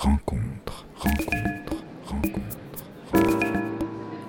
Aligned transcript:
rencontre, 0.00 0.86
rencontre, 0.96 1.84
rencontre. 2.06 2.84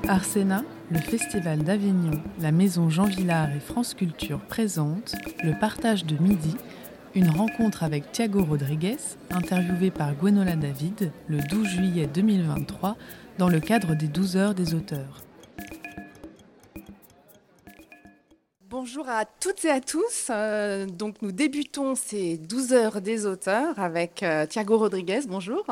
Arsena, 0.05 0.65
le 0.89 0.99
Festival 0.99 1.59
d'Avignon, 1.59 2.21
la 2.41 2.51
Maison 2.51 2.89
Jean 2.89 3.05
Villard 3.05 3.49
et 3.55 3.61
France 3.61 3.93
Culture 3.93 4.39
présentent 4.41 5.15
le 5.45 5.57
partage 5.57 6.05
de 6.05 6.21
midi, 6.21 6.57
une 7.15 7.29
rencontre 7.29 7.83
avec 7.83 8.11
Thiago 8.11 8.43
Rodriguez, 8.43 8.97
interviewé 9.29 9.91
par 9.91 10.13
Gwenola 10.13 10.57
David 10.57 11.13
le 11.29 11.39
12 11.39 11.65
juillet 11.65 12.09
2023 12.13 12.97
dans 13.37 13.47
le 13.47 13.61
cadre 13.61 13.95
des 13.95 14.09
12 14.09 14.35
heures 14.35 14.55
des 14.55 14.73
auteurs. 14.73 15.21
Bonjour 18.93 19.07
à 19.07 19.23
toutes 19.23 19.63
et 19.63 19.69
à 19.69 19.79
tous. 19.79 20.27
Euh, 20.29 20.85
donc 20.85 21.21
nous 21.21 21.31
débutons 21.31 21.95
ces 21.95 22.37
12 22.37 22.73
heures 22.73 22.99
des 22.99 23.25
auteurs 23.25 23.79
avec 23.79 24.21
euh, 24.21 24.45
Thiago 24.45 24.77
Rodriguez. 24.77 25.21
Bonjour. 25.29 25.65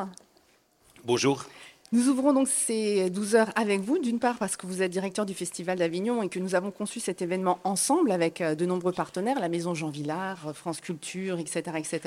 Bonjour. 1.04 1.44
Nous 1.92 2.08
ouvrons 2.08 2.32
donc 2.32 2.48
ces 2.48 3.10
12 3.10 3.36
heures 3.36 3.52
avec 3.56 3.82
vous, 3.82 3.98
d'une 3.98 4.20
part 4.20 4.38
parce 4.38 4.56
que 4.56 4.66
vous 4.68 4.82
êtes 4.82 4.92
directeur 4.92 5.26
du 5.26 5.34
Festival 5.34 5.80
d'Avignon 5.80 6.24
et 6.24 6.30
que 6.30 6.40
nous 6.40 6.56
avons 6.56 6.72
conçu 6.72 7.02
cet 7.02 7.22
événement 7.22 7.60
ensemble 7.66 8.14
avec 8.14 8.40
euh, 8.40 8.56
de 8.56 8.66
nombreux 8.66 8.94
partenaires, 8.94 9.42
la 9.42 9.50
Maison 9.50 9.74
Jean 9.74 9.90
Villard, 9.90 10.56
France 10.56 10.80
Culture, 10.80 11.40
etc. 11.40 11.76
etc. 11.76 12.00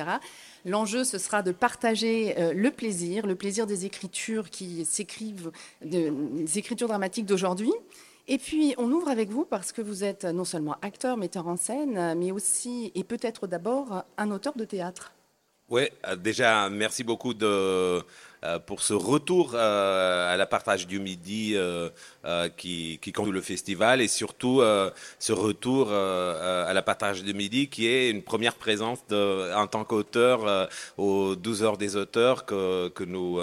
L'enjeu, 0.64 1.04
ce 1.04 1.18
sera 1.18 1.42
de 1.42 1.52
partager 1.52 2.34
le 2.54 2.70
plaisir, 2.70 3.26
le 3.26 3.34
plaisir 3.34 3.66
des 3.66 3.84
écritures 3.84 4.48
qui 4.48 4.86
s'écrivent, 4.86 5.50
des 5.84 6.10
écritures 6.56 6.88
dramatiques 6.88 7.26
d'aujourd'hui, 7.26 7.72
et 8.28 8.38
puis, 8.38 8.74
on 8.78 8.90
ouvre 8.92 9.08
avec 9.08 9.30
vous 9.30 9.44
parce 9.44 9.72
que 9.72 9.82
vous 9.82 10.04
êtes 10.04 10.24
non 10.24 10.44
seulement 10.44 10.76
acteur, 10.82 11.16
metteur 11.16 11.48
en 11.48 11.56
scène, 11.56 12.14
mais 12.18 12.30
aussi 12.30 12.92
et 12.94 13.04
peut-être 13.04 13.46
d'abord 13.46 14.04
un 14.16 14.30
auteur 14.30 14.56
de 14.56 14.64
théâtre. 14.64 15.12
Oui, 15.68 15.88
déjà, 16.18 16.68
merci 16.68 17.02
beaucoup 17.02 17.34
de, 17.34 17.46
euh, 17.46 18.00
pour 18.66 18.82
ce 18.82 18.92
retour 18.92 19.52
euh, 19.54 20.32
à 20.32 20.36
la 20.36 20.46
partage 20.46 20.86
du 20.88 20.98
midi 20.98 21.52
euh, 21.54 21.90
qui, 22.56 22.98
qui 23.00 23.12
conduit 23.12 23.32
le 23.32 23.40
festival 23.40 24.00
et 24.00 24.08
surtout 24.08 24.62
ce 25.18 25.32
retour 25.32 25.92
à 25.92 26.72
la 26.72 26.82
partage 26.82 27.22
du 27.22 27.34
midi 27.34 27.68
qui 27.68 27.86
est 27.86 28.10
une 28.10 28.22
première 28.22 28.54
présence 28.54 29.00
en 29.10 29.66
tant 29.66 29.84
qu'auteur 29.84 30.68
aux 30.96 31.34
12 31.36 31.62
heures 31.62 31.78
des 31.78 31.96
auteurs 31.96 32.44
que, 32.46 32.88
que, 32.88 33.04
nous, 33.04 33.38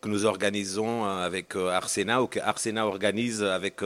que 0.00 0.08
nous 0.08 0.24
organisons 0.24 1.04
avec 1.04 1.56
Arsena 1.56 2.22
ou 2.22 2.26
que 2.26 2.38
Arsena 2.40 2.86
organise 2.86 3.42
avec, 3.42 3.80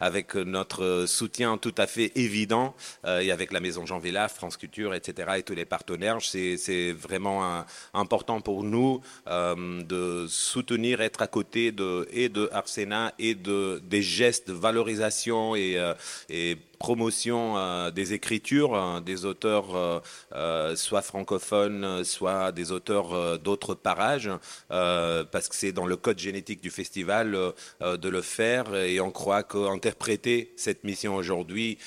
avec 0.00 0.34
notre 0.34 1.04
soutien 1.06 1.56
tout 1.56 1.74
à 1.78 1.86
fait 1.86 2.12
évident 2.16 2.74
et 3.06 3.30
avec 3.30 3.52
la 3.52 3.60
Maison 3.60 3.86
Jean 3.86 3.98
Villa, 3.98 4.28
France 4.28 4.56
Culture, 4.56 4.94
etc. 4.94 5.32
et 5.36 5.42
tous 5.42 5.54
les 5.54 5.64
partenaires. 5.64 6.18
C'est 6.20 6.92
vraiment 6.92 7.64
important 7.94 8.40
pour 8.40 8.64
nous 8.64 9.00
de 9.26 10.03
soutenir, 10.28 11.00
être 11.00 11.22
à 11.22 11.26
côté 11.26 11.72
de, 11.72 12.08
et 12.12 12.28
de 12.28 12.48
Arsena 12.52 13.12
et 13.18 13.34
de, 13.34 13.80
des 13.84 14.02
gestes 14.02 14.48
de 14.48 14.52
valorisation 14.52 15.54
et, 15.54 15.76
euh, 15.78 16.54
promotion 16.78 17.56
euh, 17.56 17.90
des 17.90 18.12
écritures 18.12 18.74
hein, 18.74 19.00
des 19.00 19.24
auteurs 19.24 20.02
euh, 20.34 20.76
soit 20.76 21.00
francophones, 21.00 22.04
soit 22.04 22.52
des 22.52 22.72
auteurs 22.72 23.38
d'autres 23.38 23.74
parages, 23.74 24.30
parce 24.68 25.48
que 25.48 25.56
c'est 25.56 25.72
dans 25.72 25.86
le 25.86 25.96
code 25.96 26.18
génétique 26.18 26.60
du 26.60 26.70
festival 26.70 27.36
de 27.80 28.08
le 28.08 28.20
faire 28.20 28.74
et 28.74 29.00
on 29.00 29.10
croit 29.10 29.44
qu'interpréter 29.44 30.52
cette 30.56 30.84
mission 30.84 31.16
aujourd'hui 31.16 31.78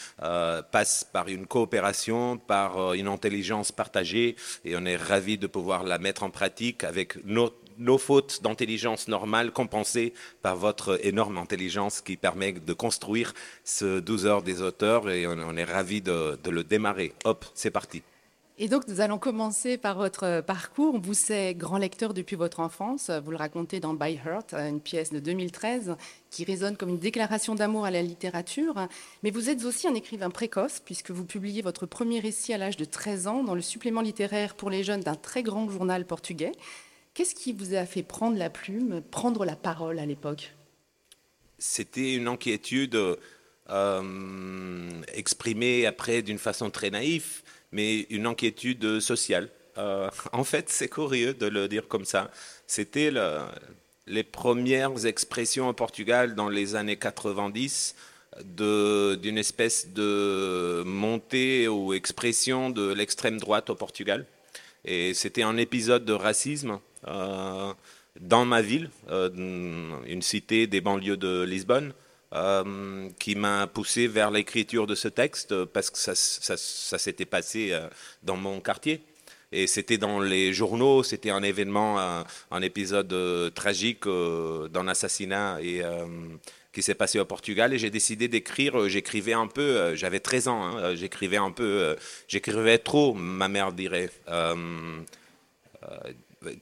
passe 0.72 1.08
par 1.12 1.28
une 1.28 1.46
coopération, 1.46 2.38
par 2.38 2.94
une 2.94 3.08
intelligence 3.08 3.72
partagée 3.72 4.36
et 4.66 4.76
on 4.76 4.86
est 4.86 4.96
ravi 4.96 5.38
de 5.38 5.48
pouvoir 5.48 5.84
la 5.84 6.00
mettre 6.00 6.24
en 6.24 6.30
pratique 6.30 6.84
avec 6.84 7.24
notre 7.26 7.67
nos 7.78 7.98
fautes 7.98 8.42
d'intelligence 8.44 9.08
normale 9.08 9.52
compensées 9.52 10.14
par 10.42 10.56
votre 10.56 11.00
énorme 11.06 11.38
intelligence 11.38 12.02
qui 12.02 12.18
permet 12.18 12.54
de 12.54 12.74
construire 12.74 13.34
ce 13.64 14.00
12 14.00 14.26
heures 14.26 14.44
des 14.44 14.62
auteurs 14.62 15.10
et 15.10 15.28
on, 15.28 15.58
est 15.58 15.64
ravi 15.64 16.02
de, 16.02 16.38
le 16.50 16.64
démarrer. 16.64 17.14
Hop, 17.26 17.46
c'est 17.54 17.72
parti. 17.72 18.02
Et 18.60 18.70
donc, 18.70 18.88
nous 18.88 19.02
allons 19.02 19.20
commencer 19.20 19.78
par 19.78 19.98
votre 19.98 20.42
parcours. 20.42 21.00
Vous 21.00 21.32
êtes 21.32 21.56
grand 21.56 21.78
lecteur 21.78 22.16
depuis 22.16 22.36
votre 22.36 22.60
enfance. 22.60 23.12
Vous 23.24 23.30
le 23.30 23.38
racontez 23.38 23.80
dans 23.80 23.94
By 23.94 24.20
Heart, 24.26 24.56
une 24.56 24.82
pièce 24.82 25.12
de 25.12 25.20
2013 25.20 25.96
qui 26.32 26.44
résonne 26.44 26.76
comme 26.76 26.90
une 26.90 26.98
déclaration 26.98 27.54
d'amour 27.54 27.86
à 27.86 27.92
la 27.92 28.02
littérature. 28.02 28.88
Mais 29.22 29.30
vous 29.30 29.52
êtes 29.52 29.64
aussi 29.64 29.88
un 29.88 29.94
écrivain 29.94 30.32
précoce, 30.32 30.82
puisque 30.84 31.12
vous 31.12 31.24
publiez 31.24 31.62
votre 31.62 31.86
premier 31.86 32.20
récit 32.20 32.52
à 32.52 32.58
l'âge 32.58 32.78
de 32.78 32.86
13 32.86 33.28
ans 33.28 33.44
dans 33.44 33.54
le 33.54 33.62
supplément 33.62 34.02
littéraire 34.02 34.56
pour 34.56 34.72
les 34.72 34.84
jeunes 34.84 35.02
d'un 35.02 35.14
très 35.14 35.44
grand 35.44 35.70
journal 35.70 36.04
portugais. 36.08 36.54
Qu'est-ce 37.18 37.34
qui 37.34 37.52
vous 37.52 37.74
a 37.74 37.88
fait 37.88 38.04
prendre 38.04 38.38
la 38.38 38.52
plume, 38.52 39.02
prendre 39.02 39.44
la 39.44 39.56
parole 39.56 39.98
à 39.98 40.06
l'époque? 40.06 40.54
C'était 41.58 42.14
une 42.14 42.28
inquiétude 42.28 42.96
euh, 43.72 45.02
exprimée 45.16 45.88
après 45.88 46.22
d'une 46.22 46.38
façon 46.38 46.70
très 46.70 46.92
naïve, 46.92 47.42
mais 47.72 48.02
une 48.12 48.28
inquiétude 48.28 49.00
sociale. 49.00 49.50
Euh, 49.80 50.12
en 50.32 50.44
fait, 50.44 50.70
c'est 50.70 50.90
curieux 50.90 51.34
de 51.34 51.48
le 51.48 51.68
dire 51.68 51.88
comme 51.88 52.06
ça. 52.06 52.30
C'était 52.68 53.12
les 54.06 54.24
premières 54.24 55.08
expressions 55.08 55.70
au 55.70 55.74
Portugal 55.74 56.36
dans 56.36 56.50
les 56.50 56.76
années 56.76 56.98
90 56.98 57.96
d'une 58.44 59.40
espèce 59.40 59.88
de 59.88 60.84
montée 60.86 61.68
ou 61.68 61.96
expression 61.96 62.70
de 62.70 62.94
l'extrême 62.94 63.40
droite 63.40 63.72
au 63.72 63.76
Portugal. 63.76 64.28
Et 64.86 65.16
c'était 65.16 65.42
un 65.42 65.58
épisode 65.58 66.06
de 66.06 66.14
racisme 66.14 66.80
dans 68.20 68.46
ma 68.46 68.62
ville, 68.62 68.90
euh, 69.10 69.30
une 70.06 70.22
cité 70.22 70.68
des 70.68 70.82
banlieues 70.82 71.18
de 71.18 71.44
Lisbonne, 71.44 71.94
euh, 72.34 73.10
qui 73.20 73.36
m'a 73.36 73.68
poussé 73.68 74.08
vers 74.08 74.32
l'écriture 74.32 74.88
de 74.88 74.96
ce 74.96 75.08
texte 75.08 75.64
parce 75.66 75.90
que 75.90 75.98
ça, 75.98 76.14
ça, 76.16 76.98
s'était 76.98 77.26
passé 77.26 77.78
dans 78.24 78.36
mon 78.36 78.60
quartier. 78.60 79.02
Et 79.54 79.66
c'était 79.66 79.98
dans 79.98 80.20
les 80.20 80.52
journaux, 80.52 81.04
c'était 81.04 81.30
un 81.30 81.42
événement, 81.42 82.00
un, 82.52 82.62
épisode 82.62 83.54
tragique 83.54 84.04
d'un 84.06 84.90
assassinat 84.90 85.60
et, 85.62 85.82
qui 86.74 86.82
s'est 86.82 86.96
passé 86.96 87.18
au 87.18 87.24
Portugal. 87.24 87.74
Et 87.74 87.78
j'ai 87.78 87.90
décidé 87.90 88.28
d'écrire, 88.28 88.90
j'écrivais 88.90 89.32
un 89.32 89.48
peu, 89.48 89.96
j'avais 89.96 90.20
13 90.20 90.48
ans, 90.50 90.64
hein, 90.64 90.96
j'écrivais 90.96 91.38
un 91.38 91.52
peu, 91.52 91.96
j'écrivais 92.28 92.78
trop, 92.78 93.14
ma 93.14 93.48
mère 93.48 93.72
dirait 93.72 94.10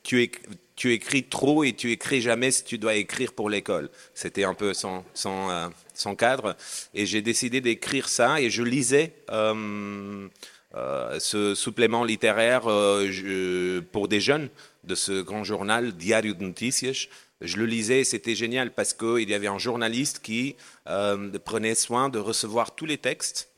tu, 0.04 0.94
écris 0.94 1.24
trop 1.24 1.64
et 1.64 1.74
tu 1.74 1.92
écris 1.92 2.22
jamais 2.22 2.52
si 2.52 2.64
tu 2.64 2.78
dois 2.78 2.96
écrire 2.96 3.34
pour 3.34 3.50
l'école. 3.50 3.90
C'était 4.14 4.44
un 4.44 4.54
peu 4.54 4.72
euh, 4.72 5.70
son 5.94 6.16
cadre. 6.16 6.56
Et 6.94 7.06
j'ai 7.06 7.22
décidé 7.22 7.62
d'écrire 7.62 8.10
ça 8.10 8.40
et 8.40 8.50
je 8.50 8.64
lisais 8.64 9.14
euh, 9.32 10.28
euh, 10.76 11.20
ce 11.20 11.56
supplément 11.56 12.04
littéraire 12.04 12.64
pour 13.92 14.08
des 14.08 14.20
jeunes 14.20 14.50
de 14.84 14.96
ce 14.96 15.22
grand 15.22 15.44
journal 15.44 15.94
Diario 15.94 16.34
de 16.34 16.44
Noticias. 16.44 17.08
Je 17.42 17.58
le 17.58 17.66
lisais 17.66 18.02
et 18.02 18.04
c'était 18.04 18.36
génial 18.36 18.72
parce 18.72 18.94
qu'il 18.94 19.30
y 19.30 19.34
avait 19.34 19.48
un 19.48 19.60
journaliste 19.60 20.20
qui 20.20 20.56
prenait 21.44 21.76
soin 21.76 22.10
de 22.10 22.20
recevoir 22.20 22.76
tous 22.76 22.86
les 22.86 22.98
textes 22.98 23.50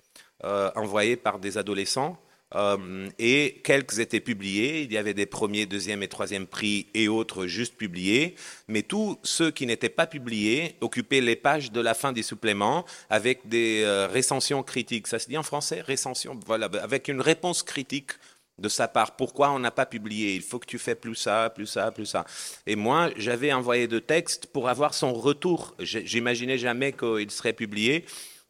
envoyés 0.43 1.15
par 1.15 1.39
des 1.39 1.57
adolescents 1.57 2.19
euh, 2.55 3.09
et 3.19 3.61
quelques 3.63 3.99
étaient 3.99 4.21
publiés. 4.21 4.83
Il 4.83 4.93
y 4.93 4.97
avait 4.97 5.13
des 5.13 5.25
premiers, 5.25 5.65
deuxième 5.65 6.01
et 6.01 6.07
troisième 6.07 6.47
prix 6.47 6.87
et 6.93 7.07
autres 7.07 7.45
juste 7.45 7.75
publiés. 7.75 8.35
Mais 8.67 8.83
tous 8.83 9.17
ceux 9.23 9.51
qui 9.51 9.65
n'étaient 9.65 9.89
pas 9.89 10.07
publiés 10.07 10.75
occupaient 10.81 11.21
les 11.21 11.35
pages 11.35 11.71
de 11.71 11.81
la 11.81 11.93
fin 11.93 12.13
des 12.13 12.23
suppléments 12.23 12.85
avec 13.09 13.47
des 13.47 13.81
euh, 13.83 14.07
recensions 14.07 14.63
critiques. 14.63 15.07
Ça 15.07 15.19
se 15.19 15.27
dit 15.27 15.37
en 15.37 15.43
français 15.43 15.81
Recension, 15.81 16.39
voilà, 16.45 16.69
avec 16.81 17.09
une 17.09 17.21
réponse 17.21 17.63
critique 17.63 18.11
de 18.59 18.69
sa 18.69 18.87
part. 18.87 19.15
Pourquoi 19.15 19.51
on 19.51 19.59
n'a 19.59 19.71
pas 19.71 19.85
publié? 19.85 20.35
Il 20.35 20.41
faut 20.41 20.57
que 20.57 20.65
tu 20.65 20.79
fais 20.79 20.95
plus 20.95 21.15
ça, 21.15 21.51
plus 21.53 21.67
ça, 21.67 21.91
plus 21.91 22.05
ça. 22.05 22.25
Et 22.65 22.75
moi, 22.75 23.09
j'avais 23.17 23.53
envoyé 23.53 23.87
de 23.87 23.99
textes 23.99 24.47
pour 24.47 24.69
avoir 24.69 24.93
son 24.93 25.13
retour. 25.13 25.75
J'imaginais 25.79 26.57
jamais 26.57 26.93
qu'il 26.93 27.29
serait 27.29 27.53
publié. 27.53 28.05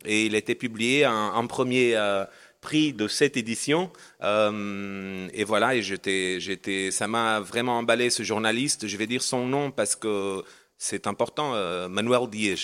Et 0.06 0.28
il 0.28 0.36
était 0.36 0.56
publié 0.56 1.06
en, 1.08 1.48
premier. 1.48 1.96
Euh, 1.96 2.24
prix 2.62 2.94
de 2.94 3.08
cette 3.08 3.38
édition. 3.38 3.92
Euh, 4.24 5.28
et 5.34 5.44
voilà, 5.44 5.76
et 5.76 5.82
j'étais, 5.82 6.40
j'étais, 6.40 6.92
ça 6.92 7.08
m'a 7.08 7.40
vraiment 7.40 7.78
emballé 7.80 8.10
ce 8.10 8.24
journaliste. 8.24 8.88
Je 8.88 8.98
vais 8.98 9.08
dire 9.08 9.24
son 9.24 9.46
nom 9.46 9.72
parce 9.72 9.96
que 9.96 10.44
c'est 10.78 11.08
important, 11.08 11.54
euh, 11.56 11.88
Manuel 11.88 12.30
Diez. 12.30 12.56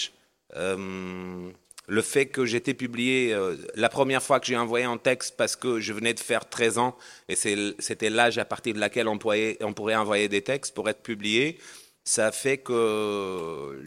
Euh, 0.55 1.49
le 1.87 2.01
fait 2.01 2.27
que 2.27 2.45
j'étais 2.45 2.73
publié 2.73 3.35
la 3.75 3.89
première 3.89 4.23
fois 4.23 4.39
que 4.39 4.45
j'ai 4.45 4.55
envoyé 4.55 4.85
un 4.85 4.97
texte 4.97 5.35
parce 5.35 5.57
que 5.57 5.81
je 5.81 5.91
venais 5.91 6.13
de 6.13 6.19
faire 6.21 6.47
13 6.47 6.77
ans 6.77 6.97
et 7.27 7.35
c'était 7.35 8.09
l'âge 8.09 8.37
à 8.37 8.45
partir 8.45 8.73
de 8.73 8.79
laquelle 8.79 9.09
on 9.09 9.17
pourrait, 9.17 9.57
on 9.59 9.73
pourrait 9.73 9.95
envoyer 9.95 10.29
des 10.29 10.41
textes 10.41 10.73
pour 10.73 10.87
être 10.87 11.03
publié, 11.03 11.59
ça 12.05 12.31
fait 12.31 12.57
que, 12.57 13.81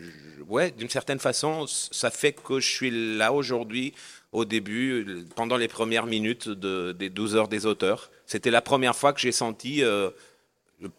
ouais, 0.48 0.70
d'une 0.70 0.88
certaine 0.88 1.18
façon, 1.18 1.66
ça 1.66 2.10
fait 2.10 2.32
que 2.32 2.60
je 2.60 2.68
suis 2.68 3.16
là 3.16 3.32
aujourd'hui 3.32 3.94
au 4.32 4.44
début, 4.44 5.24
pendant 5.34 5.56
les 5.56 5.68
premières 5.68 6.06
minutes 6.06 6.48
des 6.48 7.10
12 7.10 7.36
heures 7.36 7.48
des 7.48 7.66
auteurs. 7.66 8.10
C'était 8.26 8.50
la 8.50 8.62
première 8.62 8.94
fois 8.96 9.12
que 9.12 9.20
j'ai 9.20 9.32
senti 9.32 9.82
euh, 9.82 10.10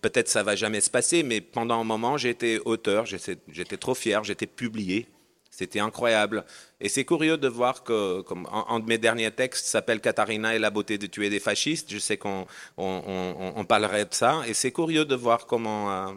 peut-être 0.02 0.28
ça 0.28 0.44
va 0.44 0.56
jamais 0.56 0.82
se 0.82 0.90
passer, 0.90 1.24
mais 1.24 1.42
pendant 1.42 1.80
un 1.80 1.84
moment, 1.84 2.18
j'étais 2.18 2.60
auteur, 2.66 3.06
j'étais 3.06 3.78
trop 3.78 3.94
fier, 3.96 4.24
j'étais 4.24 4.48
publié. 4.48 5.08
C'était 5.50 5.80
incroyable. 5.80 6.46
Et 6.80 6.88
c'est 6.88 7.04
curieux 7.04 7.38
de 7.38 7.48
voir 7.48 7.84
que, 7.84 8.22
comme 8.22 8.48
un, 8.70 8.80
de 8.80 8.86
mes 8.86 9.00
derniers 9.00 9.32
textes 9.32 9.66
s'appelle 9.66 10.02
Katharina 10.02 10.56
et 10.56 10.60
la 10.60 10.70
beauté 10.70 11.00
de 11.00 11.08
tuer 11.08 11.32
des 11.32 11.40
fascistes. 11.40 11.92
Je 11.92 11.98
sais 11.98 12.16
qu'on 12.18 12.46
on, 12.78 13.02
on- 13.08 13.54
on 13.56 13.66
parlerait 13.66 14.06
de 14.06 14.14
ça. 14.14 14.44
Et 14.48 14.54
c'est 14.54 14.72
curieux 14.72 15.04
de 15.06 15.16
voir 15.16 15.48
comment 15.48 15.92
euh, 15.92 16.12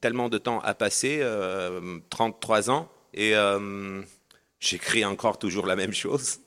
tellement 0.00 0.28
de 0.28 0.38
temps 0.38 0.60
a 0.60 0.74
passé, 0.74 1.18
euh, 1.20 1.98
33 2.10 2.70
ans, 2.70 2.88
et 3.14 3.36
euh, 3.36 4.02
j'écris 4.60 5.04
encore 5.04 5.38
toujours 5.38 5.66
la 5.66 5.76
même 5.76 5.92
chose. 5.92 6.38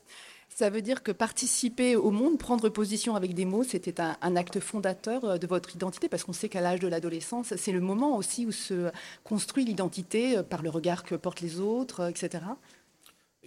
Ça 0.60 0.70
veut 0.70 0.82
dire 0.82 1.04
que 1.04 1.14
participer 1.14 1.96
au 1.96 2.12
monde, 2.12 2.38
prendre 2.38 2.68
position 2.68 3.16
avec 3.16 3.34
des 3.34 3.46
mots, 3.46 3.64
c'était 3.64 4.02
un, 4.02 4.36
acte 4.36 4.60
fondateur 4.60 5.24
euh, 5.24 5.38
de 5.38 5.48
votre 5.48 5.74
identité, 5.74 6.10
parce 6.10 6.26
qu'on 6.26 6.34
sait 6.34 6.50
qu'à 6.50 6.60
l'âge 6.60 6.82
de 6.82 6.90
l'adolescence, 6.90 7.54
c'est 7.56 7.72
le 7.72 7.80
moment 7.80 8.18
aussi 8.18 8.46
où 8.46 8.52
se 8.52 8.92
construit 9.24 9.64
l'identité 9.64 10.38
euh, 10.38 10.44
par 10.44 10.62
le 10.62 10.70
regard 10.70 11.04
que 11.04 11.16
portent 11.16 11.40
les 11.40 11.62
autres, 11.62 12.02
euh, 12.02 12.10
etc. 12.10 12.44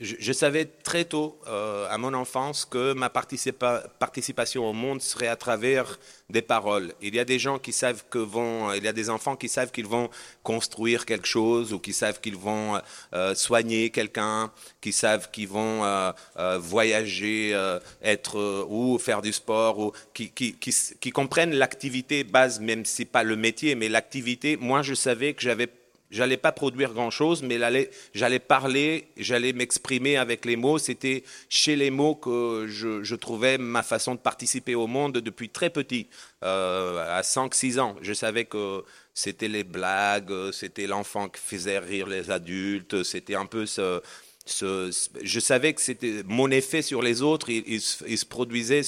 Je, 0.02 0.32
savais 0.32 0.64
très 0.64 1.04
tôt, 1.04 1.38
euh, 1.46 1.86
à 1.88 1.96
mon 1.96 2.12
enfance, 2.12 2.64
que 2.64 2.92
ma 2.92 3.08
participa- 3.08 3.84
participation 4.00 4.68
au 4.68 4.72
monde 4.72 5.00
serait 5.00 5.28
à 5.28 5.36
travers 5.36 6.00
des 6.28 6.42
paroles. 6.42 6.92
Il 7.00 7.14
y 7.14 7.20
a 7.20 7.24
des 7.24 7.38
gens 7.38 7.60
qui 7.60 7.72
savent 7.72 8.02
que 8.10 8.18
vont, 8.18 8.72
il 8.72 8.82
y 8.82 8.88
a 8.88 8.92
des 8.92 9.10
enfants 9.10 9.36
qui 9.36 9.48
savent 9.48 9.70
qu'ils 9.70 9.86
vont 9.86 10.10
construire 10.42 11.06
quelque 11.06 11.28
chose 11.28 11.72
ou 11.72 11.78
qui 11.78 11.92
savent 11.92 12.20
qu'ils 12.20 12.36
vont 12.36 12.80
euh, 13.14 13.36
soigner 13.36 13.90
quelqu'un, 13.90 14.50
qui 14.80 14.92
savent 14.92 15.30
qu'ils 15.30 15.46
vont 15.48 15.84
euh, 15.84 16.12
voyager, 16.58 17.56
être 18.02 18.66
ou 18.68 18.98
faire 18.98 19.22
du 19.22 19.32
sport, 19.32 19.78
ou 19.78 19.92
qui 20.14 21.12
comprennent 21.12 21.54
l'activité 21.54 22.24
base, 22.24 22.58
même 22.58 22.84
si 22.84 23.04
pas 23.04 23.22
le 23.22 23.36
métier, 23.36 23.76
mais 23.76 23.88
l'activité. 23.88 24.56
Moi, 24.56 24.82
je 24.82 24.94
savais 24.94 25.34
que 25.34 25.42
j'avais 25.42 25.68
J'allais 26.12 26.36
pas 26.36 26.52
produire 26.52 26.92
grand-chose, 26.92 27.42
mais 27.42 27.58
j'allais, 28.12 28.38
parler, 28.38 29.08
j'allais 29.16 29.54
m'exprimer 29.54 30.18
avec 30.18 30.44
les 30.44 30.56
mots. 30.56 30.76
C'était 30.76 31.24
chez 31.48 31.74
les 31.74 31.90
mots 31.90 32.14
que 32.14 32.66
je, 32.68 33.14
trouvais 33.14 33.56
ma 33.56 33.82
façon 33.82 34.14
de 34.14 34.20
participer 34.20 34.74
au 34.74 34.86
monde 34.86 35.14
depuis 35.14 35.48
très 35.48 35.70
petit, 35.70 36.08
euh, 36.44 37.18
à 37.18 37.22
5-6 37.22 37.80
ans. 37.80 37.96
Je 38.02 38.12
savais 38.12 38.44
que 38.44 38.84
c'était 39.14 39.48
les 39.48 39.64
blagues, 39.64 40.52
c'était 40.52 40.86
l'enfant 40.86 41.30
qui 41.30 41.40
faisait 41.40 41.78
rire 41.78 42.06
les 42.06 42.30
adultes, 42.30 43.04
c'était 43.04 43.34
un 43.34 43.46
peu 43.46 43.64
ce... 43.64 44.02
je 44.46 45.40
savais 45.40 45.72
que 45.72 45.80
c'était 45.80 46.22
mon 46.26 46.50
effet 46.50 46.82
sur 46.82 47.00
les 47.00 47.22
autres, 47.22 47.48
il, 47.48 47.80
se, 47.80 48.26
produisait 48.26 48.82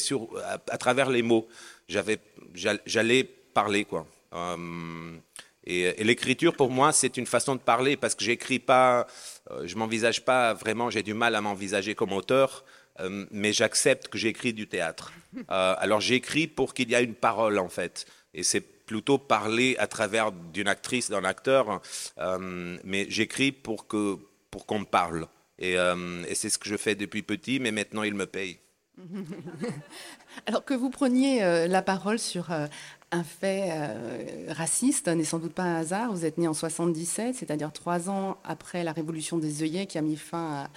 à, 0.44 0.76
travers 0.76 1.08
les 1.08 1.22
mots. 1.22 1.48
J'allais 1.88 3.24
parler, 3.54 3.86
quoi. 3.86 4.06
Euh, 4.34 5.16
et, 5.66 6.00
et 6.00 6.04
l'écriture, 6.04 6.54
pour 6.54 6.70
moi, 6.70 6.92
c'est 6.92 7.16
une 7.16 7.26
façon 7.26 7.54
de 7.54 7.60
parler 7.60 7.96
parce 7.96 8.14
que 8.14 8.24
j'écris 8.24 8.58
pas, 8.58 9.06
euh, 9.50 9.66
je 9.66 9.76
m'envisage 9.76 10.24
pas 10.24 10.54
vraiment, 10.54 10.90
j'ai 10.90 11.02
du 11.02 11.14
mal 11.14 11.34
à 11.34 11.40
m'envisager 11.40 11.94
comme 11.94 12.12
auteur, 12.12 12.64
euh, 13.00 13.26
mais 13.30 13.52
j'accepte 13.52 14.08
que 14.08 14.18
j'écris 14.18 14.52
du 14.52 14.66
théâtre. 14.66 15.12
Euh, 15.50 15.74
alors 15.78 16.00
j'écris 16.00 16.46
pour 16.46 16.74
qu'il 16.74 16.90
y 16.90 16.94
ait 16.94 17.02
une 17.02 17.14
parole, 17.14 17.58
en 17.58 17.68
fait. 17.68 18.06
Et 18.34 18.42
c'est 18.42 18.60
plutôt 18.60 19.18
parler 19.18 19.76
à 19.78 19.86
travers 19.86 20.32
d'une 20.32 20.68
actrice, 20.68 21.10
d'un 21.10 21.24
acteur, 21.24 21.80
euh, 22.18 22.76
mais 22.84 23.06
j'écris 23.08 23.52
pour 23.52 23.86
que 23.86 24.16
pour 24.50 24.66
qu'on 24.66 24.80
me 24.80 24.84
parle. 24.84 25.26
Et, 25.58 25.78
euh, 25.78 26.22
et 26.28 26.34
c'est 26.34 26.50
ce 26.50 26.58
que 26.58 26.68
je 26.68 26.76
fais 26.76 26.94
depuis 26.94 27.22
petit, 27.22 27.58
mais 27.58 27.72
maintenant 27.72 28.02
il 28.02 28.14
me 28.14 28.26
paye. 28.26 28.58
Alors 30.46 30.64
que 30.64 30.74
vous 30.74 30.90
preniez 30.90 31.42
euh, 31.42 31.66
la 31.66 31.82
parole 31.82 32.18
sur 32.18 32.50
euh, 32.52 32.66
un 33.10 33.24
fait 33.24 33.68
euh, 33.70 34.46
raciste 34.48 35.08
n'est 35.08 35.24
sans 35.24 35.38
doute 35.38 35.52
pas 35.52 35.62
un 35.62 35.76
hasard. 35.76 36.12
Vous 36.12 36.24
êtes 36.24 36.38
né 36.38 36.48
en 36.48 36.54
77, 36.54 37.34
c'est-à-dire 37.34 37.72
trois 37.72 38.08
ans 38.08 38.38
après 38.44 38.84
la 38.84 38.92
révolution 38.92 39.38
des 39.38 39.62
œillets 39.62 39.86
qui 39.86 39.98
a 39.98 40.02
mis 40.02 40.16
fin 40.16 40.68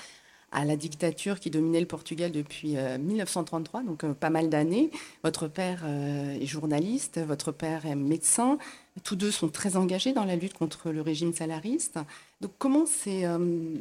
à, 0.52 0.66
la 0.66 0.76
dictature 0.76 1.40
qui 1.40 1.50
dominait 1.52 1.80
le 1.80 1.86
Portugal 1.86 2.32
depuis 2.32 2.78
euh, 2.78 2.98
1933, 2.98 3.84
donc 3.84 4.06
pas 4.14 4.30
mal 4.30 4.50
d'années. 4.50 4.92
Votre 5.24 5.48
père 5.48 5.86
est 5.86 6.46
journaliste, 6.46 7.20
votre 7.20 7.52
père 7.52 7.86
est 7.86 7.96
médecin. 7.96 8.58
Tous 9.04 9.16
deux 9.16 9.32
sont 9.32 9.50
très 9.50 9.78
engagés 9.78 10.14
dans 10.14 10.26
la 10.26 10.36
lutte 10.36 10.54
contre 10.54 10.90
le 10.90 11.02
régime 11.02 11.34
salariste. 11.34 12.00
Donc 12.42 12.52
comment 12.58 12.86
euh, 13.08 13.76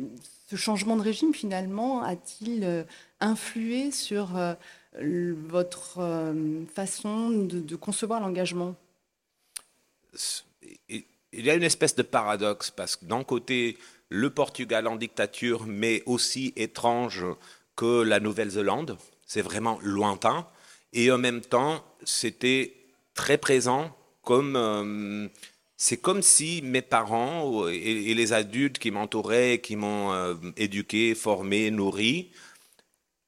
ce 0.49 0.57
changement 0.57 0.97
de 0.97 1.03
régime 1.03 1.35
finalement 1.35 2.03
a-t-il 2.03 2.63
euh, 2.63 2.85
influé 3.21 3.91
sur 3.91 4.37
euh, 4.37 4.55
votre 5.49 5.99
euh, 5.99 6.65
façon 6.73 7.31
de, 7.31 7.77
concevoir 7.77 8.21
l'engagement? 8.21 8.77
Il 10.89 11.05
y 11.33 11.51
a 11.51 11.55
une 11.55 11.65
espèce 11.65 11.97
de 11.97 12.03
paradoxe 12.03 12.71
parce 12.71 12.97
que 12.97 13.05
d'un 13.05 13.25
côté, 13.25 13.77
le 14.09 14.31
Portugal 14.31 14.87
en 14.87 14.97
dictature, 14.97 15.67
mais 15.67 16.03
aussi 16.07 16.53
étrange 16.57 17.25
que 17.75 18.03
la 18.03 18.21
Nouvelle-Zélande, 18.21 18.97
c'est 19.27 19.43
vraiment 19.43 19.79
lointain, 19.83 20.47
et 20.93 21.11
en 21.11 21.19
même 21.19 21.43
temps, 21.43 21.85
c'était 22.05 22.73
très 23.15 23.37
présent 23.37 23.95
comme 24.23 25.29
c'est 25.77 25.99
comme 25.99 26.23
si 26.23 26.63
mes 26.63 26.83
parents 26.83 27.69
et, 27.69 28.15
les 28.15 28.33
adultes 28.33 28.79
qui 28.79 28.91
m'entouraient, 28.91 29.61
qui 29.61 29.77
m'ont 29.77 30.13
euh, 30.13 30.35
éduqué, 30.57 31.15
formé, 31.15 31.71
nourri, 31.71 32.31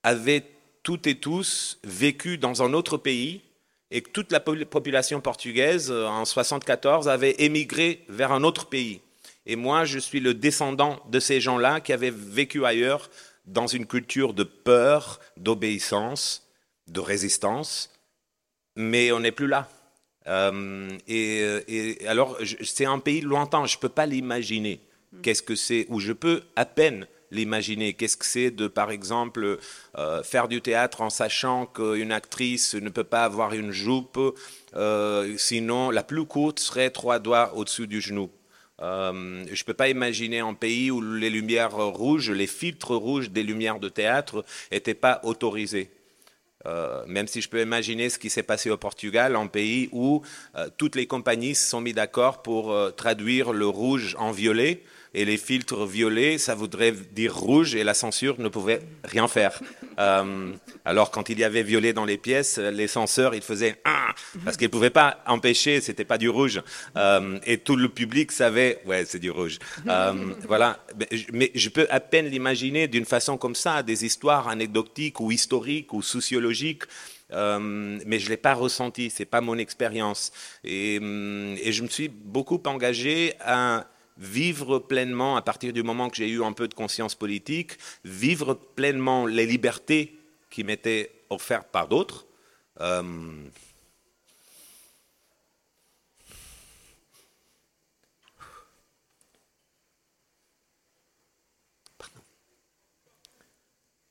avaient 0.03 0.45
toutes 0.83 1.07
et 1.07 1.17
tous 1.17 1.79
vécu 1.85 2.39
dans 2.39 2.63
un 2.63 2.73
autre 2.73 2.97
pays 2.97 3.43
et 3.91 4.01
que 4.01 4.11
toute 4.11 4.33
la 4.33 4.41
po- 4.41 4.65
population 4.65 5.21
portugaise 5.21 5.91
euh, 5.91 6.07
en 6.07 6.25
74 6.25 7.09
avait 7.09 7.37
émigré 7.39 8.05
vers 8.09 8.33
un 8.33 8.45
autre 8.45 8.67
pays. 8.67 9.01
Et 9.45 9.57
moi, 9.57 9.85
je 9.85 9.99
suis 9.99 10.21
le 10.21 10.35
descendant 10.35 11.01
de 11.11 11.21
ces 11.21 11.41
gens-là 11.41 11.81
qui 11.81 11.93
avaient 11.93 12.11
vécu 12.11 12.65
ailleurs 12.65 13.11
dans 13.47 13.67
une 13.67 13.87
culture 13.87 14.35
de 14.35 14.45
peur, 14.45 15.21
d'obéissance, 15.37 16.47
de 16.87 17.01
résistance, 17.01 17.91
mais 18.77 19.11
on 19.13 19.21
n'est 19.21 19.33
plus 19.33 19.47
là. 19.47 19.69
Euh, 20.27 20.89
et, 21.07 21.43
et 21.69 22.09
alors, 22.09 22.37
c'est 22.63 22.85
un 22.85 22.99
pays 22.99 23.21
lointain, 23.21 23.67
je 23.67 23.77
ne 23.77 23.81
peux 23.81 23.89
pas 23.89 24.07
l'imaginer. 24.07 24.81
Qu'est-ce 25.23 25.43
que 25.43 25.55
c'est 25.55 25.87
Ou 25.89 26.01
je 26.01 26.13
peux 26.13 26.43
à 26.57 26.67
peine 26.67 27.07
l'imaginer. 27.31 27.95
Qu'est-ce 27.95 28.17
que 28.17 28.27
c'est 28.27 28.51
de, 28.51 28.69
par 28.69 28.91
exemple, 28.91 29.59
euh, 29.97 30.23
faire 30.23 30.49
du 30.49 30.61
théâtre 30.61 31.01
en 31.01 31.11
sachant 31.11 31.67
qu'une 31.67 32.13
actrice 32.13 32.75
ne 32.75 32.89
peut 32.89 33.05
pas 33.05 33.25
avoir 33.25 33.55
une 33.55 33.71
jupe, 33.71 34.19
euh, 34.75 35.35
sinon 35.37 35.91
la 35.91 36.03
plus 36.03 36.25
courte 36.25 36.59
serait 36.61 36.91
trois 36.91 37.19
doigts 37.19 37.55
au-dessus 37.57 37.87
du 37.87 38.01
genou. 38.01 38.31
Euh, 38.81 39.45
je 39.53 39.61
ne 39.61 39.67
peux 39.67 39.75
pas 39.75 39.89
imaginer 39.89 40.39
un 40.39 40.55
pays 40.55 40.91
où 40.91 41.01
les 41.01 41.31
lumières 41.31 41.77
rouges, 41.77 42.31
les 42.31 42.47
filtres 42.47 42.95
rouges 42.95 43.31
des 43.31 43.43
lumières 43.43 43.81
de 43.81 43.89
théâtre 43.89 44.45
n'étaient 44.71 44.95
pas 44.95 45.21
autorisés. 45.25 45.91
Euh, 46.69 47.03
même 47.07 47.27
si 47.27 47.41
je 47.41 47.49
peux 47.49 47.63
imaginer 47.63 48.11
ce 48.11 48.19
qui 48.19 48.29
s'est 48.29 48.43
passé 48.43 48.71
au 48.71 48.77
Portugal, 48.77 49.37
un 49.37 49.47
pays 49.47 49.89
où 49.93 50.23
euh, 50.57 50.69
toutes 50.77 50.97
les 50.97 51.07
compagnies 51.07 51.55
se 51.55 51.69
sont 51.69 51.81
mis 51.81 51.95
d'accord 51.95 52.43
pour 52.43 52.73
euh, 52.73 52.91
traduire 52.91 53.53
le 53.53 53.67
rouge 53.67 54.15
en 54.19 54.33
violet, 54.33 54.83
et 55.15 55.25
les 55.25 55.37
filtres 55.37 55.87
violets, 55.87 56.39
ça 56.39 56.55
voudrait 56.55 56.93
dire 56.93 57.35
rouge, 57.35 57.75
et 57.75 57.85
la 57.85 57.95
censure 57.95 58.39
ne 58.41 58.49
pouvait 58.49 58.81
rien 59.05 59.27
faire. 59.29 59.61
Euh, 59.99 60.53
alors 60.85 61.11
quand 61.11 61.29
il 61.29 61.39
y 61.39 61.45
avait 61.45 61.63
violet 61.63 61.93
dans 61.93 62.05
les 62.05 62.19
pièces, 62.19 62.59
les 62.59 62.87
censeurs, 62.87 63.35
ils 63.35 63.43
faisaient 63.43 63.77
ah 63.85 64.15
parce 64.45 64.57
qu'ils 64.57 64.69
ne 64.69 64.73
pouvaient 64.73 64.91
pas 64.91 65.23
empêcher, 65.27 65.81
c'était 65.81 66.05
pas 66.05 66.19
du 66.19 66.29
rouge. 66.29 66.63
Euh, 66.97 67.39
et 67.45 67.59
tout 67.59 67.77
le 67.77 67.89
public 67.89 68.31
savait, 68.33 68.81
ouais, 68.87 69.05
c'est 69.07 69.19
du 69.19 69.31
rouge. 69.31 69.59
Euh, 69.89 70.35
voilà, 70.47 70.85
mais 71.33 71.51
je- 71.55 71.69
peux 71.69 71.87
à 71.91 72.01
peine 72.01 72.27
l'imaginer 72.27 72.89
d'une 72.89 73.05
façon 73.05 73.37
comme 73.37 73.55
ça, 73.55 73.83
des 73.83 74.05
histoires 74.05 74.49
anecdotiques 74.49 75.21
ou 75.21 75.31
historiques 75.33 75.93
ou 75.93 76.01
sociologiques. 76.03 76.85
Mais 77.31 78.19
je 78.19 78.25
ne 78.25 78.29
l'ai 78.31 78.37
pas 78.39 78.55
ressenti, 78.55 79.11
c'est 79.11 79.27
pas 79.27 79.41
mon 79.41 79.59
expérience. 79.59 80.33
Et, 80.65 80.99
hum, 80.99 81.55
et 81.63 81.73
je 81.73 81.83
me 81.83 81.89
suis 81.89 82.09
beaucoup 82.09 82.63
engagé 82.67 83.35
à 83.41 83.87
vivre 84.19 84.79
pleinement, 84.79 85.37
à 85.37 85.43
partir 85.43 85.73
du 85.73 85.83
moment 85.83 86.11
que 86.11 86.17
j'ai 86.17 86.29
eu 86.29 86.43
un 86.43 86.53
peu 86.53 86.69
de 86.69 86.75
conscience 86.75 87.15
politique, 87.15 87.73
vivre 88.05 88.55
pleinement 88.55 89.27
les 89.27 89.47
libertés 89.47 90.19
qui 90.51 90.65
m'étaient 90.65 91.11
offertes 91.31 91.69
par 91.69 91.89
d'autres. 91.89 92.27
Euh, 92.81 93.03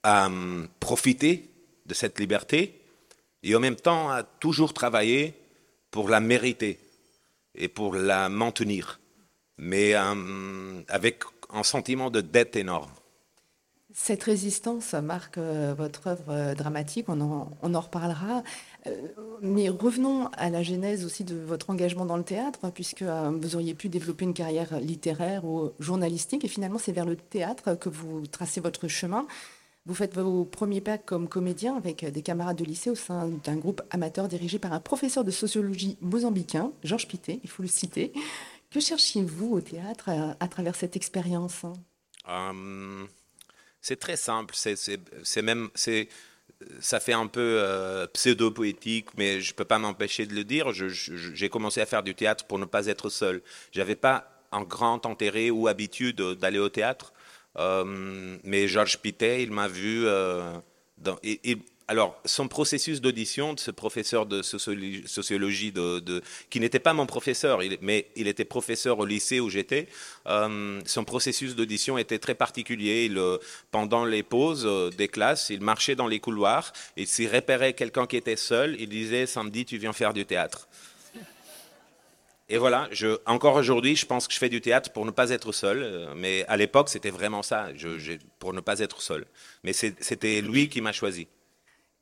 à 0.03 0.29
profiter 0.79 1.49
de 1.85 1.93
cette 1.93 2.17
liberté 2.17 2.79
et 3.43 3.53
en 3.55 3.59
même 3.59 3.75
temps 3.75 4.09
à 4.09 4.23
toujours 4.23 4.73
travailler 4.73 5.33
pour 5.91 6.07
la 6.07 6.21
mériter 6.21 6.79
et 7.55 7.67
pour 7.67 7.95
la 7.95 8.29
maintenir, 8.29 8.99
mais 9.57 9.95
hum, 9.95 10.83
avec 10.87 11.23
un 11.49 11.63
sentiment 11.63 12.09
de 12.09 12.21
dette 12.21 12.55
énorme. 12.55 12.91
Cette 13.99 14.23
résistance 14.23 14.93
marque 14.93 15.39
euh, 15.39 15.73
votre 15.75 16.05
œuvre 16.05 16.29
euh, 16.29 16.53
dramatique, 16.53 17.07
on 17.09 17.19
en, 17.19 17.57
on 17.63 17.73
en 17.73 17.79
reparlera. 17.79 18.43
Euh, 18.85 18.91
mais 19.41 19.69
revenons 19.69 20.27
à 20.37 20.51
la 20.51 20.61
genèse 20.61 21.03
aussi 21.03 21.23
de 21.23 21.35
votre 21.35 21.71
engagement 21.71 22.05
dans 22.05 22.15
le 22.15 22.23
théâtre, 22.23 22.71
puisque 22.71 23.01
vous 23.01 23.55
auriez 23.55 23.73
pu 23.73 23.89
développer 23.89 24.25
une 24.25 24.35
carrière 24.35 24.79
littéraire 24.79 25.45
ou 25.45 25.71
journalistique, 25.79 26.45
et 26.45 26.47
finalement 26.47 26.77
c'est 26.77 26.91
vers 26.91 27.07
le 27.07 27.15
théâtre 27.15 27.73
que 27.73 27.89
vous 27.89 28.27
tracez 28.27 28.61
votre 28.61 28.87
chemin. 28.87 29.25
Vous 29.87 29.95
faites 29.95 30.13
vos 30.15 30.43
premiers 30.45 30.81
pas 30.81 30.97
comme 30.99 31.27
comédien 31.27 31.75
avec 31.75 32.05
des 32.05 32.21
camarades 32.21 32.57
de 32.57 32.65
lycée 32.65 32.89
au 32.89 32.95
sein 32.95 33.29
d'un 33.45 33.55
groupe 33.55 33.81
amateur 33.89 34.27
dirigé 34.27 34.59
par 34.59 34.73
un 34.73 34.81
professeur 34.81 35.23
de 35.23 35.31
sociologie 35.31 35.97
mozambicain, 36.01 36.71
Georges 36.83 37.07
Pité, 37.07 37.39
il 37.43 37.49
faut 37.49 37.63
le 37.63 37.69
citer. 37.69 38.11
Que 38.69 38.79
cherchiez-vous 38.79 39.53
au 39.53 39.61
théâtre 39.61 40.09
à, 40.39 40.47
travers 40.47 40.75
cette 40.75 40.95
expérience 40.95 41.63
hum, 42.27 43.07
C'est 43.81 43.99
très 43.99 44.17
simple, 44.17 44.55
c'est 44.55 45.41
même... 45.41 45.69
ça 46.79 46.99
fait 46.99 47.13
un 47.13 47.27
peu 47.27 47.59
euh, 47.61 48.07
pseudo-poétique, 48.07 49.09
mais 49.17 49.39
je 49.39 49.51
ne 49.51 49.55
peux 49.55 49.65
pas 49.65 49.79
m'empêcher 49.79 50.25
de 50.25 50.33
le 50.33 50.43
dire. 50.43 50.73
J'ai 50.73 51.49
commencé 51.49 51.81
à 51.81 51.85
faire 51.85 52.03
du 52.03 52.13
théâtre 52.13 52.45
pour 52.45 52.59
ne 52.59 52.65
pas 52.65 52.87
être 52.87 53.09
seul. 53.09 53.41
Je 53.71 53.79
n'avais 53.79 53.95
pas 53.95 54.37
un 54.51 54.63
grand 54.63 55.05
intérêt 55.05 55.49
ou 55.49 55.67
habitude 55.67 56.21
d'aller 56.21 56.59
au 56.59 56.69
théâtre. 56.69 57.13
Euh, 57.57 58.37
mais 58.43 58.67
Georges 58.67 58.99
Pitet, 58.99 59.43
il 59.43 59.51
m'a 59.51 59.67
vu. 59.67 60.05
Euh, 60.05 60.57
alors, 61.89 62.19
son 62.25 62.49
processus 62.49 62.99
d'audition 62.99 63.53
de 63.53 63.59
ce 63.59 63.71
professeur 63.71 64.25
de 64.25 64.41
sociologie, 64.41 65.73
qui 66.49 66.59
n'était 66.59 66.79
pas 66.79 66.93
mon 66.93 67.05
professeur, 67.05 67.61
mais 67.81 68.09
il 68.17 68.27
était 68.27 68.43
professeur 68.43 68.99
au 68.99 69.05
lycée 69.05 69.39
où 69.39 69.49
j'étais, 69.49 69.87
euh, 70.25 70.81
son 70.85 71.05
processus 71.05 71.55
d'audition 71.55 71.97
était 71.97 72.19
très 72.19 72.35
particulier. 72.35 73.05
Il, 73.05 73.21
pendant 73.71 74.03
les 74.03 74.21
pauses 74.23 74.67
des 74.97 75.07
classes, 75.07 75.49
il 75.49 75.61
marchait 75.61 75.95
dans 75.95 76.07
les 76.07 76.19
couloirs 76.19 76.73
et 76.97 77.05
s'il 77.05 77.33
repérait 77.33 77.71
quelqu'un 77.73 78.05
qui 78.05 78.17
était 78.17 78.35
seul, 78.35 78.75
il 78.79 78.89
disait 78.89 79.25
Samedi, 79.25 79.63
tu 79.63 79.77
viens 79.77 79.93
faire 79.93 80.13
du 80.13 80.25
théâtre. 80.25 80.67
Et 82.49 82.57
voilà, 82.57 82.89
encore 83.25 83.55
aujourd'hui, 83.55 83.95
je 83.95 84.05
pense 84.05 84.25
que 84.27 84.33
je 84.33 84.39
fais 84.39 84.47
du 84.47 84.61
théâtre 84.61 84.91
pour 84.91 85.05
ne 85.05 85.11
pas 85.11 85.31
être 85.31 85.51
seul. 85.51 85.83
Euh, 85.83 86.13
mais 86.15 86.45
à 86.47 86.55
l'époque, 86.55 86.87
c'était 86.87 87.09
vraiment 87.09 87.43
ça, 87.43 87.67
pour 88.39 88.53
ne 88.53 88.61
pas 88.61 88.79
être 88.79 89.01
seul. 89.01 89.25
Mais 89.63 89.73
c'était 89.73 90.41
lui 90.41 90.69
qui 90.69 90.79
m'a 90.79 90.93
choisi. 90.93 91.27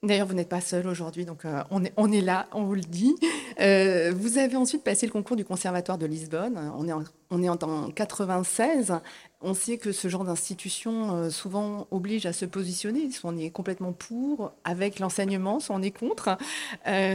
D'ailleurs, 0.05 0.27
vous 0.27 0.35
n'êtes 0.35 0.49
pas 0.49 0.61
seul 0.61 0.85
aujourd'hui, 0.87 1.25
donc 1.25 1.45
euh, 1.45 1.63
on, 1.71 2.11
est, 2.11 2.21
là, 2.21 2.47
on 2.51 2.63
vous 2.63 2.75
le 2.75 2.81
dit. 2.81 3.15
Euh, 3.59 4.13
vous 4.15 4.37
avez 4.37 4.55
ensuite 4.55 4.83
passé 4.83 5.07
le 5.07 5.11
concours 5.11 5.35
du 5.35 5.43
Conservatoire 5.43 5.97
de 5.97 6.05
Lisbonne. 6.05 6.71
On 6.77 6.87
est 6.87 6.93
en, 6.93 7.03
on 7.31 7.41
est 7.41 7.49
en 7.49 7.89
96. 7.89 8.93
On 9.41 9.55
sait 9.55 9.77
que 9.77 9.91
ce 9.91 10.07
genre 10.07 10.23
d'institution 10.23 11.15
euh, 11.15 11.29
souvent 11.31 11.87
oblige 11.89 12.27
à 12.27 12.33
se 12.33 12.45
positionner. 12.45 13.09
Soit 13.11 13.31
on 13.31 13.37
est 13.37 13.49
complètement 13.49 13.93
pour, 13.93 14.51
avec 14.63 14.99
l'enseignement, 14.99 15.59
soit 15.59 15.75
on 15.75 15.81
est 15.81 15.97
contre. 15.97 16.37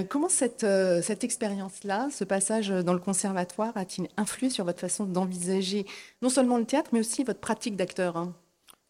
comment 0.08 0.28
cette, 0.28 0.66
cette 1.02 1.22
expérience-là, 1.22 2.08
ce 2.10 2.24
passage 2.24 2.70
dans 2.70 2.94
le 2.94 2.98
conservatoire, 2.98 3.76
a-t-il 3.76 4.08
influé 4.16 4.50
sur 4.50 4.64
votre 4.64 4.80
façon 4.80 5.04
d'envisager 5.04 5.86
non 6.22 6.28
seulement 6.28 6.58
le 6.58 6.64
théâtre, 6.64 6.90
mais 6.92 7.00
aussi 7.00 7.22
votre 7.22 7.40
pratique 7.40 7.76
d'acteur 7.76 8.16
hein? 8.16 8.34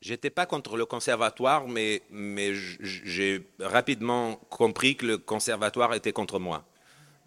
J'étais 0.01 0.31
pas 0.31 0.47
contre 0.47 0.79
le 0.79 0.87
conservatoire, 0.87 1.69
mais, 1.69 2.03
j'ai 2.81 3.47
rapidement 3.59 4.37
compris 4.49 4.97
que 4.97 5.05
le 5.05 5.19
conservatoire 5.19 5.93
était 5.93 6.13
contre 6.13 6.39
moi. 6.39 6.65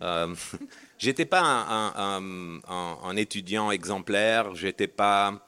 Euh, 0.01 0.33
j'étais 0.97 1.25
pas 1.25 1.41
un, 1.43 3.15
étudiant 3.15 3.69
exemplaire, 3.69 4.55
j'étais 4.55 4.87
pas 4.87 5.45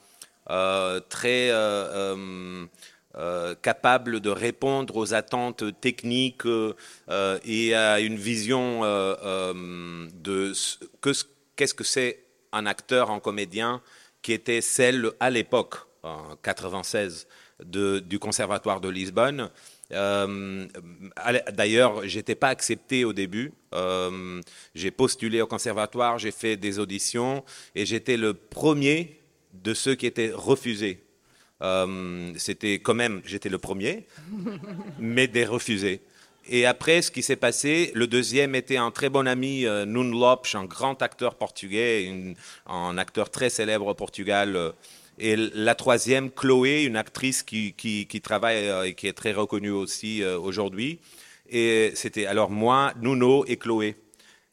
euh, 0.52 1.00
très 1.10 1.50
euh, 1.50 2.68
euh, 3.16 3.56
capable 3.56 4.20
de 4.20 4.30
répondre 4.30 4.96
aux 4.96 5.16
attentes 5.16 5.64
techniques 5.82 6.46
et 7.44 7.76
à 7.76 8.00
une 8.02 8.18
vision 8.18 8.82
de 8.84 10.54
qu'est-ce 11.56 11.74
que 11.74 11.84
c'est 11.84 12.24
un 12.52 12.68
acteur, 12.68 13.10
un 13.10 13.20
comédien, 13.20 13.82
qui 14.22 14.32
était 14.34 14.62
celle 14.62 15.12
à 15.20 15.32
l'époque 15.32 15.78
en 16.06 16.36
96 16.42 17.28
du 17.64 18.20
Conservatoire 18.20 18.82
de 18.82 18.90
Lisbonne. 18.90 19.50
Euh, 19.92 20.68
D'ailleurs, 21.54 22.08
j'étais 22.08 22.36
pas 22.36 22.50
accepté 22.50 23.06
au 23.06 23.14
début. 23.14 23.54
Euh, 23.74 24.42
j'ai 24.74 24.92
postulé 24.92 25.42
au 25.42 25.48
conservatoire, 25.48 26.18
j'ai 26.18 26.32
fait 26.32 26.58
des 26.58 26.80
auditions 26.80 27.44
et 27.76 27.86
j'étais 27.86 28.18
le 28.18 28.34
premier 28.34 29.20
de 29.54 29.74
ceux 29.74 29.96
qui 29.96 30.06
étaient 30.06 30.32
refusés. 30.34 31.04
Euh, 31.62 32.34
c'était 32.38 32.80
quand 32.80 32.94
même, 32.94 33.22
j'étais 33.26 33.50
le 33.50 33.58
premier, 33.58 34.08
mais 35.00 35.28
des 35.28 35.46
refusés. 35.46 36.02
Et 36.48 36.66
après, 36.66 37.02
ce 37.02 37.10
qui 37.10 37.24
s'est 37.24 37.38
passé, 37.38 37.92
le 37.96 38.06
deuxième 38.06 38.54
était 38.54 38.78
un 38.78 38.92
très 38.92 39.10
bon 39.10 39.28
ami, 39.28 39.66
Nuno 39.88 40.20
Lopes, 40.20 40.48
un 40.54 40.66
grand 40.66 41.02
acteur 41.02 41.36
portugais, 41.36 42.36
un 42.68 42.98
acteur 43.00 43.32
très 43.32 43.50
célèbre 43.50 43.88
au 43.88 43.96
Portugal. 43.96 44.74
Et 45.18 45.36
la 45.36 45.76
troisième, 45.76 46.30
Chloé, 46.30 46.84
une 46.84 46.98
actrice 46.98 47.42
qui, 47.42 47.74
qui, 47.74 48.22
travaille 48.22 48.68
euh, 48.68 48.84
et 48.84 48.94
qui 48.94 49.08
est 49.08 49.14
très 49.14 49.32
reconnue 49.32 49.72
aussi 49.72 50.22
euh, 50.22 50.38
aujourd'hui. 50.38 51.00
Et 51.50 51.92
c'était 51.96 52.26
alors 52.26 52.50
moi, 52.50 52.94
Nuno 53.02 53.46
et 53.48 53.58
Chloé. 53.58 53.96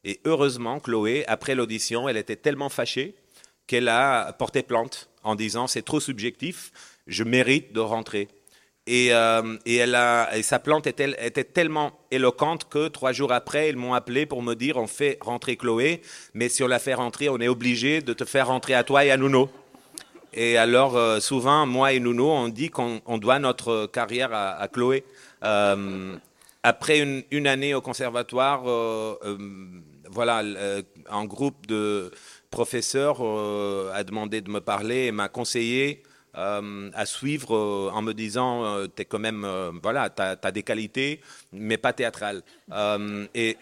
Et 0.04 0.20
heureusement, 0.24 0.78
Chloé, 0.78 1.24
après 1.26 1.54
l'audition, 1.54 2.08
elle 2.08 2.16
était 2.16 2.36
tellement 2.36 2.68
fâchée 2.68 3.14
qu'elle 3.66 3.88
a 3.88 4.32
porté 4.32 4.62
plainte 4.62 5.08
en 5.22 5.34
disant 5.34 5.66
c'est 5.66 5.82
trop 5.82 6.00
subjectif, 6.00 6.72
je 7.06 7.24
mérite 7.24 7.72
de 7.72 7.80
rentrer. 7.80 8.28
Et, 8.88 9.12
euh, 9.12 9.56
et, 9.64 9.76
elle 9.76 9.94
a, 9.94 10.36
et 10.36 10.42
sa 10.42 10.58
plainte 10.58 10.88
était, 10.88 11.14
était, 11.24 11.44
tellement 11.44 11.92
éloquente 12.10 12.68
que 12.68 12.88
trois 12.88 13.12
jours 13.12 13.32
après, 13.32 13.68
ils 13.68 13.76
m'ont 13.76 13.94
appelé 13.94 14.26
pour 14.26 14.42
me 14.42 14.54
dire 14.54 14.76
on 14.76 14.88
fait 14.88 15.18
rentrer 15.20 15.56
Chloé, 15.56 16.02
mais 16.34 16.48
si 16.48 16.64
on 16.64 16.66
la 16.66 16.80
fait 16.80 16.94
rentrer, 16.94 17.28
on 17.28 17.38
est 17.38 17.46
obligé 17.46 18.00
de 18.00 18.12
te 18.12 18.24
faire 18.24 18.48
rentrer 18.48 18.74
à 18.74 18.82
toi 18.82 19.04
et 19.04 19.12
à 19.12 19.16
Nuno. 19.16 19.48
Et 20.34 20.56
alors, 20.56 20.96
euh, 20.96 21.20
souvent, 21.20 21.66
moi 21.66 21.92
et 21.92 22.00
Nuno, 22.00 22.30
on 22.30 22.48
dit 22.48 22.70
qu'on 22.70 23.18
doit 23.18 23.38
notre 23.38 23.86
carrière 23.86 24.30
à, 24.32 24.66
Chloé. 24.68 25.04
Euh, 25.44 26.16
après 26.62 27.00
une, 27.30 27.46
année 27.46 27.74
au 27.74 27.80
conservatoire, 27.80 28.68
euh, 28.68 29.14
voilà, 30.10 30.42
un 31.10 31.24
groupe 31.24 31.66
de 31.66 32.10
professeurs 32.50 33.20
a 33.94 34.04
demandé 34.04 34.40
de 34.40 34.50
me 34.50 34.60
parler 34.60 35.06
et 35.06 35.12
m'a 35.12 35.28
conseillé 35.28 36.02
à 36.34 37.04
suivre 37.04 37.90
en 37.92 38.00
me 38.00 38.12
disant 38.12 38.86
tu 38.94 39.02
es 39.02 39.04
quand 39.04 39.18
même 39.18 39.46
voilà 39.82 40.08
tu 40.08 40.22
as, 40.22 40.52
des 40.52 40.62
qualités 40.62 41.20
mais 41.52 41.76
pas 41.76 41.92
théâtrales 41.92 42.42
et, 43.34 43.56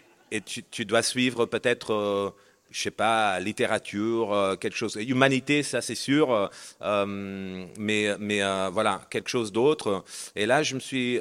tu, 0.71 0.85
dois 0.85 1.03
suivre 1.03 1.47
peut-être 1.47 2.35
je 2.71 2.83
sais 2.83 2.91
pas, 2.91 3.41
littérature, 3.41 4.33
euh, 4.33 4.57
quelque 4.57 4.77
chose, 4.77 4.97
humanité, 4.97 5.63
ça 5.63 5.81
c'est 5.81 5.97
sûr, 5.97 6.33
euh, 6.33 6.47
euh, 6.83 7.67
mais, 7.79 8.17
mais 8.19 8.41
voilà, 8.71 9.03
quelque 9.11 9.29
chose 9.29 9.53
d'autre. 9.53 10.05
Et 10.37 10.47
là, 10.47 10.63
je 10.63 10.75
me 10.75 10.81
suis, 10.81 11.21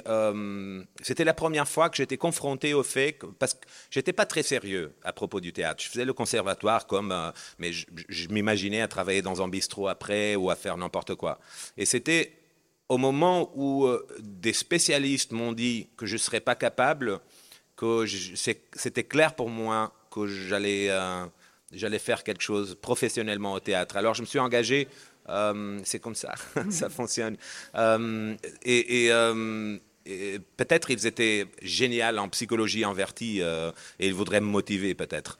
c'était 1.02 1.24
la 1.24 1.34
première 1.34 1.68
fois 1.68 1.90
que 1.90 1.98
j'étais 1.98 2.18
confronté 2.18 2.74
au 2.74 2.84
fait, 2.84 3.14
que, 3.14 3.26
parce 3.26 3.56
que 3.56 3.66
j'étais 3.90 4.14
pas 4.14 4.26
très 4.26 4.44
sérieux 4.44 4.94
à 5.04 5.12
propos 5.12 5.40
du 5.40 5.52
théâtre. 5.52 5.84
Je 5.84 5.90
faisais 5.90 6.06
le 6.06 6.14
conservatoire 6.14 6.86
comme, 6.86 7.16
mais 7.58 7.72
je, 7.72 7.86
je 8.08 8.28
m'imaginais 8.30 8.82
à 8.82 8.88
travailler 8.88 9.22
dans 9.22 9.42
un 9.42 9.48
bistrot 9.48 9.88
après 9.88 10.36
ou 10.36 10.50
à 10.50 10.56
faire 10.56 10.78
n'importe 10.78 11.16
quoi. 11.16 11.40
Et 11.78 11.86
c'était 11.86 12.34
au 12.88 12.98
moment 12.98 13.52
où 13.56 13.88
des 14.20 14.54
spécialistes 14.54 15.32
m'ont 15.32 15.54
dit 15.54 15.90
que 15.98 16.06
je 16.06 16.14
ne 16.14 16.20
serais 16.20 16.42
pas 16.42 16.56
capable, 16.56 17.20
que 17.76 18.06
c'était 18.74 19.04
clair 19.04 19.36
pour 19.36 19.50
moi 19.50 19.94
que 20.12 20.28
j'allais 20.28 20.90
j'allais 21.72 22.00
faire 22.00 22.24
quelque 22.24 22.42
chose 22.42 22.78
professionnellement 22.82 23.54
au 23.54 23.60
théâtre. 23.60 23.98
Alors 23.98 24.14
je 24.14 24.22
me 24.22 24.26
suis 24.26 24.40
engagé, 24.40 24.88
euh, 25.30 25.80
c'est 25.84 26.00
comme 26.00 26.16
ça, 26.16 26.34
ça 26.70 26.90
fonctionne. 26.90 27.38
Euh, 27.76 28.36
euh, 28.68 29.78
et, 30.06 30.40
peut-être 30.58 30.90
ils 30.90 31.06
étaient 31.06 31.46
géniaux 31.62 32.18
en 32.18 32.30
psychologie 32.30 32.84
en 32.84 32.94
verti 32.94 33.42
et 33.42 34.08
ils 34.08 34.14
voudraient 34.14 34.42
me 34.42 34.48
motiver 34.48 34.96
peut-être. 34.96 35.38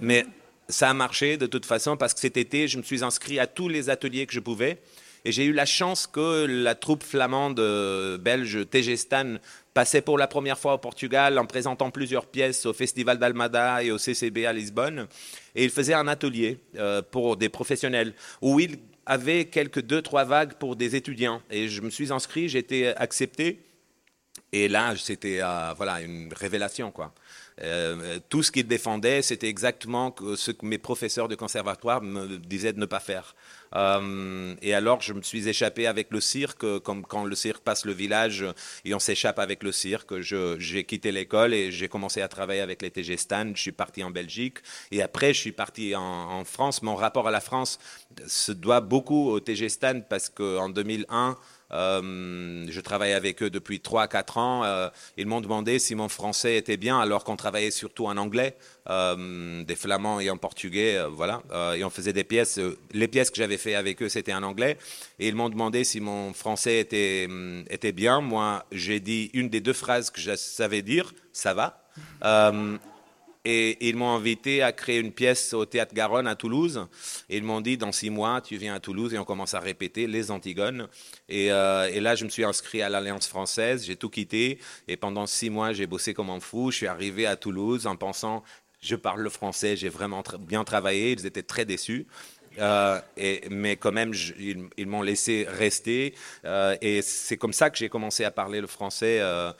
mais 0.00 0.26
ça 0.68 0.90
a 0.90 0.94
marché 0.94 1.36
de 1.36 1.46
toute 1.46 1.66
façon 1.66 1.96
parce 1.96 2.14
que 2.14 2.20
cet 2.20 2.36
été, 2.36 2.66
je 2.66 2.78
me 2.78 2.82
suis 2.82 3.04
inscrit 3.04 3.38
à 3.38 3.46
tous 3.46 3.68
les 3.68 3.88
ateliers 3.88 4.26
que 4.26 4.32
je 4.32 4.40
pouvais. 4.40 4.78
Et 5.26 5.32
j'ai 5.32 5.44
eu 5.44 5.52
la 5.52 5.66
chance 5.66 6.06
que 6.06 6.46
la 6.46 6.74
troupe 6.74 7.04
flamande 7.04 7.60
belge 8.20 8.66
Tegestan 8.70 9.36
passait 9.74 10.02
pour 10.02 10.18
la 10.18 10.26
première 10.26 10.58
fois 10.58 10.74
au 10.74 10.78
Portugal 10.78 11.38
en 11.38 11.46
présentant 11.46 11.90
plusieurs 11.90 12.26
pièces 12.26 12.66
au 12.66 12.72
Festival 12.72 13.18
d'Almada 13.18 13.82
et 13.82 13.90
au 13.90 13.98
CCB 13.98 14.46
à 14.46 14.52
Lisbonne. 14.52 15.06
Et 15.54 15.64
il 15.64 15.70
faisait 15.70 15.94
un 15.94 16.08
atelier 16.08 16.58
euh, 16.76 17.02
pour 17.02 17.36
des 17.36 17.48
professionnels 17.48 18.14
où 18.40 18.60
il 18.60 18.78
avait 19.06 19.46
quelques 19.46 19.82
deux, 19.82 20.02
trois 20.02 20.24
vagues 20.24 20.54
pour 20.54 20.76
des 20.76 20.96
étudiants. 20.96 21.42
Et 21.50 21.68
je 21.68 21.80
me 21.82 21.90
suis 21.90 22.12
inscrit, 22.12 22.48
j'ai 22.48 22.58
été 22.58 22.88
accepté. 22.96 23.60
Et 24.52 24.68
là, 24.68 24.94
c'était 24.96 25.38
euh, 25.40 25.72
voilà, 25.76 26.00
une 26.00 26.32
révélation. 26.32 26.90
Quoi. 26.90 27.14
Euh, 27.62 28.18
tout 28.28 28.42
ce 28.42 28.50
qu'il 28.50 28.66
défendait, 28.66 29.22
c'était 29.22 29.48
exactement 29.48 30.14
ce 30.34 30.50
que 30.50 30.66
mes 30.66 30.78
professeurs 30.78 31.28
de 31.28 31.36
conservatoire 31.36 32.02
me 32.02 32.38
disaient 32.38 32.72
de 32.72 32.80
ne 32.80 32.86
pas 32.86 33.00
faire. 33.00 33.34
Euh, 33.74 34.54
et 34.62 34.74
alors, 34.74 35.00
je 35.00 35.12
me 35.12 35.22
suis 35.22 35.48
échappé 35.48 35.86
avec 35.86 36.08
le 36.10 36.20
cirque, 36.20 36.78
comme 36.80 37.04
quand 37.04 37.24
le 37.24 37.34
cirque 37.34 37.62
passe 37.62 37.84
le 37.84 37.92
village 37.92 38.44
et 38.84 38.94
on 38.94 38.98
s'échappe 38.98 39.38
avec 39.38 39.62
le 39.62 39.72
cirque. 39.72 40.20
J'ai 40.20 40.84
quitté 40.84 41.12
l'école 41.12 41.54
et 41.54 41.70
j'ai 41.70 41.88
commencé 41.88 42.22
à 42.22 42.28
travailler 42.28 42.60
avec 42.60 42.82
les 42.82 42.90
TG 42.90 43.16
Stan. 43.16 43.52
Je 43.54 43.60
suis 43.60 43.72
parti 43.72 44.02
en 44.02 44.10
Belgique 44.10 44.58
et 44.90 45.02
après, 45.02 45.32
je 45.32 45.40
suis 45.40 45.52
parti 45.52 45.94
en, 45.94 46.02
en 46.02 46.44
France. 46.44 46.82
Mon 46.82 46.94
rapport 46.94 47.28
à 47.28 47.30
la 47.30 47.40
France 47.40 47.78
se 48.26 48.52
doit 48.52 48.80
beaucoup 48.80 49.30
au 49.30 49.40
TG 49.40 49.68
Stan 49.68 50.00
parce 50.08 50.28
qu'en 50.28 50.68
2001, 50.68 51.36
euh, 51.72 52.66
je 52.68 52.80
travaille 52.80 53.12
avec 53.12 53.42
eux 53.42 53.50
depuis 53.50 53.78
3-4 53.78 54.38
ans. 54.38 54.64
Euh, 54.64 54.88
ils 55.16 55.26
m'ont 55.26 55.40
demandé 55.40 55.78
si 55.78 55.94
mon 55.94 56.08
français 56.08 56.56
était 56.56 56.76
bien, 56.76 56.98
alors 57.00 57.24
qu'on 57.24 57.36
travaillait 57.36 57.70
surtout 57.70 58.06
en 58.06 58.16
anglais, 58.16 58.56
euh, 58.88 59.62
des 59.64 59.76
flamands 59.76 60.20
et 60.20 60.30
en 60.30 60.36
portugais, 60.36 60.98
voilà. 61.10 61.42
et 61.76 61.84
on 61.84 61.90
faisait 61.90 62.12
des 62.12 62.24
pièces. 62.24 62.58
les 62.92 63.08
pièces 63.08 63.30
que 63.30 63.36
j'avais 63.36 63.58
fait 63.58 63.74
avec 63.74 64.02
eux, 64.02 64.08
c'était 64.08 64.34
en 64.34 64.42
anglais. 64.42 64.78
Et 65.18 65.28
ils 65.28 65.34
m'ont 65.34 65.48
demandé 65.48 65.84
si 65.84 66.00
mon 66.00 66.32
français 66.32 66.80
était, 66.80 67.28
était 67.68 67.92
bien. 67.92 68.20
Moi, 68.20 68.64
j'ai 68.72 69.00
dit 69.00 69.30
une 69.34 69.48
des 69.48 69.60
deux 69.60 69.72
phrases 69.72 70.10
que 70.10 70.20
je 70.20 70.34
savais 70.36 70.82
dire, 70.82 71.12
ça 71.32 71.54
va. 71.54 71.84
Et 73.44 73.88
ils 73.88 73.96
m'ont 73.96 74.10
invité 74.10 74.62
à 74.62 74.72
créer 74.72 74.98
une 74.98 75.12
pièce 75.12 75.54
au 75.54 75.64
Théâtre 75.64 75.94
Garonne 75.94 76.26
à 76.26 76.34
Toulouse. 76.34 76.86
Et 77.30 77.38
ils 77.38 77.42
m'ont 77.42 77.62
dit, 77.62 77.78
dans 77.78 77.90
six 77.90 78.10
mois, 78.10 78.42
tu 78.42 78.56
viens 78.56 78.74
à 78.74 78.80
Toulouse 78.80 79.14
et 79.14 79.18
on 79.18 79.24
commence 79.24 79.54
à 79.54 79.60
répéter 79.60 80.06
les 80.06 80.30
Antigones. 80.30 80.88
Et, 81.28 81.50
euh, 81.50 81.90
et 81.90 82.00
là, 82.00 82.14
je 82.14 82.24
me 82.24 82.30
suis 82.30 82.44
inscrit 82.44 82.82
à 82.82 82.90
l'Alliance 82.90 83.26
française, 83.26 83.86
j'ai 83.86 83.96
tout 83.96 84.10
quitté. 84.10 84.58
Et 84.88 84.96
pendant 84.98 85.26
six 85.26 85.48
mois, 85.48 85.72
j'ai 85.72 85.86
bossé 85.86 86.12
comme 86.12 86.28
un 86.28 86.40
fou. 86.40 86.70
Je 86.70 86.76
suis 86.76 86.86
arrivé 86.86 87.24
à 87.24 87.36
Toulouse 87.36 87.86
en 87.86 87.96
pensant, 87.96 88.44
je 88.82 88.96
parle 88.96 89.22
le 89.22 89.30
français, 89.30 89.76
j'ai 89.76 89.88
vraiment 89.88 90.22
bien 90.40 90.64
travaillé. 90.64 91.12
Ils 91.12 91.24
étaient 91.24 91.42
très 91.42 91.64
déçus. 91.64 92.06
Euh, 92.60 93.00
mais 93.50 93.76
quand 93.76 93.92
même, 93.92 94.12
ils, 94.38 94.86
m'ont 94.86 95.02
laissé 95.02 95.46
rester. 95.48 96.14
Euh, 96.44 96.76
et 96.80 97.02
c'est 97.02 97.36
comme 97.36 97.52
ça 97.52 97.70
que 97.70 97.78
j'ai 97.78 97.88
commencé 97.88 98.24
à 98.24 98.30
parler 98.30 98.60
le 98.60 98.66
français, 98.66 99.18
euh, 99.20 99.52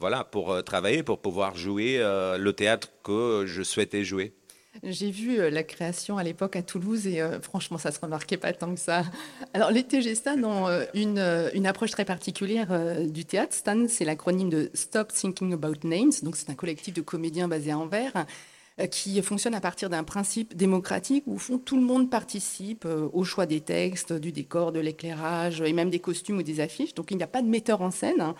voilà, 0.00 0.24
pour 0.24 0.62
travailler, 0.64 1.02
pour 1.02 1.20
pouvoir 1.20 1.56
jouer 1.56 1.98
le 1.98 2.52
théâtre 2.52 2.88
que 3.02 3.44
je 3.46 3.62
souhaitais 3.62 4.04
jouer. 4.04 4.32
J'ai 4.82 5.10
vu 5.10 5.50
la 5.50 5.62
création 5.62 6.16
à 6.16 6.22
l'époque 6.22 6.56
à 6.56 6.62
Toulouse 6.62 7.06
et 7.06 7.22
franchement, 7.42 7.76
ça 7.76 7.90
se 7.90 8.00
remarquait 8.00 8.38
pas 8.38 8.54
tant 8.54 8.74
que 8.74 8.80
ça. 8.80 9.04
Alors, 9.52 9.70
les 9.70 9.84
TG 9.84 10.14
Stan 10.14 10.42
ont 10.42 10.66
une, 10.94 11.66
approche 11.66 11.90
très 11.90 12.06
particulière 12.06 12.68
du 13.06 13.26
théâtre. 13.26 13.54
Stan, 13.54 13.84
c'est 13.86 14.06
l'acronyme 14.06 14.48
de 14.48 14.70
Stop 14.72 15.12
Thinking 15.12 15.52
About 15.52 15.84
Names. 15.86 16.12
Donc, 16.22 16.36
c'est 16.36 16.48
un 16.48 16.54
collectif 16.54 16.94
de 16.94 17.02
comédiens 17.02 17.48
basé 17.48 17.70
à 17.70 17.78
Anvers 17.78 18.24
qui 18.86 19.20
fonctionne 19.22 19.54
à 19.54 19.60
partir 19.60 19.90
d'un 19.90 20.04
principe 20.04 20.56
démocratique 20.56 21.24
où 21.26 21.38
fond, 21.38 21.58
tout 21.58 21.76
le 21.76 21.82
monde 21.82 22.10
participe 22.10 22.84
euh, 22.84 23.08
au 23.12 23.24
choix 23.24 23.46
des 23.46 23.60
textes, 23.60 24.12
du 24.12 24.32
décor, 24.32 24.72
de 24.72 24.80
l'éclairage 24.80 25.60
et 25.60 25.72
même 25.72 25.90
des 25.90 25.98
costumes 25.98 26.38
ou 26.38 26.42
des 26.42 26.60
affiches. 26.60 26.94
Donc 26.94 27.10
il 27.10 27.16
n'y 27.16 27.22
a 27.22 27.28
pas 27.28 27.42
de 27.42 27.48
metteur 27.48 27.82
en 27.82 27.90
scène. 27.90 28.20
Hein. 28.20 28.34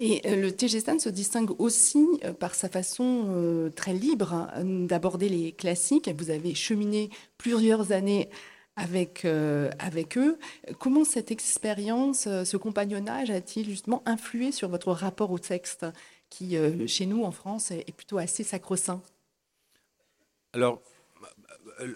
Et 0.00 0.22
euh, 0.26 0.36
le 0.36 0.52
TG 0.52 0.80
Stan 0.80 0.98
se 0.98 1.08
distingue 1.08 1.50
aussi 1.60 2.06
par 2.38 2.54
sa 2.54 2.68
façon 2.68 3.70
très 3.76 3.92
libre 3.92 4.32
hein, 4.32 4.64
d'aborder 4.64 5.28
les 5.28 5.52
classiques. 5.52 6.10
Vous 6.16 6.30
avez 6.30 6.54
cheminé 6.54 7.10
plusieurs 7.36 7.92
années 7.92 8.30
avec, 8.76 9.26
avec 9.78 10.16
eux. 10.16 10.38
Comment 10.78 11.04
cette 11.04 11.30
expérience, 11.30 12.20
ce 12.22 12.56
compagnonnage 12.56 13.30
a-t-il 13.30 13.68
justement 13.68 14.02
influé 14.06 14.52
sur 14.52 14.70
votre 14.70 14.90
rapport 14.92 15.30
au 15.32 15.38
texte 15.38 15.84
qui, 16.30 16.56
chez 16.86 17.04
nous 17.04 17.24
en 17.24 17.30
France, 17.30 17.72
est 17.72 17.94
plutôt 17.94 18.16
assez 18.16 18.42
sacro-saint? 18.42 19.02
Alors, 20.52 20.80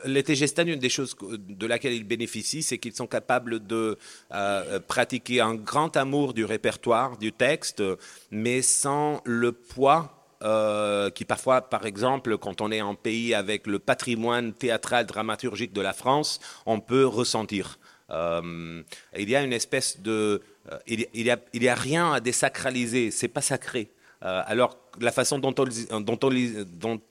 les 0.05 0.23
TGSTAN, 0.23 0.67
une 0.67 0.79
des 0.79 0.89
choses 0.89 1.17
de 1.21 1.67
laquelle 1.67 1.93
ils 1.93 2.07
bénéficient, 2.07 2.63
c'est 2.63 2.79
qu'ils 2.79 2.95
sont 2.95 3.07
capables 3.07 3.67
de 3.67 3.99
euh, 4.33 4.81
pratiquer 4.81 5.41
un 5.41 5.55
grand 5.55 5.97
amour 5.97 6.35
du 6.35 6.45
répertoire, 6.45 7.19
du 7.19 7.33
texte, 7.33 7.83
mais 8.31 8.63
sans 8.63 9.21
le 9.25 9.53
poids 9.53 10.21
euh, 10.43 11.11
qui 11.11 11.25
parfois, 11.25 11.63
par 11.63 11.87
exemple, 11.87 12.39
quand 12.39 12.61
on 12.61 12.71
est 12.71 12.83
en 12.83 12.95
pays 12.95 13.35
avec 13.35 13.67
le 13.67 13.79
patrimoine 13.79 14.53
théâtral 14.53 15.07
dramaturgique 15.07 15.73
de 15.73 15.81
la 15.81 15.93
France, 15.93 16.41
on 16.67 16.81
peut 16.81 17.07
ressentir. 17.07 17.79
Euh, 18.11 18.83
il 19.17 19.31
y 19.31 19.37
a 19.37 19.43
une 19.43 19.53
espèce 19.55 20.01
de... 20.01 20.43
il, 20.87 21.07
n'y 21.15 21.31
a, 21.31 21.73
a 21.73 21.75
rien 21.75 22.13
à 22.13 22.21
désacraliser, 22.21 23.11
c'est 23.11 23.29
pas 23.29 23.41
sacré. 23.41 23.91
Alors 24.25 24.77
la 25.01 25.13
façon 25.13 25.39
dont, 25.39 25.55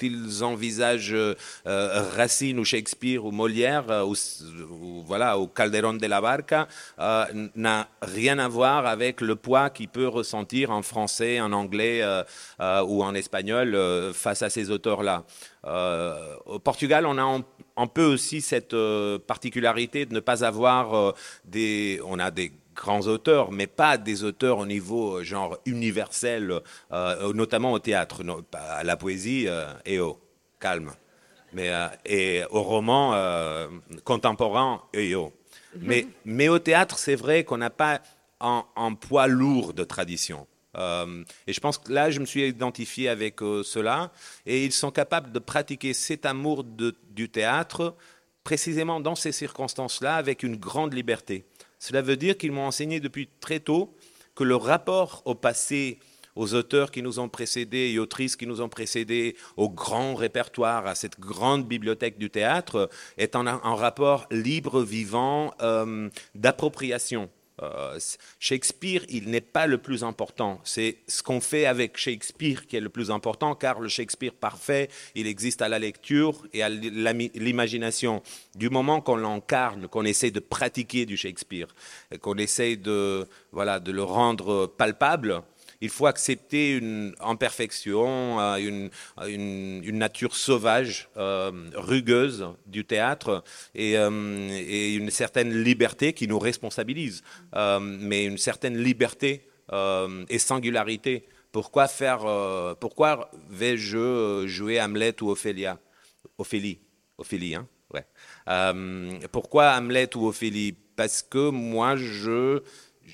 ils 0.01 0.43
envisagent 0.43 1.13
euh, 1.13 1.35
Racine 2.15 2.59
ou 2.59 2.65
Shakespeare 2.65 3.23
ou 3.23 3.31
Molière 3.31 3.85
euh, 3.89 4.03
ou, 4.03 5.03
voilà, 5.05 5.37
ou 5.39 5.47
Calderón 5.47 5.95
de 5.95 6.07
la 6.07 6.21
Barca 6.21 6.67
euh, 6.99 7.25
n'a 7.55 7.87
rien 8.01 8.39
à 8.39 8.47
voir 8.47 8.85
avec 8.85 9.21
le 9.21 9.35
poids 9.35 9.69
qu'il 9.69 9.89
peut 9.89 10.07
ressentir 10.07 10.71
en 10.71 10.81
français, 10.81 11.41
en 11.41 11.51
anglais 11.51 12.03
ou 12.59 13.03
en 13.03 13.13
espagnol 13.13 13.77
face 14.13 14.41
à 14.41 14.49
ces 14.49 14.69
auteurs-là. 14.71 15.23
au 16.45 16.59
Portugal, 16.59 17.05
on 17.05 17.17
a 17.17 17.43
un, 17.77 17.87
peu 17.87 18.05
aussi 18.05 18.41
cette 18.41 18.75
particularité 19.27 20.05
de 20.05 20.13
ne 20.13 20.19
pas 20.19 20.43
avoir 20.43 21.13
des... 21.45 22.01
On 22.05 22.19
a 22.19 22.31
des 22.31 22.51
grands 22.73 23.07
auteurs, 23.07 23.51
mais 23.51 23.67
pas 23.67 23.97
des 23.97 24.23
auteurs 24.23 24.59
au 24.59 24.65
niveau 24.65 25.17
euh, 25.17 25.23
genre 25.23 25.57
universel, 25.65 26.59
euh, 26.91 27.33
notamment 27.33 27.73
au 27.73 27.79
théâtre, 27.79 28.23
à 28.53 28.83
la 28.83 28.97
poésie 28.97 29.45
euh, 29.47 29.65
et 29.85 29.99
au 29.99 30.19
calme, 30.59 30.91
mais 31.53 31.71
et 32.05 32.43
au 32.49 32.63
roman 32.63 33.13
contemporain 34.03 34.81
et 34.93 35.13
au. 35.13 35.33
Mhm. 35.75 35.81
Mais, 35.81 36.07
mais 36.25 36.47
au 36.47 36.59
théâtre, 36.59 36.97
c'est 36.97 37.15
vrai 37.15 37.43
qu'on 37.43 37.57
n'a 37.57 37.69
pas 37.69 38.01
un, 38.39 38.93
poids 38.93 39.27
lourd 39.27 39.73
de 39.73 39.83
tradition. 39.83 40.47
et 40.75 41.53
je 41.53 41.59
pense 41.59 41.77
que 41.77 41.91
là, 41.91 42.09
je 42.09 42.19
me 42.19 42.25
suis 42.25 42.47
identifié 42.47 43.09
avec 43.09 43.39
cela, 43.39 44.11
et 44.45 44.65
ils 44.65 44.71
sont 44.71 44.91
capables 44.91 45.31
de 45.31 45.39
pratiquer 45.39 45.93
cet 45.93 46.25
amour 46.25 46.63
de, 46.63 46.95
du 47.11 47.29
théâtre 47.29 47.95
précisément 48.43 48.99
dans 48.99 49.15
ces 49.15 49.31
circonstances-là 49.31 50.15
avec 50.15 50.43
une 50.43 50.57
grande 50.57 50.93
liberté. 50.93 51.45
Cela 51.83 52.01
veut 52.01 52.15
dire 52.15 52.37
qu'ils 52.37 52.53
m'ont 52.53 52.65
enseigné 52.65 53.01
depuis 53.01 53.27
très 53.41 53.59
tôt 53.59 53.93
que 54.35 54.45
le 54.45 54.55
rapport 54.55 55.21
au 55.25 55.35
passé, 55.35 55.99
aux 56.33 56.53
auteurs 56.53 56.91
qui 56.91 57.01
nous 57.01 57.19
ont 57.19 57.27
précédés 57.27 57.91
et 57.93 57.99
autrices 57.99 58.37
qui 58.37 58.47
nous 58.47 58.61
ont 58.61 58.69
précédés, 58.69 59.35
au 59.57 59.69
grand 59.69 60.15
répertoire, 60.15 60.87
à 60.87 60.95
cette 60.95 61.19
grande 61.19 61.67
bibliothèque 61.67 62.17
du 62.17 62.29
théâtre, 62.29 62.89
est 63.17 63.35
en, 63.35 63.45
un 63.47 63.75
rapport 63.75 64.27
libre, 64.31 64.81
vivant, 64.81 65.53
euh, 65.61 66.07
d'appropriation. 66.35 67.29
Euh, 67.61 67.99
Shakespeare, 68.39 69.01
il 69.09 69.29
n'est 69.29 69.41
pas 69.41 69.67
le 69.67 69.77
plus 69.77 70.03
important. 70.03 70.59
C'est 70.63 70.97
ce 71.07 71.21
qu'on 71.21 71.39
fait 71.39 71.65
avec 71.65 71.97
Shakespeare 71.97 72.65
qui 72.65 72.77
est 72.77 72.81
le 72.81 72.89
plus 72.89 73.11
important, 73.11 73.53
car 73.53 73.79
le 73.79 73.89
Shakespeare 73.89 74.33
parfait, 74.33 74.89
il 75.13 75.27
existe 75.27 75.61
à 75.61 75.69
la 75.69 75.77
lecture 75.77 76.45
et 76.53 76.63
à 76.63 76.69
l'imagination. 76.69 78.23
Du 78.55 78.69
moment 78.69 79.01
qu'on 79.01 79.17
l'incarne, 79.17 79.87
qu'on 79.87 80.05
essaie 80.05 80.31
de 80.31 80.39
pratiquer 80.39 81.05
du 81.05 81.15
Shakespeare, 81.15 81.67
qu'on 82.21 82.37
essaie 82.37 82.75
de, 82.75 83.27
voilà, 83.51 83.79
de 83.79 83.91
le 83.91 84.03
rendre 84.03 84.65
palpable, 84.65 85.43
il 85.83 85.89
faut 85.89 86.05
accepter 86.05 86.77
une 86.77 87.13
imperfection, 87.19 88.39
euh, 88.39 88.89
une, 89.27 89.97
nature 89.97 90.33
sauvage, 90.33 91.09
euh, 91.17 91.51
rugueuse 91.75 92.47
du 92.65 92.85
théâtre 92.85 93.43
euh, 93.77 94.49
et, 94.65 94.95
une 94.95 95.09
certaine 95.09 95.51
liberté 95.61 96.13
qui 96.13 96.25
nous 96.29 96.39
responsabilise, 96.39 97.21
mais 97.81 98.23
une 98.25 98.37
certaine 98.37 98.77
liberté 98.77 99.45
et 100.29 100.39
singularité. 100.39 101.27
Pourquoi 101.51 101.87
faire 101.87 102.21
Pourquoi 102.79 103.29
vais-je 103.49 104.45
jouer 104.47 104.79
Hamlet 104.81 105.21
ou 105.21 105.31
Ophélia? 105.31 105.79
Ophélie, 106.37 106.79
Ophélie, 107.17 107.55
hein 107.55 107.67
ouais. 107.93 108.05
pourquoi 109.31 109.75
Hamlet 109.75 110.15
ou 110.15 110.27
Ophélie? 110.27 110.75
Parce 110.95 111.21
que 111.21 111.49
moi, 111.49 111.97
je, 111.97 112.61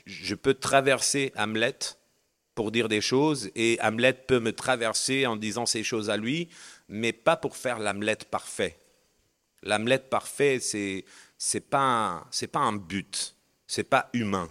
je 0.05 0.35
peux 0.35 0.53
traverser 0.53 1.31
Hamlet 1.35 1.98
pour 2.59 2.71
dire 2.71 2.89
des 2.89 2.99
choses 2.99 3.49
et 3.55 3.79
Hamlet 3.81 4.11
peut 4.11 4.41
me 4.41 4.51
traverser 4.51 5.25
en 5.25 5.37
disant 5.37 5.65
ces 5.65 5.81
choses 5.81 6.09
à 6.09 6.17
lui, 6.17 6.49
mais 6.89 7.13
pas 7.13 7.37
pour 7.37 7.55
faire 7.55 7.79
l'Hamlet 7.79 8.17
parfait. 8.29 8.77
L'Hamlet 9.63 9.99
parfait, 9.99 10.59
c'est 10.59 11.05
c'est 11.37 11.61
pas 11.61 12.27
c'est 12.31 12.47
pas 12.47 12.59
un 12.59 12.73
but, 12.73 13.37
c'est 13.65 13.85
pas 13.85 14.09
humain. 14.11 14.49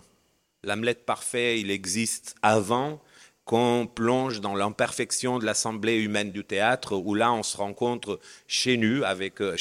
L'Hamlet 0.62 0.94
parfait, 0.94 1.60
il 1.60 1.70
existe 1.70 2.34
avant 2.40 2.98
qu'on 3.48 3.88
plonge 3.92 4.42
dans 4.42 4.54
l'imperfection 4.54 5.38
de 5.38 5.46
l'assemblée 5.46 5.96
humaine 5.96 6.30
du 6.32 6.44
théâtre, 6.44 6.94
où 6.94 7.14
là 7.14 7.32
on 7.32 7.42
se 7.42 7.56
rencontre 7.56 8.20
chez 8.46 8.76
nous, 8.76 9.04
avec, 9.04 9.40
euh, 9.40 9.56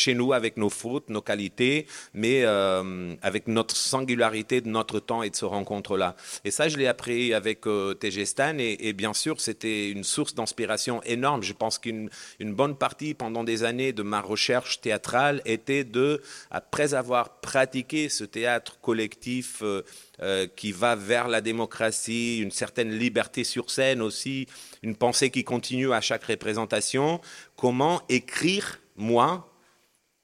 nos 0.58 0.70
fautes, 0.70 1.10
nos 1.10 1.22
qualités, 1.22 1.88
mais 2.14 2.42
euh, 2.44 3.16
avec 3.22 3.48
notre 3.48 3.78
singularité 3.78 4.60
de 4.60 4.68
notre 4.68 5.00
temps 5.00 5.24
et 5.24 5.30
de 5.30 5.38
ce 5.38 5.46
rencontre-là. 5.46 6.18
Et 6.44 6.52
ça, 6.52 6.68
je 6.68 6.76
l'ai 6.76 6.88
appris 6.88 7.34
avec 7.34 7.66
euh, 7.66 7.94
Tegestan, 7.94 8.58
et, 8.60 8.92
bien 8.92 9.14
sûr, 9.14 9.40
c'était 9.40 9.90
une 9.90 10.04
source 10.04 10.36
d'inspiration 10.36 11.02
énorme. 11.04 11.42
Je 11.42 11.54
pense 11.54 11.80
qu'une 11.80 12.10
une 12.40 12.54
bonne 12.54 12.76
partie, 12.76 13.14
pendant 13.14 13.46
des 13.46 13.64
années, 13.64 13.94
de 13.94 14.04
ma 14.04 14.20
recherche 14.20 14.82
théâtrale 14.82 15.42
était 15.46 15.86
de, 15.86 16.22
après 16.52 16.94
avoir 16.94 17.40
pratiqué 17.40 18.10
ce 18.10 18.26
théâtre 18.26 18.82
collectif, 18.82 19.60
euh, 19.62 19.84
euh, 20.22 20.48
qui 20.48 20.72
va 20.72 20.96
vers 20.96 21.28
la 21.28 21.42
démocratie, 21.42 22.40
une 22.40 22.50
certaine 22.50 22.92
liberté 22.92 23.44
sur 23.44 23.70
scène 23.70 24.02
aussi, 24.02 24.48
une 24.82 24.96
pensée 24.96 25.30
qui 25.30 25.44
continue 25.44 25.94
à 25.94 26.02
chaque 26.02 26.24
représentation. 26.24 27.22
Comment 27.56 28.02
écrire, 28.10 28.80
moi, 28.96 29.54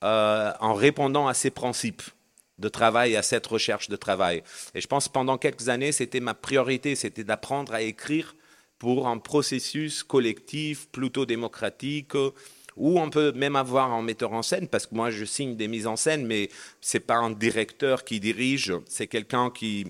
euh, 0.03 0.51
en 0.60 0.73
répondant 0.73 1.27
à 1.27 1.36
ces 1.36 1.51
principes 1.51 2.01
de 2.58 2.69
travail, 2.69 3.15
à 3.15 3.21
cette 3.21 3.45
recherche 3.45 3.88
de 3.88 3.95
travail? 3.95 4.41
Et 4.73 4.82
je 4.82 4.88
pense 4.88 5.10
pendant 5.10 5.38
quelques 5.38 5.69
années, 5.69 5.91
c'était 5.91 6.21
ma 6.21 6.34
priorité, 6.34 6.95
c'était 6.95 7.23
d'apprendre 7.23 7.73
à 7.73 7.82
écrire 7.84 8.36
pour 8.79 9.08
un 9.08 9.19
processus 9.19 10.01
collectif 10.01 10.89
plutôt 10.89 11.27
démocratique, 11.27 12.13
ou 12.75 12.99
on 12.99 13.09
peut 13.09 13.31
même 13.33 13.55
avoir 13.55 13.91
un 13.91 14.01
metteur 14.01 14.33
en 14.33 14.41
scène, 14.41 14.67
parce 14.67 14.86
que 14.86 14.95
moi 14.95 15.12
je 15.12 15.25
signe 15.25 15.55
des 15.55 15.67
mises 15.67 15.88
en 15.88 15.95
scène, 15.95 16.25
mais 16.25 16.49
c'est 16.81 16.99
pas 16.99 17.17
un 17.17 17.31
directeur 17.31 18.03
qui 18.03 18.19
dirige, 18.19 18.73
c'est 18.88 19.07
quelqu'un 19.07 19.49
qui 19.49 19.86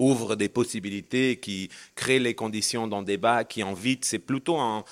ouvre 0.00 0.34
des 0.34 0.48
possibilités, 0.48 1.36
qui 1.36 1.68
crée 1.94 2.18
les 2.18 2.34
conditions 2.34 2.88
d'un 2.88 3.02
débat, 3.02 3.44
qui 3.44 3.62
invite. 3.62 4.04
C'est 4.04 4.18
plutôt 4.18 4.58
un, 4.58 4.84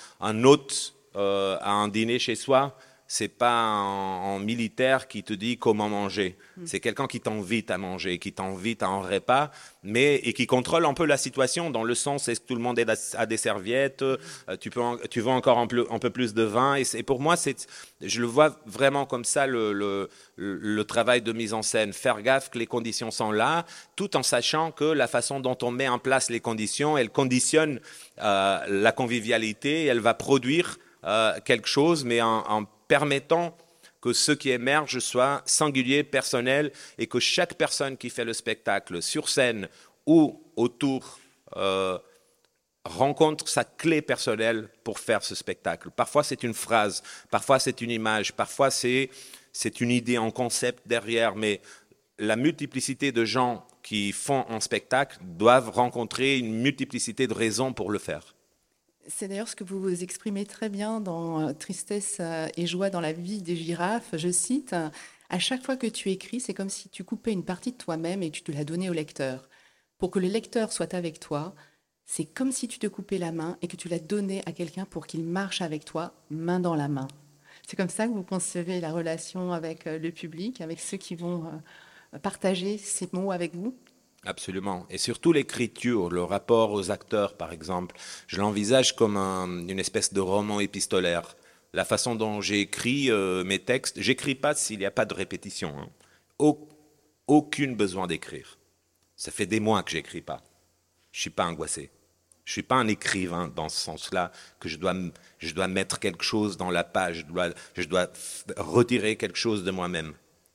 hôte 0.43 0.93
euh, 1.15 1.57
à 1.59 1.71
un 1.71 1.87
dîner 1.89 2.19
chez 2.19 2.35
soi. 2.35 2.77
C'est 3.11 3.27
pas 3.27 3.51
un, 3.51 4.35
un, 4.35 4.39
militaire 4.39 5.07
qui 5.07 5.23
te 5.23 5.33
dit 5.33 5.57
comment 5.57 5.89
manger. 5.89 6.37
C'est 6.65 6.79
quelqu'un 6.79 7.07
qui 7.07 7.19
t'invite 7.19 7.71
à 7.71 7.79
manger, 7.79 8.19
qui 8.19 8.33
t'invite 8.33 8.83
à 8.83 8.87
un 8.87 9.01
repas, 9.01 9.49
mais 9.81 10.17
et 10.17 10.33
qui 10.33 10.45
contrôle 10.45 10.85
un 10.85 10.93
peu 10.93 11.05
la 11.05 11.17
situation 11.17 11.71
dans 11.71 11.83
le 11.83 11.95
sens 11.95 12.27
est-ce 12.27 12.39
que 12.39 12.45
tout 12.45 12.53
le 12.53 12.61
monde 12.61 12.79
à 13.17 13.25
des 13.25 13.37
serviettes, 13.37 14.03
euh, 14.03 14.17
tu 14.59 14.69
peux, 14.69 14.81
tu 15.09 15.21
veux 15.21 15.31
encore 15.31 15.57
un 15.57 15.65
peu, 15.65 15.87
un 15.89 15.97
peu 15.97 16.11
plus 16.11 16.35
de 16.35 16.43
vin. 16.43 16.75
Et, 16.75 16.83
et 16.93 17.01
pour 17.01 17.19
moi, 17.19 17.35
c'est, 17.35 17.65
je 17.99 18.21
le 18.21 18.27
vois 18.27 18.59
vraiment 18.67 19.07
comme 19.07 19.25
ça 19.25 19.47
le, 19.47 19.73
le, 19.73 20.09
le, 20.35 20.83
travail 20.83 21.23
de 21.23 21.33
mise 21.33 21.55
en 21.55 21.63
scène, 21.63 21.93
faire 21.93 22.21
gaffe 22.21 22.51
que 22.51 22.59
les 22.59 22.67
conditions 22.67 23.09
sont 23.09 23.31
là, 23.31 23.65
tout 23.95 24.17
en 24.17 24.23
sachant 24.23 24.71
que 24.71 24.85
la 24.85 25.07
façon 25.07 25.39
dont 25.39 25.57
on 25.63 25.71
met 25.71 25.87
en 25.87 25.97
place 25.97 26.29
les 26.29 26.41
conditions, 26.41 26.95
elle 26.95 27.09
conditionne 27.09 27.79
euh, 28.21 28.59
la 28.67 28.91
convivialité, 28.91 29.85
elle 29.85 29.99
va 29.99 30.13
produire 30.13 30.77
euh, 31.05 31.33
quelque 31.43 31.67
chose, 31.67 32.05
mais 32.05 32.21
en, 32.21 32.43
en 32.47 32.65
permettant 32.89 33.55
que 34.01 34.11
ce 34.11 34.33
qui 34.33 34.49
émerge 34.49 34.99
soit 34.99 35.41
singulier, 35.45 36.03
personnel, 36.03 36.71
et 36.97 37.07
que 37.07 37.19
chaque 37.19 37.53
personne 37.53 37.95
qui 37.95 38.09
fait 38.09 38.25
le 38.25 38.33
spectacle 38.33 39.01
sur 39.01 39.29
scène 39.29 39.69
ou 40.05 40.43
autour 40.55 41.19
euh, 41.55 41.97
rencontre 42.85 43.47
sa 43.47 43.63
clé 43.63 44.01
personnelle 44.01 44.69
pour 44.83 44.99
faire 44.99 45.23
ce 45.23 45.35
spectacle. 45.35 45.91
Parfois 45.91 46.23
c'est 46.23 46.43
une 46.43 46.53
phrase, 46.53 47.03
parfois 47.29 47.59
c'est 47.59 47.81
une 47.81 47.91
image, 47.91 48.33
parfois 48.33 48.71
c'est 48.71 49.09
c'est 49.51 49.81
une 49.81 49.91
idée 49.91 50.17
en 50.17 50.31
concept 50.31 50.87
derrière, 50.87 51.35
mais 51.35 51.61
la 52.17 52.35
multiplicité 52.35 53.11
de 53.11 53.25
gens 53.25 53.65
qui 53.83 54.11
font 54.11 54.45
un 54.49 54.59
spectacle 54.59 55.17
doivent 55.21 55.69
rencontrer 55.69 56.37
une 56.37 56.53
multiplicité 56.53 57.27
de 57.27 57.33
raisons 57.33 57.73
pour 57.73 57.91
le 57.91 57.99
faire. 57.99 58.35
C'est 59.07 59.27
d'ailleurs 59.27 59.47
ce 59.47 59.55
que 59.55 59.63
vous 59.63 60.03
exprimez 60.03 60.45
très 60.45 60.69
bien 60.69 60.99
dans 61.01 61.53
Tristesse 61.53 62.21
et 62.55 62.67
joie 62.67 62.89
dans 62.89 63.01
la 63.01 63.13
vie 63.13 63.41
des 63.41 63.55
girafes. 63.55 64.15
Je 64.15 64.29
cite, 64.31 64.75
À 65.29 65.39
chaque 65.39 65.63
fois 65.63 65.77
que 65.77 65.87
tu 65.87 66.09
écris, 66.09 66.39
c'est 66.39 66.53
comme 66.55 66.69
si 66.69 66.89
tu 66.89 67.03
coupais 67.03 67.31
une 67.31 67.45
partie 67.45 67.71
de 67.71 67.77
toi-même 67.77 68.23
et 68.23 68.31
tu 68.31 68.41
te 68.41 68.51
la 68.51 68.63
donnais 68.63 68.89
au 68.89 68.93
lecteur. 68.93 69.47
Pour 69.99 70.11
que 70.11 70.19
le 70.19 70.27
lecteur 70.27 70.71
soit 70.71 70.93
avec 70.95 71.19
toi, 71.19 71.55
c'est 72.05 72.25
comme 72.25 72.51
si 72.51 72.67
tu 72.67 72.79
te 72.79 72.87
coupais 72.87 73.19
la 73.19 73.31
main 73.31 73.57
et 73.61 73.67
que 73.67 73.75
tu 73.75 73.89
la 73.89 73.99
donnais 73.99 74.41
à 74.47 74.51
quelqu'un 74.53 74.85
pour 74.85 75.05
qu'il 75.07 75.23
marche 75.23 75.61
avec 75.61 75.85
toi, 75.85 76.13
main 76.31 76.59
dans 76.59 76.75
la 76.75 76.87
main. 76.87 77.07
C'est 77.67 77.77
comme 77.77 77.89
ça 77.89 78.07
que 78.07 78.13
vous 78.13 78.23
concevez 78.23 78.79
la 78.81 78.91
relation 78.91 79.53
avec 79.53 79.85
le 79.85 80.11
public, 80.11 80.61
avec 80.61 80.79
ceux 80.79 80.97
qui 80.97 81.15
vont 81.15 81.61
partager 82.23 82.77
ces 82.77 83.09
mots 83.13 83.31
avec 83.31 83.55
vous? 83.55 83.75
Absolument. 84.25 84.85
Et 84.89 84.97
surtout 84.97 85.31
l'écriture, 85.31 86.09
le 86.09 86.23
rapport 86.23 86.71
aux 86.71 86.91
acteurs, 86.91 87.37
par 87.37 87.51
exemple. 87.51 87.95
Je 88.27 88.39
l'envisage 88.39 88.95
comme 88.95 89.17
un, 89.17 89.67
une 89.67 89.79
espèce 89.79 90.13
de 90.13 90.19
roman 90.19 90.59
épistolaire. 90.59 91.35
La 91.73 91.85
façon 91.85 92.15
dont 92.15 92.41
j'écris 92.41 93.11
euh, 93.11 93.43
mes 93.43 93.59
textes, 93.59 94.01
j'écris 94.01 94.35
pas 94.35 94.55
s'il 94.55 94.79
n'y 94.79 94.85
a 94.85 94.91
pas 94.91 95.05
de 95.05 95.13
répétition. 95.13 95.73
Hein. 95.77 95.89
Au, 96.37 96.67
aucune 97.27 97.75
besoin 97.75 98.07
d'écrire. 98.07 98.57
Ça 99.15 99.31
fait 99.31 99.45
des 99.45 99.59
mois 99.59 99.83
que 99.83 99.91
j'écris 99.91 100.21
pas. 100.21 100.41
Je 101.11 101.21
suis 101.21 101.29
pas 101.29 101.45
angoissé. 101.45 101.91
Je 102.43 102.53
suis 102.53 102.63
pas 102.63 102.75
un 102.75 102.87
écrivain 102.87 103.51
dans 103.55 103.69
ce 103.69 103.79
sens-là 103.79 104.31
que 104.59 104.67
je 104.67 104.77
dois, 104.77 105.67
mettre 105.67 105.99
quelque 105.99 106.23
chose 106.23 106.57
dans 106.57 106.71
la 106.71 106.83
page. 106.83 107.19
Je 107.19 107.25
dois, 107.25 107.49
je 107.75 107.83
dois 107.83 108.07
retirer 108.57 109.15
quelque 109.17 109.37
chose 109.37 109.63
de 109.63 109.69
moi-même 109.69 110.13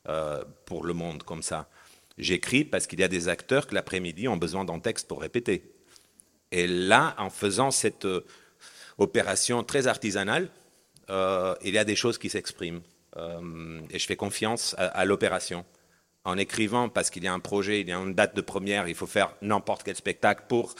euh, 0.09 0.43
pour 0.65 0.83
le 0.83 0.93
monde 0.93 1.23
comme 1.23 1.41
ça. 1.41 1.69
J'écris 2.17 2.63
parce 2.63 2.87
qu'il 2.87 2.99
y 2.99 3.03
a 3.03 3.07
des 3.07 3.27
acteurs 3.27 3.67
que 3.67 3.75
l'après-midi 3.75 4.27
ont 4.27 4.37
besoin 4.37 4.63
d'un 4.63 4.79
texte 4.79 5.07
pour 5.07 5.21
répéter. 5.21 5.75
Et 6.51 6.67
là, 6.67 7.15
en 7.17 7.29
faisant 7.29 7.71
cette 7.71 8.05
euh, 8.05 8.25
opération 8.97 9.63
très 9.63 9.87
artisanale, 9.87 10.49
euh, 11.09 11.55
il 11.63 11.73
y 11.73 11.77
a 11.77 11.83
des 11.83 11.95
choses 11.95 12.17
qui 12.17 12.29
s'expriment. 12.29 12.81
Euh, 13.17 13.81
et 13.89 13.99
je 13.99 14.05
fais 14.05 14.15
confiance 14.15 14.75
à, 14.77 15.05
l'opération. 15.05 15.65
En 16.23 16.37
écrivant, 16.37 16.89
parce 16.89 17.09
qu'il 17.09 17.23
y 17.23 17.27
a 17.27 17.33
un 17.33 17.39
projet, 17.39 17.81
il 17.81 17.89
y 17.89 17.91
a 17.91 17.97
une 17.97 18.15
date 18.15 18.35
de 18.35 18.41
première, 18.41 18.87
il 18.87 18.95
faut 18.95 19.05
faire 19.05 19.35
n'importe 19.41 19.83
quel 19.83 19.95
spectacle 19.95 20.43
pour 20.47 20.73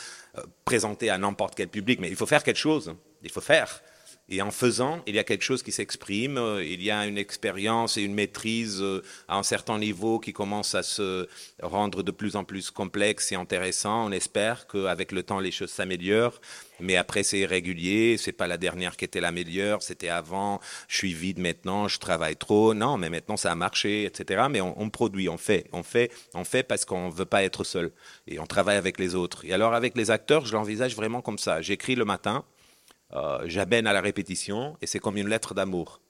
présenter 0.65 1.09
à 1.09 1.17
n'importe 1.17 1.55
quel 1.55 1.67
public, 1.67 1.99
mais 1.99 2.09
il 2.09 2.15
faut 2.15 2.25
faire 2.25 2.43
quelque 2.43 2.57
chose. 2.57 2.95
Il 3.21 3.29
faut 3.29 3.41
faire. 3.41 3.81
Et 4.29 4.41
en 4.41 4.51
faisant, 4.51 5.01
il 5.05 5.15
y 5.15 5.19
a 5.19 5.23
quelque 5.23 5.43
chose 5.43 5.61
qui 5.61 5.71
s'exprime, 5.71 6.39
il 6.63 6.81
y 6.81 6.89
a 6.89 7.05
une 7.05 7.17
expérience 7.17 7.97
et 7.97 8.01
une 8.01 8.15
maîtrise 8.15 8.83
à 9.27 9.37
un 9.37 9.43
certain 9.43 9.77
niveau 9.77 10.19
qui 10.19 10.33
commence 10.33 10.73
à 10.73 10.83
se 10.83 11.27
rendre 11.61 12.01
de 12.01 12.11
plus 12.11 12.35
en 12.35 12.43
plus 12.43 12.71
complexe 12.71 13.31
et 13.31 13.35
intéressant. 13.35 14.07
On 14.07 14.11
espère 14.11 14.67
qu'avec 14.67 15.11
le 15.11 15.23
temps, 15.23 15.39
les 15.39 15.51
choses 15.51 15.69
s'améliorent. 15.69 16.41
Mais 16.79 16.95
après, 16.95 17.23
c'est 17.23 17.39
irrégulier, 17.39 18.17
c'est 18.17 18.31
pas 18.31 18.47
la 18.47 18.57
dernière 18.57 18.97
qui 18.97 19.05
était 19.05 19.21
la 19.21 19.31
meilleure, 19.31 19.81
c'était 19.81 20.09
avant, 20.09 20.59
je 20.87 20.97
suis 20.97 21.13
vide 21.13 21.39
maintenant, 21.39 21.87
je 21.87 21.99
travaille 21.99 22.35
trop. 22.35 22.73
Non, 22.73 22.97
mais 22.97 23.09
maintenant 23.09 23.37
ça 23.37 23.51
a 23.51 23.55
marché, 23.55 24.05
etc. 24.05 24.47
Mais 24.49 24.61
on, 24.61 24.89
produit, 24.89 25.29
on 25.29 25.37
fait, 25.37 25.67
on 25.71 25.83
fait, 25.83 26.11
on 26.33 26.43
fait 26.43 26.63
parce 26.63 26.85
qu'on 26.85 27.09
veut 27.09 27.25
pas 27.25 27.43
être 27.43 27.63
seul. 27.63 27.91
Et 28.27 28.39
on 28.39 28.45
travaille 28.45 28.77
avec 28.77 28.99
les 28.99 29.15
autres. 29.15 29.45
Et 29.45 29.53
alors, 29.53 29.73
avec 29.73 29.95
les 29.95 30.11
acteurs, 30.11 30.45
je 30.45 30.53
l'envisage 30.53 30.95
vraiment 30.95 31.21
comme 31.21 31.37
ça. 31.37 31.61
J'écris 31.61 31.95
le 31.95 32.05
matin, 32.05 32.43
euh, 33.15 33.39
j'amène 33.45 33.87
à 33.87 33.93
la 33.93 34.01
répétition 34.01 34.77
et 34.81 34.87
c'est 34.87 34.99
comme 34.99 35.17
une 35.17 35.29
lettre 35.29 35.53
d'amour. 35.53 36.01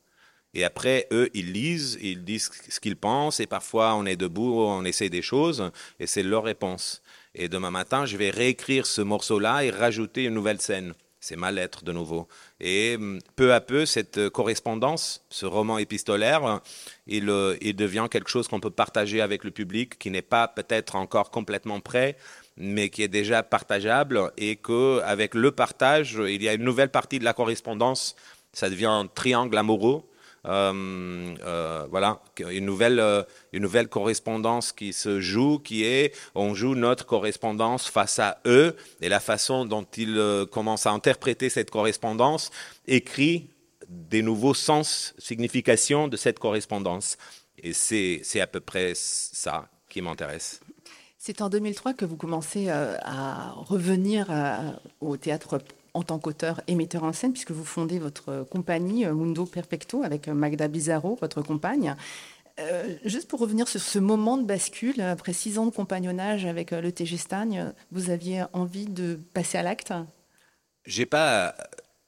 Et 0.53 0.63
après, 0.63 1.07
eux, 1.11 1.29
ils 1.33 1.51
lisent, 1.51 1.99
ils 2.01 2.23
disent 2.23 2.49
ce 2.69 2.79
qu'ils 2.79 2.95
pensent 2.95 3.39
et 3.39 3.45
parfois 3.45 3.93
on 3.95 4.05
est 4.05 4.15
debout, 4.15 4.61
on 4.61 4.85
essaie 4.85 5.09
des 5.09 5.21
choses 5.21 5.69
et 5.99 6.07
c'est 6.07 6.23
leur 6.23 6.43
réponse. 6.43 7.01
Et 7.35 7.49
demain 7.49 7.71
matin, 7.71 8.05
je 8.05 8.15
vais 8.15 8.29
réécrire 8.29 8.85
ce 8.85 9.01
morceau-là 9.01 9.65
et 9.65 9.69
rajouter 9.69 10.23
une 10.23 10.33
nouvelle 10.33 10.61
scène. 10.61 10.93
C'est 11.19 11.35
ma 11.35 11.51
lettre 11.51 11.83
de 11.83 11.91
nouveau. 11.91 12.27
Et 12.59 12.97
peu 13.35 13.53
à 13.53 13.59
peu, 13.59 13.85
cette 13.85 14.29
correspondance, 14.29 15.25
ce 15.29 15.45
roman 15.45 15.79
épistolaire, 15.79 16.61
il, 17.07 17.33
il 17.61 17.75
devient 17.75 18.07
quelque 18.11 18.29
chose 18.29 18.47
qu'on 18.47 18.59
peut 18.59 18.69
partager 18.69 19.21
avec 19.21 19.43
le 19.43 19.49
public, 19.49 19.97
qui 19.97 20.11
n'est 20.11 20.21
pas 20.21 20.47
peut-être 20.47 20.95
encore 20.95 21.31
complètement 21.31 21.79
prêt, 21.79 22.15
mais 22.57 22.89
qui 22.89 23.03
est 23.03 23.07
déjà 23.07 23.43
partageable 23.43 24.31
et 24.37 24.55
que 24.55 25.01
avec 25.01 25.35
le 25.35 25.51
partage, 25.51 26.19
il 26.27 26.41
y 26.41 26.49
a 26.49 26.53
une 26.53 26.63
nouvelle 26.63 26.89
partie 26.89 27.19
de 27.19 27.25
la 27.25 27.33
correspondance. 27.33 28.15
Ça 28.53 28.69
devient 28.69 28.85
un 28.85 29.07
triangle 29.07 29.57
amoureux. 29.57 30.03
Euh, 30.47 31.35
euh, 31.43 31.87
voilà, 31.89 32.21
une 32.39 32.65
nouvelle, 32.65 32.99
euh, 32.99 33.23
une 33.51 33.63
nouvelle 33.63 33.87
correspondance 33.87 34.71
qui 34.71 34.93
se 34.93 35.19
joue, 35.19 35.57
qui 35.59 35.83
est, 35.83 36.15
on 36.35 36.53
joue 36.53 36.75
notre 36.75 37.05
correspondance 37.05 37.87
face 37.87 38.19
à 38.19 38.39
eux, 38.45 38.75
et 39.01 39.09
la 39.09 39.19
façon 39.19 39.65
dont 39.65 39.85
ils 39.97 40.45
commencent 40.51 40.85
à 40.85 40.91
interpréter 40.91 41.49
cette 41.49 41.71
correspondance 41.71 42.51
écrit 42.87 43.49
des 43.89 44.21
nouveaux 44.21 44.53
sens, 44.53 45.15
significations 45.17 46.07
de 46.07 46.17
cette 46.17 46.39
correspondance. 46.39 47.17
Et 47.57 47.73
c'est 47.73 48.39
à 48.39 48.47
peu 48.47 48.59
près 48.59 48.93
ça 48.95 49.67
qui 49.89 50.01
m'intéresse. 50.01 50.59
C'est 51.27 51.41
en 51.41 51.49
2003 51.49 51.95
que 51.95 52.05
vous 52.05 52.17
commencez 52.17 52.69
à 52.69 53.53
revenir 53.55 54.27
au 55.01 55.17
théâtre 55.17 55.59
en 55.95 56.03
tant 56.03 56.19
qu'auteur 56.19 56.61
et 56.67 56.75
metteur 56.75 57.03
en 57.03 57.13
scène, 57.13 57.31
puisque 57.31 57.49
vous 57.49 57.65
fondez 57.65 57.97
votre 57.97 58.45
compagnie 58.51 59.07
Mundo 59.07 59.47
Perfecto 59.47 60.03
avec 60.03 60.27
Magda 60.27 60.67
Bizarro, 60.67 61.17
votre 61.19 61.41
compagne. 61.41 61.95
Euh, 62.59 62.95
juste 63.05 63.27
pour 63.27 63.39
revenir 63.39 63.67
sur 63.67 63.81
ce 63.81 63.97
moment 63.97 64.37
de 64.37 64.45
bascule, 64.45 65.01
après 65.01 65.33
six 65.33 65.57
ans 65.57 65.65
de 65.65 65.71
compagnonnage 65.71 66.45
avec 66.45 66.69
le 66.69 66.91
TG 66.91 67.17
Stagne, 67.17 67.73
vous 67.91 68.11
aviez 68.11 68.43
envie 68.53 68.85
de 68.85 69.19
passer 69.33 69.57
à 69.57 69.63
l'acte? 69.63 69.93
J'ai 70.85 71.07
pas 71.07 71.55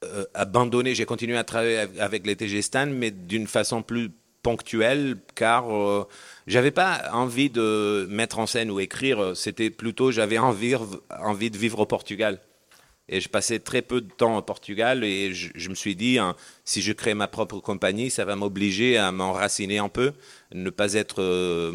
euh, 0.03 0.25
abandonné, 0.35 0.93
j'ai 0.93 1.05
continué 1.05 1.37
à 1.37 1.43
travailler 1.43 1.87
avec 1.99 2.27
les 2.27 2.35
TG 2.35 2.61
Stan, 2.61 2.85
mais 2.85 3.09
d'une 3.09 3.47
façon 3.47 3.81
plus 3.81 4.11
ponctuelle, 4.43 5.17
car 5.33 5.75
euh, 5.75 6.07
j'avais 6.47 6.71
pas 6.71 7.09
envie 7.13 7.49
de 7.49 8.07
mettre 8.09 8.39
en 8.39 8.47
scène 8.47 8.71
ou 8.71 8.79
écrire, 8.79 9.35
c'était 9.35 9.69
plutôt 9.69 10.11
j'avais 10.11 10.37
envie, 10.37 10.71
de 10.71 11.57
vivre 11.57 11.79
au 11.79 11.85
Portugal. 11.85 12.39
Et 13.09 13.21
je 13.21 13.29
passais 13.29 13.59
très 13.59 13.81
peu 13.81 14.01
de 14.01 14.11
temps 14.11 14.37
au 14.37 14.41
Portugal 14.41 15.05
et 15.05 15.33
je, 15.33 15.69
me 15.69 15.75
suis 15.75 15.95
dit, 15.95 16.19
hein, 16.19 16.35
si 16.65 16.81
je 16.81 16.91
crée 16.91 17.13
ma 17.13 17.29
propre 17.29 17.59
compagnie, 17.59 18.09
ça 18.09 18.25
va 18.25 18.35
m'obliger 18.35 18.97
à 18.97 19.13
m'enraciner 19.13 19.77
un 19.77 19.87
peu, 19.87 20.11
ne 20.51 20.69
pas 20.69 20.93
être 20.93 21.21
euh, 21.21 21.71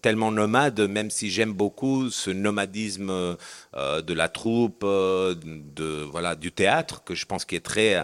tellement 0.00 0.32
nomade, 0.32 0.80
même 0.80 1.10
si 1.10 1.28
j'aime 1.28 1.52
beaucoup 1.52 2.08
ce 2.08 2.30
nomadisme 2.30 3.10
euh, 3.10 4.00
de 4.00 4.14
la 4.14 4.30
troupe, 4.30 4.80
euh, 4.82 5.34
de, 5.44 6.06
voilà, 6.10 6.36
du 6.36 6.52
théâtre, 6.52 7.04
que 7.04 7.14
je 7.14 7.26
pense 7.26 7.44
qui 7.44 7.56
est 7.56 7.60
très, 7.60 8.02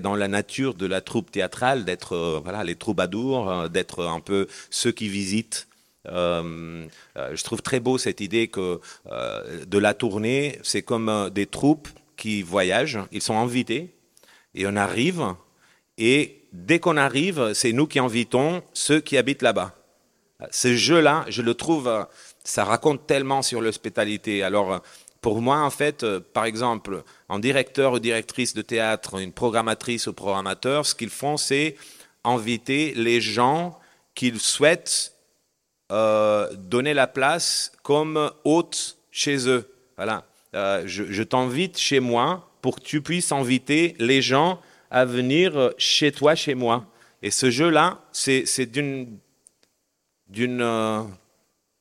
dans 0.00 0.16
la 0.16 0.28
nature 0.28 0.74
de 0.74 0.86
la 0.86 1.00
troupe 1.00 1.30
théâtrale, 1.30 1.84
d'être 1.84 2.14
euh, 2.14 2.40
voilà, 2.42 2.64
les 2.64 2.74
troubadours, 2.74 3.50
euh, 3.50 3.68
d'être 3.68 4.04
un 4.04 4.20
peu 4.20 4.46
ceux 4.70 4.92
qui 4.92 5.08
visitent 5.08 5.66
euh, 6.06 6.86
je 7.16 7.44
trouve 7.44 7.60
très 7.60 7.80
beau 7.80 7.98
cette 7.98 8.22
idée 8.22 8.48
que 8.48 8.80
de 9.66 9.78
la 9.78 9.92
tournée, 9.92 10.58
c'est 10.62 10.80
comme 10.80 11.28
des 11.34 11.44
troupes 11.44 11.88
qui 12.16 12.40
voyagent, 12.40 13.00
ils 13.12 13.20
sont 13.20 13.36
invités 13.36 13.94
et 14.54 14.66
on 14.66 14.74
arrive 14.76 15.34
et 15.98 16.44
dès 16.52 16.78
qu'on 16.78 16.96
arrive, 16.96 17.52
c'est 17.52 17.72
nous 17.72 17.86
qui 17.86 17.98
invitons 17.98 18.62
ceux 18.72 19.00
qui 19.00 19.18
habitent 19.18 19.42
là-bas. 19.42 19.74
Ce 20.50 20.74
jeu-là, 20.74 21.26
je 21.28 21.42
le 21.42 21.52
trouve, 21.52 22.06
ça 22.42 22.64
raconte 22.64 23.06
tellement 23.06 23.42
sur 23.42 23.60
l'hospitalité. 23.60 24.42
Alors, 24.42 24.80
pour 25.20 25.40
moi, 25.40 25.60
en 25.60 25.70
fait, 25.70 26.04
euh, 26.04 26.20
par 26.20 26.44
exemple, 26.44 27.02
un 27.28 27.38
directeur 27.38 27.94
ou 27.94 27.98
directrice 27.98 28.54
de 28.54 28.62
théâtre, 28.62 29.18
une 29.20 29.32
programmatrice 29.32 30.06
ou 30.06 30.12
programmateur, 30.12 30.86
ce 30.86 30.94
qu'ils 30.94 31.10
font, 31.10 31.36
c'est 31.36 31.76
inviter 32.24 32.94
les 32.94 33.20
gens 33.20 33.78
qu'ils 34.14 34.40
souhaitent 34.40 35.14
euh, 35.90 36.52
donner 36.54 36.94
la 36.94 37.06
place 37.06 37.72
comme 37.82 38.30
hôte 38.44 38.98
chez 39.10 39.48
eux. 39.48 39.68
Voilà. 39.96 40.24
Euh, 40.54 40.82
je 40.86 41.22
t'invite 41.22 41.78
chez 41.78 42.00
moi 42.00 42.50
pour 42.62 42.76
que 42.76 42.80
tu 42.80 43.02
puisses 43.02 43.32
inviter 43.32 43.96
les 43.98 44.22
gens 44.22 44.60
à 44.90 45.04
venir 45.04 45.72
chez 45.76 46.12
toi, 46.12 46.34
chez 46.34 46.54
moi. 46.54 46.86
Et 47.22 47.30
ce 47.30 47.50
jeu-là, 47.50 48.00
c'est 48.12 48.66
d'une 48.66 49.18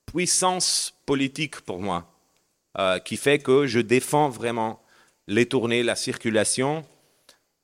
puissance 0.05 0.93
politique 1.05 1.61
pour 1.61 1.79
moi, 1.79 2.05
euh, 2.79 2.99
qui 2.99 3.17
fait 3.17 3.39
que 3.39 3.65
je 3.67 3.79
défends 3.79 4.29
vraiment 4.29 4.81
les 5.27 5.45
tournées, 5.45 5.83
la 5.83 5.95
circulation, 5.95 6.85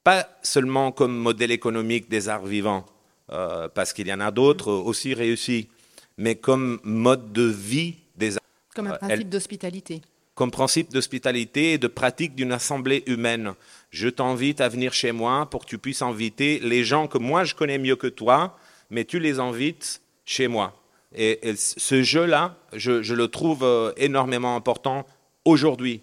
pas 0.03 0.27
seulement 0.41 0.91
comme 0.91 1.15
modèle 1.15 1.51
économique 1.51 2.09
des 2.09 2.27
arts 2.29 2.45
vivants, 2.45 2.85
euh, 3.31 3.67
parce 3.69 3.93
qu'il 3.93 4.07
y 4.07 4.13
en 4.13 4.19
a 4.19 4.31
d'autres 4.31 4.71
aussi 4.71 5.13
réussis, 5.13 5.69
mais 6.17 6.35
comme 6.35 6.79
mode 6.83 7.31
de 7.31 7.43
vie 7.43 7.95
des 8.15 8.35
arts, 8.37 8.43
Comme 8.75 8.87
un 8.87 8.93
Euh, 8.93 8.97
principe 8.97 9.29
d'hospitalité. 9.29 10.01
comme 10.35 10.49
principe 10.51 10.91
d'hospitalité 10.91 11.73
et 11.73 11.77
de 11.77 11.87
pratique 11.87 12.33
d'une 12.35 12.51
assemblée 12.51 13.03
humaine. 13.05 13.53
Je 13.91 14.09
t'invite 14.09 14.61
à 14.61 14.67
venir 14.67 14.91
chez 14.93 15.11
moi 15.11 15.47
pour 15.49 15.61
que 15.63 15.69
tu 15.69 15.77
puisses 15.77 16.01
inviter 16.01 16.59
les 16.59 16.83
gens 16.83 17.07
que 17.07 17.19
moi 17.19 17.43
je 17.43 17.53
connais 17.53 17.77
mieux 17.77 17.95
que 17.95 18.07
toi, 18.07 18.57
mais 18.89 19.05
tu 19.05 19.19
les 19.19 19.39
invites 19.39 20.01
chez 20.25 20.47
moi. 20.47 20.73
Et, 21.15 21.55
ce 21.55 22.01
jeu-là, 22.03 22.55
je, 22.73 23.13
le 23.13 23.27
trouve 23.27 23.63
euh, 23.63 23.91
énormément 23.97 24.55
important 24.55 25.05
aujourd'hui 25.45 26.01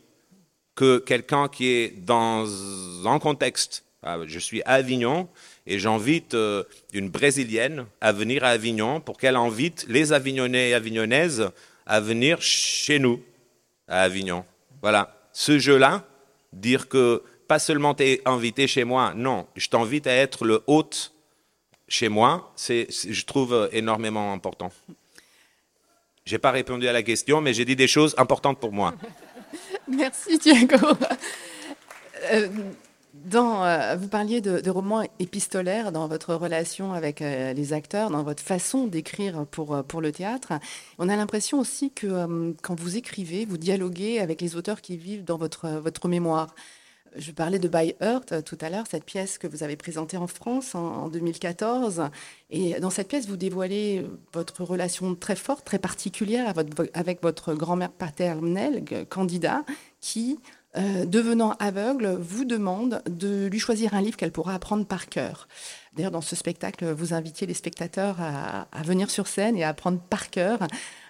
que 0.75 0.99
quelqu'un 0.99 1.49
qui 1.49 1.67
est 1.67 2.05
dans 2.05 2.47
un 3.07 3.19
contexte. 3.19 3.85
Ah, 4.03 4.19
Je 4.27 4.39
suis 4.39 4.63
à 4.63 4.75
Avignon 4.75 5.29
et 5.67 5.79
j'invite 5.79 6.35
euh, 6.35 6.65
une 6.93 7.11
Brésilienne 7.11 7.87
à 8.01 8.13
venir 8.13 8.45
à 8.45 8.49
Avignon 8.49 9.01
pour 9.01 9.19
qu'elle 9.19 9.37
invite 9.37 9.85
les 9.89 10.13
Avignonnais 10.13 10.71
et 10.71 10.75
Avignonnaises 10.75 11.51
à 11.87 12.01
venir 12.01 12.41
chez 12.41 12.99
nous, 12.99 13.21
à 13.89 14.03
Avignon. 14.03 14.45
Voilà. 14.81 15.17
Ce 15.33 15.59
jeu-là, 15.59 16.05
dire 16.53 16.89
que 16.89 17.23
pas 17.49 17.59
seulement 17.59 17.95
tu 17.95 18.05
es 18.05 18.23
invité 18.25 18.67
chez 18.67 18.85
moi, 18.85 19.13
non, 19.15 19.47
je 19.57 19.69
t'invite 19.69 20.07
à 20.07 20.13
être 20.15 20.45
le 20.45 20.63
hôte 20.67 21.13
chez 21.89 22.09
moi, 22.09 22.53
c'est, 22.55 22.87
c'est- 22.91 23.13
je 23.13 23.27
trouve 23.27 23.53
euh, 23.53 23.69
énormément 23.73 24.33
important. 24.33 24.71
J'ai 26.31 26.39
pas 26.39 26.53
répondu 26.53 26.87
à 26.87 26.93
la 26.93 27.03
question, 27.03 27.41
mais 27.41 27.53
j'ai 27.53 27.65
dit 27.65 27.75
des 27.75 27.89
choses 27.89 28.15
importantes 28.17 28.61
pour 28.61 28.73
moi. 28.73 28.95
Merci 29.89 30.39
Thiago. 30.39 30.77
Euh, 32.31 32.49
dans, 33.15 33.65
euh, 33.65 33.97
vous 33.97 34.07
parliez 34.07 34.41
de, 34.41 34.71
romans 34.71 35.03
épistolaires 35.19 35.91
dans 35.91 36.07
votre 36.07 36.37
relation 36.37 36.93
avec 36.93 37.21
euh, 37.21 37.53
les 37.53 37.73
acteurs, 37.73 38.11
dans 38.11 38.23
votre 38.23 38.45
façon 38.45 38.87
d'écrire 38.87 39.45
pour, 39.51 39.83
pour 39.83 40.01
le 40.01 40.13
théâtre. 40.13 40.53
On 41.01 41.09
a 41.09 41.17
l'impression 41.17 41.59
aussi 41.59 41.91
que 41.91 42.55
quand 42.63 42.79
vous 42.79 42.97
écrivez, 42.97 43.45
vous 43.45 43.59
dialoguez 43.59 44.21
avec 44.21 44.41
les 44.41 44.55
auteurs 44.55 44.83
qui 44.83 44.97
vivent 44.97 45.25
dans 45.25 45.37
votre, 45.37 45.69
votre 45.81 46.07
mémoire. 46.07 46.55
Je 47.17 47.33
parlais 47.33 47.59
de 47.59 47.67
By 47.69 47.95
Heart 48.01 48.33
euh, 48.33 48.43
tout 48.43 48.59
à 48.61 48.71
l'heure, 48.71 48.85
cette 48.89 49.05
pièce 49.05 49.37
que 49.39 49.47
vous 49.49 49.63
avez 49.63 49.77
présentée 49.77 50.17
en 50.17 50.27
France 50.29 50.75
en, 50.75 50.79
en 50.79 51.09
2014. 51.09 52.03
Et 52.51 52.79
dans 52.79 52.91
cette 52.91 53.09
pièce, 53.09 53.27
vous 53.27 53.37
dévoilez 53.37 53.99
euh, 53.99 54.19
votre 54.33 54.63
relation 54.63 55.15
très 55.17 55.37
forte, 55.37 55.65
très 55.65 55.79
particulière 55.81 56.55
avec 56.95 57.23
votre 57.23 57.55
grand-mère 57.55 57.91
paternelle, 57.91 58.85
G- 58.89 59.07
Candida, 59.09 59.65
qui, 60.01 60.39
euh, 60.77 61.05
devenant 61.05 61.57
aveugle, 61.59 62.17
vous 62.21 62.45
demande 62.45 63.03
de 63.11 63.47
lui 63.47 63.59
choisir 63.59 63.95
un 63.95 64.03
livre 64.03 64.17
qu'elle 64.17 64.31
pourra 64.33 64.55
apprendre 64.55 64.87
par 64.87 65.09
cœur. 65.09 65.49
D'ailleurs, 65.97 66.13
dans 66.13 66.21
ce 66.21 66.37
spectacle, 66.37 66.93
vous 66.93 67.13
invitiez 67.13 67.45
les 67.49 67.55
spectateurs 67.55 68.19
à, 68.21 68.67
venir 68.85 69.11
sur 69.11 69.27
scène 69.27 69.57
et 69.57 69.65
à 69.65 69.71
apprendre 69.71 69.99
par 69.99 70.31
cœur 70.31 70.61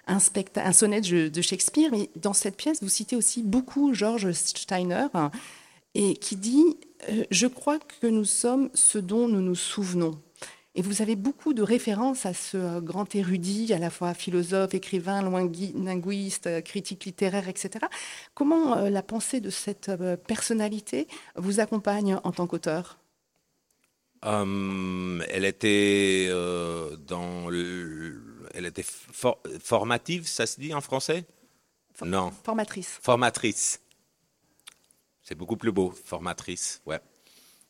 un, 0.07 0.19
sonnet 0.19 1.01
de 1.01 1.41
Shakespeare. 1.41 1.89
Mais 1.91 2.09
dans 2.15 2.33
cette 2.33 2.57
pièce, 2.57 2.81
vous 2.81 2.89
citez 2.89 3.15
aussi 3.15 3.43
beaucoup 3.43 3.93
George 3.93 4.31
Steiner, 4.31 5.05
et 5.95 6.15
qui 6.15 6.35
dit 6.35 6.77
euh, 7.09 7.25
Je 7.31 7.47
crois 7.47 7.79
que 7.79 8.07
nous 8.07 8.25
sommes 8.25 8.69
ce 8.73 8.97
dont 8.97 9.27
nous 9.27 9.41
nous 9.41 9.55
souvenons. 9.55 10.19
Et 10.73 10.81
vous 10.81 11.01
avez 11.01 11.17
beaucoup 11.17 11.53
de 11.53 11.61
références 11.61 12.25
à 12.25 12.33
ce 12.33 12.55
euh, 12.55 12.79
grand 12.81 13.13
érudit, 13.13 13.73
à 13.73 13.77
la 13.77 13.89
fois 13.89 14.13
philosophe, 14.13 14.73
écrivain, 14.73 15.21
lingui- 15.21 15.73
linguiste, 15.75 16.47
euh, 16.47 16.61
critique 16.61 17.03
littéraire, 17.03 17.49
etc. 17.49 17.85
Comment 18.35 18.75
la 18.75 19.03
pensée 19.03 19.41
de 19.41 19.49
cette 19.49 19.91
personnalité 20.27 21.07
vous 21.35 21.59
accompagne 21.59 22.17
en 22.23 22.31
tant 22.31 22.47
qu'auteur? 22.47 22.97
Elle 24.23 25.45
était 25.45 26.27
euh, 26.29 26.95
dans 26.95 27.49
le, 27.49 28.21
elle 28.53 28.65
était 28.67 28.83
for- 28.85 29.41
formative, 29.61 30.27
ça 30.27 30.45
se 30.45 30.59
dit 30.59 30.73
en 30.73 30.81
français? 30.81 31.25
For- 31.95 32.07
Non, 32.07 32.31
Formatrice. 32.45 32.99
formatrice. 33.01 33.80
C'est 35.31 35.37
beaucoup 35.37 35.55
plus 35.55 35.71
beau, 35.71 35.93
formatrice. 36.03 36.81
Ouais. 36.85 36.99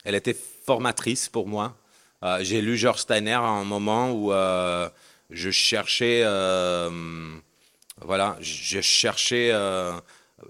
Elle 0.04 0.15
était 0.15 0.36
formatrice 0.65 1.30
pour 1.30 1.47
moi. 1.47 1.78
Euh, 2.24 2.39
J'ai 2.41 2.60
lu 2.60 2.76
George 2.76 3.02
Steiner 3.02 3.34
à 3.34 3.41
un 3.50 3.63
moment 3.65 4.12
où 4.13 4.34
euh, 4.34 4.89
je 5.30 5.52
cherchais, 5.52 6.24
euh, 6.26 6.89
voilà, 8.04 8.36
je 8.41 8.82
cherchais, 8.82 9.52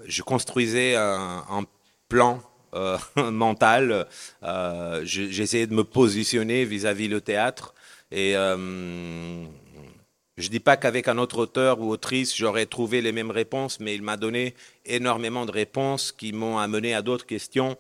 je 0.06 0.22
construisais 0.22 0.96
un, 0.96 1.66
plan 2.08 2.42
mental. 3.18 4.08
Je- 4.42 5.04
J'essayais 5.04 5.68
de 5.68 5.74
me 5.74 5.84
positionner 5.84 6.64
vis-à-vis 6.64 7.10
le 7.10 7.20
théâtre 7.20 7.74
et 8.12 8.36
je 10.42 10.50
dis 10.50 10.60
pas 10.60 10.78
qu'avec 10.78 11.08
un 11.08 11.18
autre 11.18 11.38
auteur 11.38 11.80
ou 11.80 11.90
autrice, 11.90 12.36
j'aurais 12.36 12.66
trouvé 12.66 13.02
les 13.02 13.12
mêmes 13.12 13.32
réponses, 13.32 13.80
mais 13.80 13.96
il 13.96 14.02
m'a 14.02 14.18
donné 14.18 14.56
énormément 14.86 15.46
de 15.46 15.52
réponses 15.52 16.12
qui 16.12 16.34
m'ont 16.34 16.58
amené 16.58 16.94
à 16.94 17.02
d'autres 17.02 17.26
questions. 17.26 17.78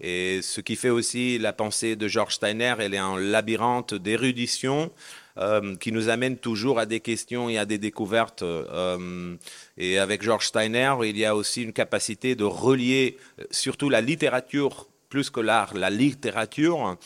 Et 0.00 0.40
ce 0.42 0.60
qui 0.60 0.76
fait 0.76 0.90
aussi 0.90 1.38
la 1.38 1.52
pensée 1.52 1.96
de 1.96 2.08
George 2.08 2.34
Steiner, 2.34 2.74
elle 2.78 2.94
est 2.94 2.98
un 2.98 3.18
labyrinthe 3.18 3.94
d'érudition 3.94 4.90
euh, 5.38 5.76
qui 5.76 5.92
nous 5.92 6.08
amène 6.08 6.36
toujours 6.36 6.78
à 6.78 6.86
des 6.86 7.00
questions 7.00 7.48
et 7.48 7.58
à 7.58 7.64
des 7.64 7.78
découvertes. 7.78 8.42
euh, 8.42 9.36
et 9.76 9.98
avec 9.98 10.22
George 10.22 10.46
Steiner, 10.46 10.94
il 11.04 11.16
y 11.16 11.24
a 11.24 11.34
aussi 11.34 11.62
une 11.62 11.72
capacité 11.72 12.36
de 12.36 12.44
relier 12.44 13.16
euh, 13.40 13.44
surtout 13.50 13.88
la 13.88 14.00
littérature, 14.00 14.86
plus 15.08 15.30
que 15.30 15.40
l'art, 15.40 15.74
la 15.74 15.90
littérature, 15.90 16.96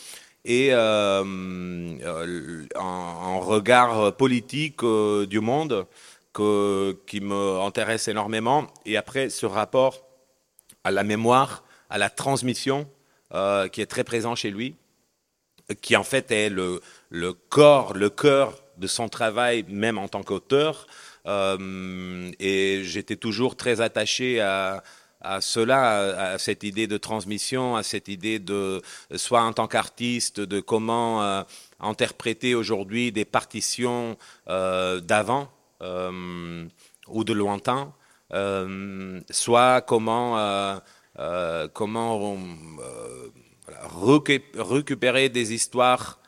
et 0.45 0.69
euh, 0.73 1.23
euh, 2.03 2.65
un, 2.75 3.39
regard 3.39 4.15
politique 4.15 4.83
euh, 4.83 5.25
du 5.25 5.39
monde 5.39 5.85
qui 6.33 7.19
me 7.19 7.59
intéresse 7.59 8.07
énormément. 8.07 8.67
Et 8.85 8.95
après, 8.95 9.29
ce 9.29 9.45
rapport 9.45 10.05
à 10.85 10.91
la 10.91 11.03
mémoire, 11.03 11.65
à 11.89 11.97
la 11.97 12.09
transmission, 12.09 12.87
qui 13.73 13.81
est 13.81 13.89
très 13.89 14.05
présent 14.05 14.35
chez 14.35 14.49
lui, 14.49 14.75
qui 15.81 15.97
en 15.97 16.05
fait 16.05 16.31
est 16.31 16.49
le, 16.49 16.81
le 17.09 17.33
corps, 17.33 17.93
le 17.93 18.09
cœur 18.09 18.53
de 18.77 18.87
son 18.87 19.09
travail, 19.09 19.65
même 19.67 19.97
en 19.97 20.07
tant 20.07 20.23
qu'auteur. 20.23 20.87
Et 21.27 22.81
j'étais 22.83 23.17
toujours 23.17 23.57
très 23.57 23.81
attaché 23.81 24.39
à, 24.39 24.81
à 25.21 25.41
cela, 25.41 26.31
à, 26.33 26.37
cette 26.37 26.63
idée 26.63 26.87
de 26.87 26.97
transmission, 26.97 27.75
à 27.75 27.83
cette 27.83 28.07
idée 28.07 28.39
de, 28.39 28.81
soit 29.15 29.41
en 29.41 29.53
tant 29.53 29.67
qu'artiste, 29.67 30.39
de 30.39 30.59
comment 30.59 31.21
euh, 31.21 31.43
interpréter 31.79 32.55
aujourd'hui 32.55 33.11
des 33.11 33.25
partitions 33.25 34.17
euh, 34.47 35.01
d'avant 35.01 35.49
euh, 35.81 36.65
ou 37.07 37.23
de 37.23 37.33
lointain, 37.33 37.93
soit 39.31 39.81
comment, 39.81 40.79
comment 41.73 42.37
récupérer 44.53 45.29
des 45.29 45.53
histoires 45.53 46.19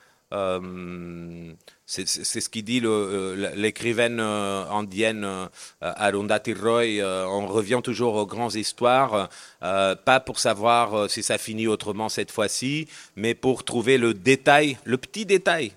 c'est 1.92 2.40
ce 2.40 2.48
qu'il 2.48 2.64
dit 2.64 2.80
euh, 2.86 3.52
l'écrivaine 3.56 4.22
euh, 4.22 4.64
indienne 4.70 5.26
euh, 5.26 5.48
Arundhati 5.82 6.54
Roy. 6.54 7.04
on 7.04 7.48
revient 7.48 7.82
toujours 7.84 8.16
aux 8.16 8.26
grandes 8.26 8.56
histoires, 8.56 9.30
pas 9.60 10.20
pour 10.26 10.40
savoir 10.40 11.10
si 11.10 11.22
ça 11.22 11.38
finit 11.38 11.68
autrement 11.68 12.08
cette 12.08 12.32
fois-ci, 12.32 12.88
mais 13.18 13.34
pour 13.34 13.66
trouver 13.66 13.98
le 13.98 14.14
détail, 14.14 14.78
le 14.86 14.98
petit 14.98 15.26
détail 15.26 15.74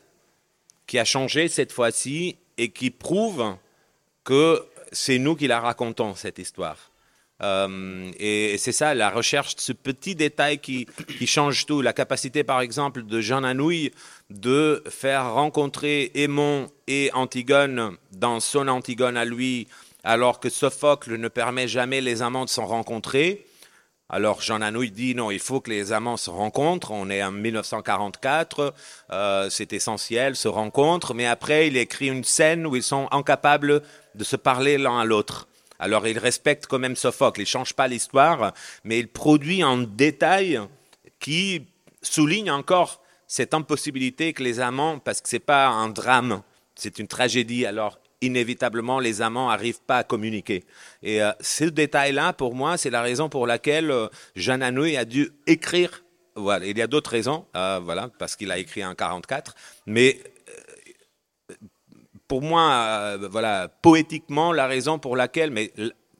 qui 0.86 0.98
a 1.00 1.04
changé 1.04 1.48
cette 1.48 1.72
fois-ci 1.72 2.36
et 2.58 2.68
qui 2.68 2.90
prouve 2.90 3.56
que 4.22 4.64
c'est 4.92 5.18
nous 5.18 5.34
qui 5.34 5.48
la 5.48 5.58
racontons, 5.58 6.14
cette 6.14 6.38
histoire. 6.38 6.93
Euh, 7.44 8.10
et, 8.18 8.56
c'est 8.58 8.72
ça, 8.72 8.94
la 8.94 9.10
recherche 9.10 9.56
de 9.56 9.60
ce 9.60 9.72
petit 9.72 10.14
détail 10.14 10.58
qui, 10.58 10.86
change 11.26 11.66
tout. 11.66 11.82
La 11.82 11.92
capacité, 11.92 12.42
par 12.42 12.60
exemple, 12.60 13.04
de 13.04 13.20
Jean 13.20 13.44
Anouilh 13.44 13.92
de 14.30 14.82
faire 14.88 15.34
rencontrer 15.34 16.10
Aimon 16.14 16.68
et 16.86 17.10
Antigone 17.12 17.96
dans 18.12 18.40
son 18.40 18.68
Antigone 18.68 19.16
à 19.16 19.24
lui, 19.24 19.68
alors 20.02 20.40
que 20.40 20.48
Sophocle 20.48 21.16
ne 21.16 21.28
permet 21.28 21.68
jamais 21.68 22.00
les 22.00 22.22
amants 22.22 22.46
de 22.46 22.50
s'en 22.50 22.66
rencontrer. 22.66 23.46
Alors 24.10 24.42
Jean 24.42 24.60
Anouilh 24.60 24.90
dit 24.90 25.14
non, 25.14 25.30
il 25.30 25.40
faut 25.40 25.60
que 25.60 25.70
les 25.70 25.92
amants 25.92 26.16
se 26.16 26.30
rencontrent. 26.30 26.92
On 26.92 27.10
est 27.10 27.22
en 27.22 27.32
1944, 27.32 28.74
euh, 29.10 29.50
c'est 29.50 29.72
essentiel, 29.72 30.36
se 30.36 30.48
rencontrent. 30.48 31.14
Mais 31.14 31.26
après, 31.26 31.68
il 31.68 31.76
écrit 31.76 32.08
une 32.08 32.24
scène 32.24 32.66
où 32.66 32.76
ils 32.76 32.82
sont 32.82 33.08
incapables 33.10 33.82
de 34.14 34.24
se 34.24 34.36
parler 34.36 34.78
l'un 34.78 35.00
à 35.00 35.04
l'autre. 35.04 35.48
Alors 35.78 36.06
il 36.06 36.18
respecte 36.18 36.66
quand 36.66 36.78
même 36.78 36.96
Sophocle, 36.96 37.40
il 37.40 37.44
ne 37.44 37.48
change 37.48 37.74
pas 37.74 37.88
l'histoire, 37.88 38.52
mais 38.84 38.98
il 38.98 39.08
produit 39.08 39.62
un 39.62 39.78
détail 39.78 40.60
qui 41.18 41.66
souligne 42.02 42.50
encore 42.50 43.00
cette 43.26 43.54
impossibilité 43.54 44.32
que 44.32 44.42
les 44.42 44.60
amants, 44.60 44.98
parce 44.98 45.20
que 45.20 45.28
ce 45.28 45.36
n'est 45.36 45.40
pas 45.40 45.66
un 45.66 45.88
drame, 45.88 46.42
c'est 46.74 46.98
une 46.98 47.08
tragédie, 47.08 47.66
alors 47.66 47.98
inévitablement 48.20 49.00
les 49.00 49.22
amants 49.22 49.48
n'arrivent 49.48 49.82
pas 49.86 49.98
à 49.98 50.04
communiquer. 50.04 50.64
Et 51.02 51.22
euh, 51.22 51.32
ce 51.40 51.64
détail-là, 51.64 52.32
pour 52.32 52.54
moi, 52.54 52.76
c'est 52.76 52.90
la 52.90 53.02
raison 53.02 53.28
pour 53.28 53.46
laquelle 53.46 53.90
euh, 53.90 54.08
Jean 54.34 54.60
Anouilh 54.60 54.96
a 54.96 55.04
dû 55.04 55.30
écrire. 55.46 56.04
Voilà, 56.34 56.66
il 56.66 56.76
y 56.76 56.82
a 56.82 56.86
d'autres 56.86 57.10
raisons, 57.10 57.46
euh, 57.54 57.80
voilà, 57.82 58.10
parce 58.18 58.34
qu'il 58.34 58.50
a 58.50 58.58
écrit 58.58 58.84
en 58.84 58.94
44, 58.94 59.54
mais 59.86 60.20
pour 62.28 62.42
moi, 62.42 62.70
euh, 62.72 63.28
voilà, 63.30 63.68
poétiquement, 63.82 64.52
la 64.52 64.66
raison 64.66 64.98
pour 64.98 65.16
laquelle, 65.16 65.50
mais 65.50 65.72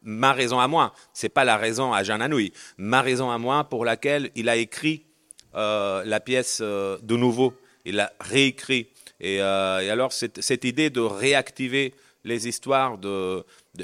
ma 0.03 0.33
raison 0.33 0.61
à 0.61 0.69
moi, 0.69 0.93
c'est 1.13 1.29
pas 1.29 1.45
la 1.45 1.57
raison 1.57 1.93
à 1.93 2.03
Jean 2.03 2.21
Anouilh, 2.21 2.53
ma 2.77 3.03
raison 3.03 3.31
à 3.31 3.39
moi 3.39 3.65
pour 3.65 3.85
laquelle 3.85 4.31
il 4.35 4.49
a 4.49 4.57
écrit 4.57 5.05
euh, 5.55 6.03
la 6.05 6.21
pièce 6.21 6.59
euh, 6.61 6.99
de 7.03 7.17
nouveau, 7.17 7.55
il 7.85 8.01
a 8.01 8.13
réécrit. 8.21 8.89
Et, 9.21 9.41
alors, 9.41 10.13
cette, 10.13 10.65
idée 10.65 10.91
de 10.91 11.01
réactiver 11.01 11.95
les 12.25 12.49
histoires 12.49 12.99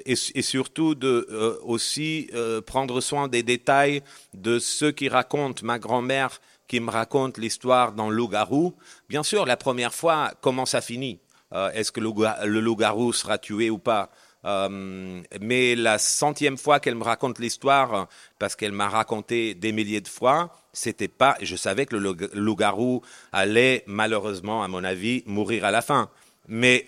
et, 0.04 0.42
surtout 0.42 0.94
de 0.94 1.26
aussi 1.62 2.28
prendre 2.66 3.00
soin 3.00 3.28
des 3.28 3.42
détails 3.42 4.02
de 4.34 4.58
ceux 4.58 4.90
qui 4.90 5.08
racontent 5.08 5.64
ma 5.64 5.78
grand-mère 5.78 6.40
qui 6.70 6.80
me 6.80 6.90
raconte 6.90 7.38
l'histoire 7.38 7.92
dans 7.92 8.10
Loup-garou. 8.10 8.74
Bien 9.08 9.22
sûr, 9.22 9.44
la 9.44 9.56
première 9.56 9.94
fois, 9.94 10.32
comment 10.40 10.66
ça 10.66 10.80
finit? 10.80 11.18
Euh, 11.52 11.70
est-ce 11.72 11.92
que 11.92 12.00
le, 12.00 12.60
loup-garou 12.60 13.12
sera 13.12 13.38
tué 13.38 13.70
ou 13.70 13.78
pas? 13.78 14.10
Euh, 14.44 15.20
mais 15.40 15.74
la 15.74 15.98
centième 15.98 16.56
fois 16.56 16.80
qu'elle 16.80 16.94
me 16.94 17.04
raconte 17.04 17.38
l'histoire, 17.38 18.08
parce 18.38 18.56
qu'elle 18.56 18.72
m'a 18.72 18.88
raconté 18.88 19.54
des 19.54 19.72
milliers 19.72 20.00
de 20.00 20.08
fois, 20.08 20.56
c'était 20.72 21.08
pas. 21.08 21.36
Je 21.42 21.56
savais 21.56 21.86
que 21.86 21.96
le 21.96 22.16
loup-garou 22.34 23.02
allait 23.32 23.84
malheureusement, 23.86 24.62
à 24.62 24.68
mon 24.68 24.84
avis, 24.84 25.22
mourir 25.26 25.64
à 25.64 25.70
la 25.70 25.82
fin. 25.82 26.10
Mais 26.48 26.86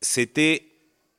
c'était 0.00 0.66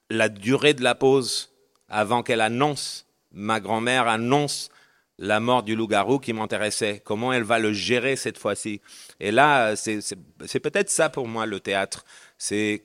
la 0.10 0.30
durée 0.30 0.74
de 0.74 0.84
la 0.84 0.96
pause 0.96 1.52
avant 1.90 2.24
qu'elle 2.24 2.42
annonce, 2.42 3.06
ma 3.32 3.60
grand-mère 3.60 4.08
annonce 4.08 4.70
la 5.18 5.40
mort 5.40 5.64
du 5.64 5.76
loup-garou 5.76 6.20
qui 6.20 6.34
m'intéressait. 6.34 7.02
Comment 7.04 7.32
elle 7.32 7.44
va 7.44 7.60
le 7.60 7.74
gérer 7.74 8.16
cette 8.16 8.38
fois-ci? 8.38 8.82
Et 9.20 9.32
là, 9.32 9.76
c'est 9.76 10.60
peut-être 10.60 10.90
ça 10.90 11.10
pour 11.10 11.28
moi 11.28 11.46
le 11.46 11.60
théâtre 11.60 12.06
c'est 12.38 12.84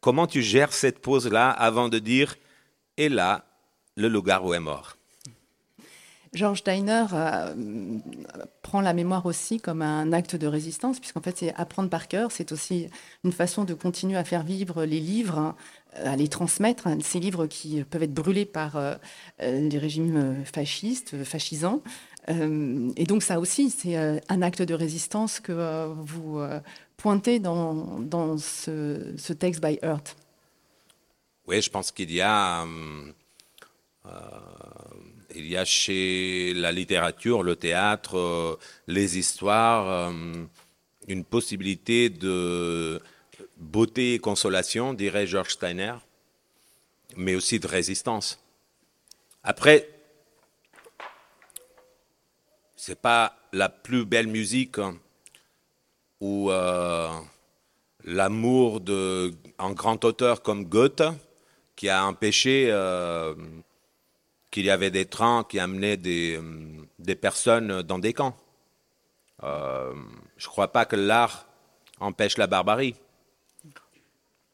comment 0.00 0.26
tu 0.26 0.42
gères 0.42 0.72
cette 0.72 1.00
pause-là 1.00 1.50
avant 1.50 1.88
de 1.88 1.98
dire 1.98 2.36
et 2.96 3.08
là, 3.08 3.44
le 3.96 4.08
loup-garou 4.08 4.54
est 4.54 4.60
mort. 4.60 4.98
George 6.34 6.58
Steiner 6.58 7.06
euh, 7.12 7.54
prend 8.62 8.80
la 8.80 8.92
mémoire 8.92 9.24
aussi 9.26 9.60
comme 9.60 9.82
un 9.82 10.12
acte 10.12 10.36
de 10.36 10.46
résistance, 10.46 11.00
puisqu'en 11.00 11.22
fait, 11.22 11.38
c'est 11.38 11.54
apprendre 11.54 11.88
par 11.88 12.08
cœur, 12.08 12.32
c'est 12.32 12.52
aussi 12.52 12.88
une 13.24 13.32
façon 13.32 13.64
de 13.64 13.74
continuer 13.74 14.16
à 14.16 14.24
faire 14.24 14.42
vivre 14.42 14.84
les 14.84 15.00
livres, 15.00 15.54
à 15.94 16.16
les 16.16 16.28
transmettre, 16.28 16.86
hein, 16.86 16.98
ces 17.00 17.18
livres 17.18 17.46
qui 17.46 17.82
peuvent 17.84 18.02
être 18.02 18.14
brûlés 18.14 18.44
par 18.44 18.76
euh, 18.76 18.94
les 19.40 19.78
régimes 19.78 20.44
fascistes, 20.44 21.24
fascisants. 21.24 21.82
Euh, 22.28 22.90
et 22.96 23.04
donc 23.04 23.22
ça 23.22 23.40
aussi, 23.40 23.70
c'est 23.70 23.96
un 24.28 24.42
acte 24.42 24.60
de 24.60 24.74
résistance 24.74 25.40
que 25.40 25.86
vous 25.94 26.40
pointé 26.98 27.38
dans, 27.38 28.00
dans 28.00 28.36
ce, 28.36 29.32
texte 29.32 29.62
by 29.62 29.78
Earth 29.82 30.16
Oui, 31.46 31.62
je 31.62 31.70
pense 31.70 31.92
qu'il 31.92 32.12
y 32.12 32.20
a, 32.20 32.64
euh, 32.64 33.12
euh, 34.06 34.10
il 35.34 35.46
y 35.46 35.56
a 35.56 35.64
chez 35.64 36.52
la 36.54 36.72
littérature, 36.72 37.42
le 37.42 37.54
théâtre, 37.56 38.18
euh, 38.18 38.58
les 38.88 39.16
histoires, 39.16 40.12
une 41.06 41.24
possibilité 41.24 42.10
de 42.10 43.00
beauté 43.56 44.14
et 44.14 44.18
consolation, 44.18 44.92
dirait 44.92 45.26
George 45.26 45.52
Steiner, 45.52 45.94
mais 47.16 47.36
aussi 47.36 47.60
de 47.60 47.68
résistance. 47.68 48.40
Après, 49.44 49.88
c'est 52.74 53.00
pas 53.00 53.36
la 53.52 53.68
plus 53.68 54.04
belle 54.04 54.26
musique. 54.26 54.78
Hein 54.78 54.98
ou 56.20 56.50
euh, 56.50 57.08
l'amour 58.04 58.80
d'un 58.80 59.72
grand 59.72 60.04
auteur 60.04 60.42
comme 60.42 60.64
Goethe, 60.64 61.02
qui 61.76 61.88
a 61.88 62.04
empêché 62.04 62.68
euh, 62.70 63.34
qu'il 64.50 64.64
y 64.64 64.70
avait 64.70 64.90
des 64.90 65.06
trains 65.06 65.44
qui 65.44 65.58
amenaient 65.58 65.96
des, 65.96 66.40
des 66.98 67.14
personnes 67.14 67.82
dans 67.82 67.98
des 67.98 68.12
camps. 68.12 68.36
Euh, 69.44 69.94
je 70.36 70.46
ne 70.46 70.50
crois 70.50 70.72
pas 70.72 70.84
que 70.84 70.96
l'art 70.96 71.46
empêche 72.00 72.36
la 72.36 72.46
barbarie. 72.46 72.96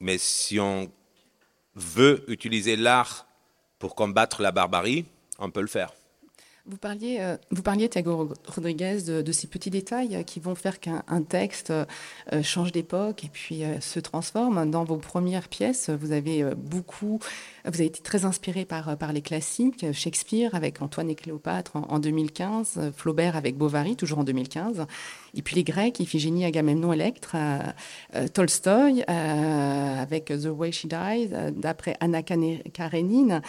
Mais 0.01 0.19
si 0.19 0.61
on 0.61 0.91
veut 1.75 2.25
utiliser 2.29 2.77
l'art 2.77 3.27
pour 3.79 3.95
combattre 3.95 4.43
la 4.43 4.53
barbarie, 4.53 5.07
on 5.39 5.51
peut 5.51 5.63
le 5.63 5.67
faire. 5.67 5.93
Vous 6.67 6.79
parliez, 6.79 7.19
euh, 7.21 7.37
vous 7.51 7.61
parliez 7.61 7.91
Thiago 7.91 8.33
Rodriguez, 8.47 9.03
de, 9.03 9.33
ces 9.33 9.47
petits 9.47 9.69
détails 9.69 10.25
qui 10.25 10.41
vont 10.41 10.55
faire 10.55 10.81
qu'un 10.81 11.03
texte 11.29 11.71
euh, 11.71 11.85
change 12.43 12.73
d'époque 12.73 13.23
et 13.23 13.29
puis 13.29 13.65
euh, 13.65 13.81
se 13.81 14.01
transforme. 14.01 14.71
Dans 14.71 14.83
vos 14.83 14.97
premières 14.97 15.49
pièces, 15.49 15.91
vous 15.91 16.13
avez 16.13 16.43
beaucoup, 16.57 17.21
vous 17.65 17.75
avez 17.75 17.87
été 17.87 18.03
très 18.03 18.25
inspiré 18.25 18.65
par, 18.65 18.97
par 18.99 19.13
les 19.13 19.23
classiques, 19.23 19.93
Shakespeare 19.93 20.55
avec 20.55 20.83
Antoine 20.83 21.11
et 21.11 21.15
Cléopâtre 21.15 21.77
en, 21.77 21.83
en 21.89 21.99
2015, 21.99 22.93
Flaubert 22.97 23.37
avec 23.37 23.57
Bovary, 23.57 23.97
toujours 23.97 24.19
en 24.19 24.25
2015. 24.25 24.87
Et 25.37 25.43
puis 25.43 25.57
les 25.57 25.65
Grecs, 25.65 25.99
Iphigénie, 25.99 26.45
Agamemnon, 26.45 26.93
Electre, 26.93 27.33
euh, 27.35 27.59
euh, 28.15 28.29
euh, 29.09 30.03
avec 30.03 30.27
The 30.27 30.47
Way 30.47 30.73
She 30.73 30.87
Died, 30.87 31.55
d'après 31.57 31.97
Anna 32.01 32.23
Karenine. 32.23 33.43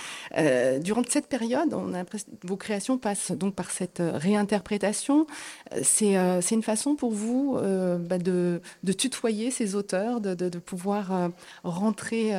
durant 0.82 1.01
cette 1.08 1.28
période, 1.28 1.75
vos 2.43 2.58
créations 2.58 2.97
passent 2.97 3.32
donc 3.32 3.56
par 3.56 3.71
cette 3.71 4.01
réinterprétation. 4.01 5.28
C'est 5.84 6.15
une 6.51 6.63
façon 6.63 6.95
pour 6.95 7.12
vous 7.12 7.58
bah, 7.99 8.17
de, 8.17 8.62
tutoyer 8.97 9.51
ces 9.51 9.75
auteurs, 9.75 10.21
de, 10.21 10.34
de, 10.34 10.49
de 10.49 10.60
pouvoir 10.60 11.30
rentrer 11.63 12.32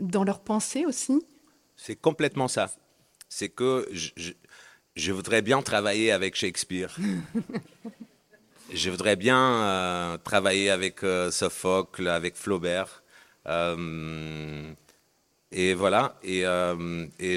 dans 0.00 0.24
leurs 0.24 0.40
pensées 0.40 0.86
aussi 0.86 1.01
C'est 1.76 1.96
complètement 1.96 2.48
ça. 2.48 2.70
C'est 3.28 3.48
que 3.48 3.88
je, 3.92 4.32
je 4.96 5.12
voudrais 5.12 5.42
bien 5.42 5.62
travailler 5.62 6.12
avec 6.12 6.34
Shakespeare. 6.34 6.94
Je 8.74 8.90
voudrais 8.90 9.16
bien 9.16 9.38
euh, 9.38 10.16
travailler 10.18 10.70
avec 10.70 11.02
euh, 11.02 11.30
Sophocle, 11.30 12.08
avec 12.08 12.36
Flaubert. 12.36 13.02
Euh, 13.46 14.72
et 15.50 15.74
voilà, 15.74 16.18
et, 16.22 16.44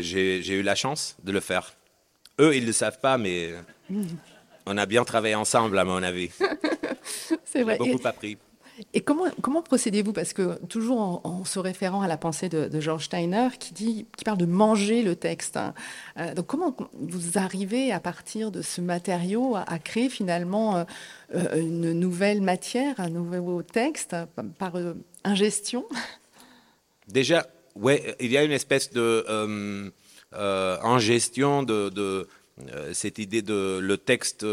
j'ai 0.02 0.54
eu 0.54 0.62
la 0.62 0.76
chance 0.76 1.18
de 1.24 1.34
le 1.34 1.42
faire 1.42 1.74
eux, 2.40 2.56
ils 2.56 2.62
ne 2.62 2.68
le 2.68 2.74
savent 2.74 3.00
pas, 3.00 3.18
mais 3.18 3.54
on 4.66 4.78
a 4.78 4.86
bien 4.86 5.04
travaillé 5.04 5.36
ensemble, 5.36 5.78
à 5.80 5.84
mon 5.84 6.02
avis. 6.04 6.30
C'est 7.44 7.64
vrai. 7.64 7.78
Beaucoup 7.78 8.06
appris. 8.06 8.38
Et 8.94 9.02
comment, 9.02 9.62
procédez-vous? 9.62 10.12
Parce 10.12 10.34
que 10.34 10.56
toujours 10.66 11.22
en, 11.26 11.46
se 11.46 11.60
référant 11.60 12.02
à 12.02 12.08
la 12.08 12.18
pensée 12.18 12.50
de, 12.50 12.68
de, 12.68 12.80
George 12.82 13.06
Steiner, 13.06 13.48
qui, 13.58 14.06
parle 14.26 14.38
de 14.38 14.46
manger 14.46 15.02
le 15.02 15.16
texte. 15.16 15.56
Hein. 15.56 15.74
Euh, 16.18 16.34
donc 16.34 16.48
comment 16.48 16.76
vous 16.94 17.38
arrivez 17.38 17.92
à 17.92 18.00
partir 18.00 18.52
de 18.52 18.62
ce 18.62 18.82
matériau 18.82 19.56
à, 19.56 19.80
créer 19.80 20.10
finalement 20.10 20.86
euh, 21.34 21.56
une 21.56 21.94
nouvelle 21.94 22.42
matière, 22.42 23.00
un 23.00 23.10
nouveau 23.10 23.64
texte 23.64 24.16
par 24.58 24.76
euh, 24.76 24.94
ingestion? 25.24 25.86
Déjà, 27.08 27.48
ouais, 27.76 28.16
il 28.20 28.32
y 28.32 28.38
a 28.38 28.44
une 28.44 28.52
espèce 28.52 28.92
de 28.92 29.26
euh, 29.30 30.78
ingestion 30.82 31.64
de, 31.64 32.28
cette 32.92 33.20
idée 33.20 33.42
de 33.42 33.80
le 33.80 33.98
texte. 33.98 34.46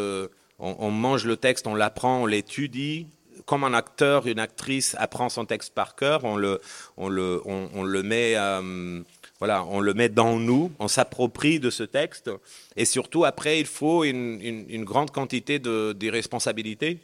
On 0.59 0.91
mange 0.91 1.25
le 1.25 1.37
texte, 1.37 1.67
on 1.67 1.75
l'apprend, 1.75 2.23
on 2.23 2.27
l'étudie 2.27 3.09
comme 3.53 3.65
un 3.65 3.75
acteur, 3.75 4.27
une 4.27 4.39
actrice 4.39 4.97
apprend 4.99 5.29
son 5.29 5.45
texte 5.45 5.75
par 5.75 5.95
cœur, 5.95 6.25
on 6.25 6.37
le, 6.37 6.59
on 6.97 7.11
le, 7.11 7.43
on, 7.45 7.69
on 7.75 7.83
le 7.83 8.03
met, 8.03 8.33
euh, 8.35 9.03
voilà, 9.41 9.63
on 9.67 9.81
le 9.81 9.93
met 9.93 10.09
dans 10.09 10.39
nous, 10.39 10.73
on 10.79 10.89
s'approprie 10.89 11.61
de 11.61 11.69
ce 11.69 11.83
texte, 11.83 12.31
et 12.77 12.87
surtout 12.87 13.27
après, 13.27 13.61
il 13.61 13.67
faut 13.67 14.05
une, 14.05 14.41
une, 14.41 14.65
une 14.71 14.85
grande 14.85 15.11
quantité 15.11 15.59
de, 15.59 15.93
de 15.93 16.97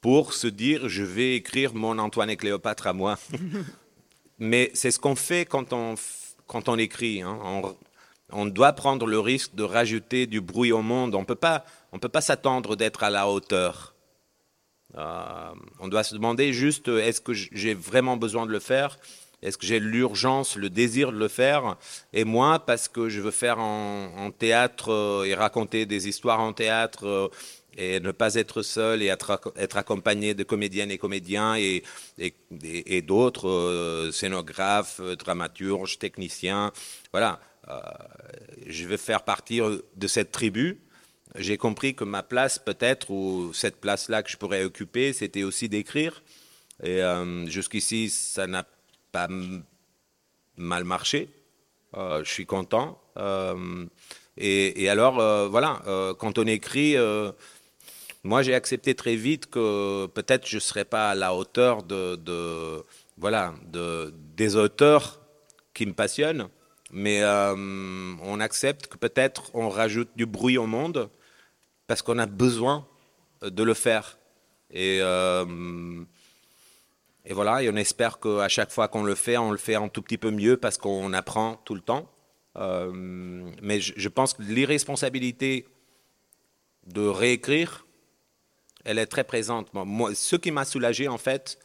pour 0.00 0.34
se 0.34 0.46
dire, 0.46 0.88
je 0.88 1.02
vais 1.02 1.34
écrire 1.34 1.74
mon 1.74 1.98
Antoine 1.98 2.30
et 2.30 2.36
Cléopâtre 2.36 2.86
à 2.86 2.92
moi. 2.92 3.18
Mais 4.38 4.70
c'est 4.72 4.92
ce 4.92 5.00
qu'on 5.00 5.16
fait 5.16 5.46
quand 5.46 5.72
on, 5.72 5.96
quand 6.46 6.68
on 6.68 6.78
écrit. 6.78 7.22
Hein. 7.22 7.36
On, 7.42 7.74
on 8.30 8.46
doit 8.46 8.72
prendre 8.72 9.04
le 9.04 9.18
risque 9.18 9.56
de 9.56 9.64
rajouter 9.64 10.28
du 10.28 10.40
bruit 10.40 10.70
au 10.70 10.82
monde. 10.82 11.16
On 11.16 11.22
on 11.22 11.98
peut 11.98 12.08
pas 12.08 12.20
s'attendre 12.20 12.76
d'être 12.76 13.02
à 13.02 13.10
la 13.10 13.28
hauteur. 13.28 13.94
Euh, 14.96 15.50
on 15.78 15.88
doit 15.88 16.02
se 16.02 16.14
demander 16.14 16.52
juste 16.52 16.88
est-ce 16.88 17.20
que 17.20 17.32
j'ai 17.32 17.74
vraiment 17.74 18.16
besoin 18.16 18.46
de 18.46 18.52
le 18.52 18.60
faire? 18.60 18.98
Est-ce 19.42 19.56
que 19.56 19.66
j'ai 19.66 19.80
l'urgence, 19.80 20.56
le 20.56 20.68
désir 20.68 21.12
de 21.12 21.18
le 21.18 21.28
faire? 21.28 21.76
Et 22.12 22.24
moi, 22.24 22.58
parce 22.58 22.88
que 22.88 23.08
je 23.08 23.20
veux 23.20 23.30
faire 23.30 23.58
en, 23.58 24.30
théâtre 24.30 24.90
euh, 24.90 25.24
et 25.24 25.34
raconter 25.34 25.86
des 25.86 26.08
histoires 26.08 26.40
en 26.40 26.52
théâtre 26.52 27.06
euh, 27.06 27.28
et 27.76 28.00
ne 28.00 28.10
pas 28.10 28.34
être 28.34 28.62
seul 28.62 29.02
et 29.02 29.06
être, 29.06 29.40
accompagné 29.56 30.34
de 30.34 30.42
comédiennes 30.42 30.90
et 30.90 30.98
comédiens 30.98 31.56
et, 31.56 31.82
et, 32.18 32.34
et 32.60 33.00
d'autres 33.00 33.48
euh, 33.48 34.12
scénographes, 34.12 35.00
dramaturges, 35.18 35.98
techniciens. 35.98 36.72
Voilà, 37.12 37.40
je 38.66 38.84
veux 38.86 38.96
faire 38.96 39.22
partie 39.22 39.60
de 39.60 40.06
cette 40.06 40.32
tribu 40.32 40.80
j'ai 41.36 41.56
compris 41.56 41.94
que 41.94 42.04
ma 42.04 42.22
place, 42.22 42.58
peut-être, 42.58 43.10
ou 43.10 43.52
cette 43.52 43.80
place-là 43.80 44.22
que 44.22 44.30
je 44.30 44.36
pourrais 44.36 44.64
occuper, 44.64 45.12
c'était 45.12 45.44
aussi 45.44 45.68
d'écrire. 45.68 46.22
Et 46.82 47.02
euh, 47.02 47.46
jusqu'ici, 47.46 48.10
ça 48.10 48.46
n'a 48.46 48.66
pas 49.12 49.28
mal 50.56 50.84
marché. 50.84 51.28
Euh, 51.96 52.24
je 52.24 52.30
suis 52.30 52.46
content. 52.46 53.00
Euh, 53.16 53.86
et, 54.36 54.88
alors, 54.88 55.48
voilà, 55.50 55.82
quand 56.18 56.38
on 56.38 56.46
écrit, 56.46 56.96
moi, 58.24 58.42
j'ai 58.42 58.54
accepté 58.54 58.94
très 58.94 59.14
vite 59.14 59.50
que 59.50 60.06
peut-être 60.06 60.48
je 60.48 60.56
ne 60.56 60.60
serais 60.60 60.86
pas 60.86 61.10
à 61.10 61.14
la 61.14 61.34
hauteur 61.34 61.82
de 61.82 62.82
voilà, 63.18 63.52
de, 63.70 64.14
des 64.34 64.56
auteurs 64.56 65.20
qui 65.74 65.84
me 65.84 65.92
passionnent. 65.92 66.48
Mais 66.90 67.22
on 67.22 68.40
accepte 68.40 68.86
que 68.86 68.96
peut-être 68.96 69.50
on 69.52 69.68
rajoute 69.68 70.08
du 70.16 70.24
bruit 70.24 70.56
au 70.56 70.66
monde 70.66 71.10
parce 71.90 72.02
qu'on 72.02 72.20
a 72.20 72.26
besoin 72.26 72.86
de 73.42 73.64
le 73.64 73.74
faire. 73.74 74.16
Et, 74.70 75.00
euh, 75.02 76.04
et 77.24 77.32
voilà, 77.32 77.64
et 77.64 77.68
on 77.68 77.74
espère 77.74 78.20
qu'à 78.20 78.46
chaque 78.48 78.70
fois 78.70 78.86
qu'on 78.86 79.02
le 79.02 79.16
fait, 79.16 79.36
on 79.38 79.50
le 79.50 79.58
fait 79.58 79.74
un 79.74 79.88
tout 79.88 80.00
petit 80.00 80.16
peu 80.16 80.30
mieux 80.30 80.56
parce 80.56 80.78
qu'on 80.78 81.12
apprend 81.12 81.56
tout 81.64 81.74
le 81.74 81.80
temps. 81.80 82.08
Euh, 82.56 82.92
mais 83.60 83.80
je, 83.80 84.08
pense 84.08 84.34
que 84.34 84.42
l'irresponsabilité 84.42 85.66
de 86.86 87.04
réécrire, 87.04 87.84
elle 88.84 89.00
est 89.00 89.06
très 89.06 89.24
présente. 89.24 89.74
Moi, 89.74 90.14
ce 90.14 90.36
qui 90.36 90.52
m'a 90.52 90.64
soulagé, 90.64 91.08
en 91.08 91.18
fait, 91.18 91.58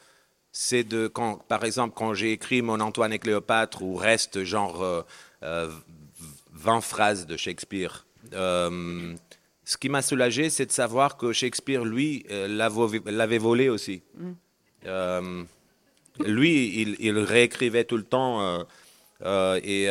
c'est 0.52 0.84
de, 0.84 1.08
par 1.48 1.64
exemple, 1.66 1.94
quand 1.96 2.16
j'ai 2.16 2.32
écrit 2.32 2.64
mon 2.64 2.80
Antoine 2.80 3.14
et 3.14 3.20
Cléopâtre, 3.20 3.84
où 3.84 3.94
reste 3.94 4.44
genre 4.44 4.82
euh, 4.82 5.04
euh 5.44 5.70
20 6.54 6.82
phrases 6.82 7.28
de 7.28 7.38
Shakespeare, 7.38 8.08
euh, 8.34 9.16
ce 9.66 9.78
qui 9.78 9.90
m'a 9.90 10.04
soulagé, 10.04 10.52
c'est 10.52 10.68
de 10.68 10.72
savoir 10.72 11.18
que 11.18 11.34
Shakespeare, 11.34 11.84
lui, 11.84 12.24
euh, 12.30 12.48
l'avait 12.48 13.40
volé 13.40 13.68
aussi. 13.68 14.04
Mm. 14.16 14.32
Euh, 14.86 15.44
lui, 16.20 16.82
il, 16.82 16.96
il, 17.00 17.18
réécrivait 17.18 17.84
tout 17.84 17.98
le 17.98 18.04
temps. 18.04 18.42
Euh, 18.42 18.64
euh 19.24 19.60
et 19.64 19.88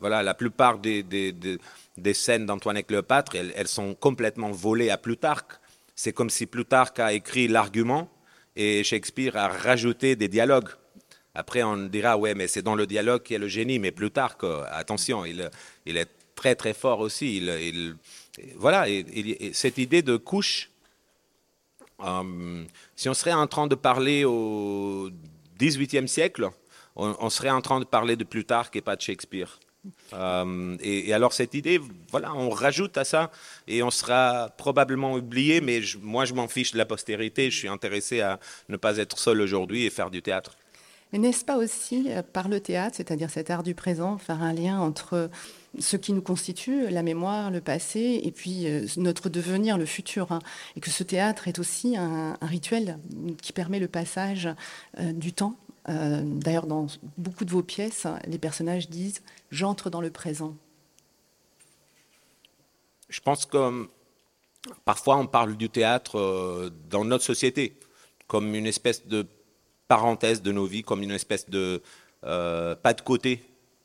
voilà, 0.00 0.22
la 0.22 0.34
plupart 0.34 0.78
des, 0.78 1.02
des, 1.02 1.32
des, 1.32 1.58
des 1.98 2.14
scènes 2.14 2.46
d'Antoine 2.46 2.76
et 2.76 2.84
Cléopâtre, 2.84 3.34
elles, 3.34 3.52
elles, 3.56 3.68
sont 3.68 3.94
complètement 3.94 4.52
volées 4.52 4.90
à 4.90 4.98
Plutarque. 4.98 5.54
C'est 5.96 6.12
comme 6.12 6.30
si 6.30 6.46
Plutarque 6.46 7.00
a 7.00 7.12
écrit 7.12 7.48
l'argument 7.48 8.08
et 8.54 8.84
Shakespeare 8.84 9.36
a 9.36 9.48
rajouté 9.48 10.14
des 10.14 10.28
dialogues. 10.28 10.68
Après, 11.34 11.62
on 11.62 11.76
dira, 11.76 12.16
ouais, 12.16 12.34
mais 12.34 12.46
c'est 12.46 12.62
dans 12.62 12.74
le 12.76 12.86
dialogue 12.86 13.22
qu'il 13.22 13.34
y 13.34 13.36
a 13.36 13.40
le 13.40 13.48
génie. 13.48 13.80
Mais 13.80 13.90
Plutarque, 13.90 14.44
attention, 14.70 15.24
il, 15.24 15.50
il 15.86 15.96
est 15.96 16.08
très 16.36 16.54
très 16.54 16.72
fort 16.72 17.00
aussi. 17.00 17.38
Il, 17.38 17.48
il, 17.48 17.96
voilà, 18.56 18.88
et, 18.88 19.04
et, 19.14 19.52
cette 19.52 19.78
idée 19.78 20.02
de 20.02 20.16
couche, 20.16 20.70
euh, 22.04 22.64
si 22.96 23.08
on 23.08 23.14
serait 23.14 23.32
en 23.32 23.46
train 23.46 23.66
de 23.66 23.74
parler 23.74 24.24
au 24.24 25.10
XVIIIe 25.58 26.08
siècle, 26.08 26.50
on, 26.96 27.30
serait 27.30 27.50
en 27.50 27.62
train 27.62 27.80
de 27.80 27.86
parler 27.86 28.16
de 28.16 28.24
Plutarque 28.24 28.76
et 28.76 28.82
pas 28.82 28.96
de 28.96 29.00
Shakespeare. 29.00 29.58
Euh, 30.12 30.76
et, 30.80 31.12
alors 31.14 31.32
cette 31.32 31.54
idée, 31.54 31.80
voilà, 32.10 32.34
on 32.34 32.50
rajoute 32.50 32.98
à 32.98 33.04
ça 33.04 33.30
et 33.66 33.82
on 33.82 33.90
sera 33.90 34.50
probablement 34.56 35.14
oublié, 35.14 35.60
mais 35.60 35.80
moi 36.02 36.24
je 36.24 36.34
m'en 36.34 36.48
fiche 36.48 36.72
de 36.72 36.78
la 36.78 36.84
postérité, 36.84 37.50
je 37.50 37.58
suis 37.58 37.68
intéressé 37.68 38.20
à 38.20 38.38
ne 38.68 38.76
pas 38.76 38.98
être 38.98 39.18
seul 39.18 39.40
aujourd'hui 39.40 39.86
et 39.86 39.90
faire 39.90 40.10
du 40.10 40.20
théâtre. 40.20 40.56
Mais 41.12 41.18
n'est-ce 41.18 41.44
pas 41.44 41.56
aussi 41.56 42.06
euh, 42.08 42.22
par 42.22 42.48
le 42.48 42.60
théâtre, 42.60 42.96
c'est-à-dire 42.96 43.30
cet 43.30 43.50
art 43.50 43.62
du 43.62 43.74
présent, 43.74 44.18
faire 44.18 44.42
un 44.42 44.52
lien 44.52 44.78
entre 44.78 45.30
ce 45.78 45.96
qui 45.96 46.12
nous 46.12 46.22
constitue, 46.22 46.88
la 46.88 47.02
mémoire, 47.02 47.50
le 47.50 47.60
passé, 47.60 48.20
et 48.22 48.30
puis 48.30 48.66
euh, 48.66 48.86
notre 48.96 49.28
devenir, 49.28 49.78
le 49.78 49.86
futur. 49.86 50.32
Hein. 50.32 50.40
Et 50.76 50.80
que 50.80 50.90
ce 50.90 51.02
théâtre 51.02 51.48
est 51.48 51.58
aussi 51.58 51.96
un, 51.96 52.36
rituel 52.42 52.98
qui 53.40 53.52
permet 53.52 53.78
le 53.78 53.88
passage 53.88 54.48
euh, 54.98 55.12
du 55.12 55.32
temps. 55.32 55.56
Euh, 55.88 56.22
D'ailleurs, 56.24 56.66
dans 56.66 56.86
beaucoup 57.16 57.44
de 57.44 57.50
vos 57.50 57.62
pièces, 57.62 58.06
les 58.26 58.38
personnages 58.38 58.88
disent⁇ 58.88 59.18
J'entre 59.50 59.90
dans 59.90 60.00
le 60.00 60.10
présent⁇ 60.10 60.50
Je 63.08 63.20
pense 63.20 63.46
que 63.46 63.88
parfois 64.84 65.16
on 65.16 65.26
parle 65.26 65.56
du 65.56 65.68
théâtre 65.68 66.70
dans 66.88 67.04
notre 67.04 67.24
société 67.24 67.78
comme 68.28 68.54
une 68.54 68.66
espèce 68.66 69.06
de 69.06 69.26
parenthèse 69.88 70.40
de 70.40 70.52
nos 70.52 70.64
vies, 70.64 70.82
comme 70.82 71.02
une 71.02 71.10
espèce 71.10 71.50
de 71.50 71.82
pas 72.22 72.94
de 72.94 73.00
côté 73.00 73.42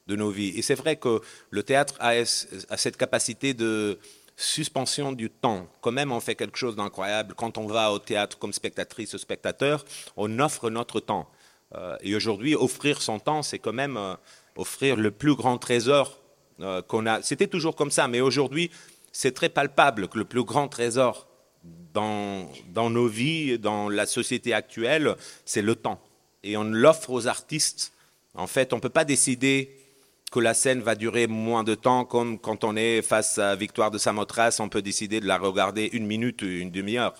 de 0.07 0.15
nos 0.15 0.29
vies. 0.29 0.53
Et 0.57 0.61
c'est 0.61 0.75
vrai 0.75 0.95
que 0.95 1.21
le 1.49 1.63
théâtre 1.63 1.95
a, 1.99 2.25
cette 2.25 2.97
capacité 2.97 3.53
de 3.53 3.99
suspension 4.35 5.11
du 5.11 5.29
temps. 5.29 5.67
Quand 5.81 5.91
même, 5.91 6.11
on 6.11 6.19
fait 6.19 6.35
quelque 6.35 6.57
chose 6.57 6.75
d'incroyable. 6.75 7.33
Quand 7.35 7.57
on 7.57 7.67
va 7.67 7.91
au 7.91 7.99
théâtre 7.99 8.37
comme 8.37 8.53
spectatrice 8.53 9.13
ou 9.13 9.17
spectateur, 9.17 9.83
on 10.15 10.39
offre 10.39 10.69
notre 10.69 10.99
temps. 10.99 11.29
Euh, 11.75 11.97
et 12.01 12.15
aujourd'hui, 12.15 12.55
offrir 12.55 13.01
son 13.01 13.19
temps, 13.19 13.41
c'est 13.41 13.59
quand 13.59 13.73
même 13.73 13.97
euh, 13.97 14.15
offrir 14.55 14.95
le 14.95 15.11
plus 15.11 15.35
grand 15.35 15.57
trésor 15.57 16.19
euh, 16.61 16.81
qu'on 16.81 17.05
a. 17.05 17.21
C'était 17.21 17.47
toujours 17.47 17.75
comme 17.75 17.91
ça, 17.91 18.07
mais 18.07 18.21
aujourd'hui, 18.21 18.71
c'est 19.11 19.33
très 19.33 19.49
palpable 19.49 20.07
que 20.07 20.19
le 20.19 20.25
plus 20.25 20.43
grand 20.43 20.67
trésor 20.67 21.27
dans, 21.93 22.49
dans 22.69 22.89
nos 22.89 23.07
vies, 23.07 23.57
dans 23.57 23.89
la 23.89 24.05
société 24.05 24.53
actuelle, 24.53 25.15
c'est 25.43 25.63
le 25.63 25.75
temps. 25.75 25.99
Et 26.43 26.55
on 26.55 26.63
l'offre 26.63 27.09
aux 27.09 27.27
artistes. 27.27 27.91
En 28.35 28.47
fait, 28.47 28.71
on 28.71 28.77
ne 28.77 28.81
peut 28.81 28.89
pas 28.89 29.03
décider 29.03 29.76
que 30.31 30.39
la 30.39 30.53
scène 30.53 30.81
va 30.81 30.95
durer 30.95 31.27
moins 31.27 31.63
de 31.63 31.75
temps, 31.75 32.05
comme 32.05 32.37
quand 32.37 32.63
on 32.63 32.75
est 32.75 33.01
face 33.01 33.37
à 33.37 33.55
Victoire 33.55 33.91
de 33.91 33.97
Samothrace, 33.97 34.59
on 34.59 34.69
peut 34.69 34.81
décider 34.81 35.19
de 35.19 35.27
la 35.27 35.37
regarder 35.37 35.89
une 35.93 36.05
minute 36.05 36.41
ou 36.41 36.45
une 36.45 36.71
demi-heure. 36.71 37.15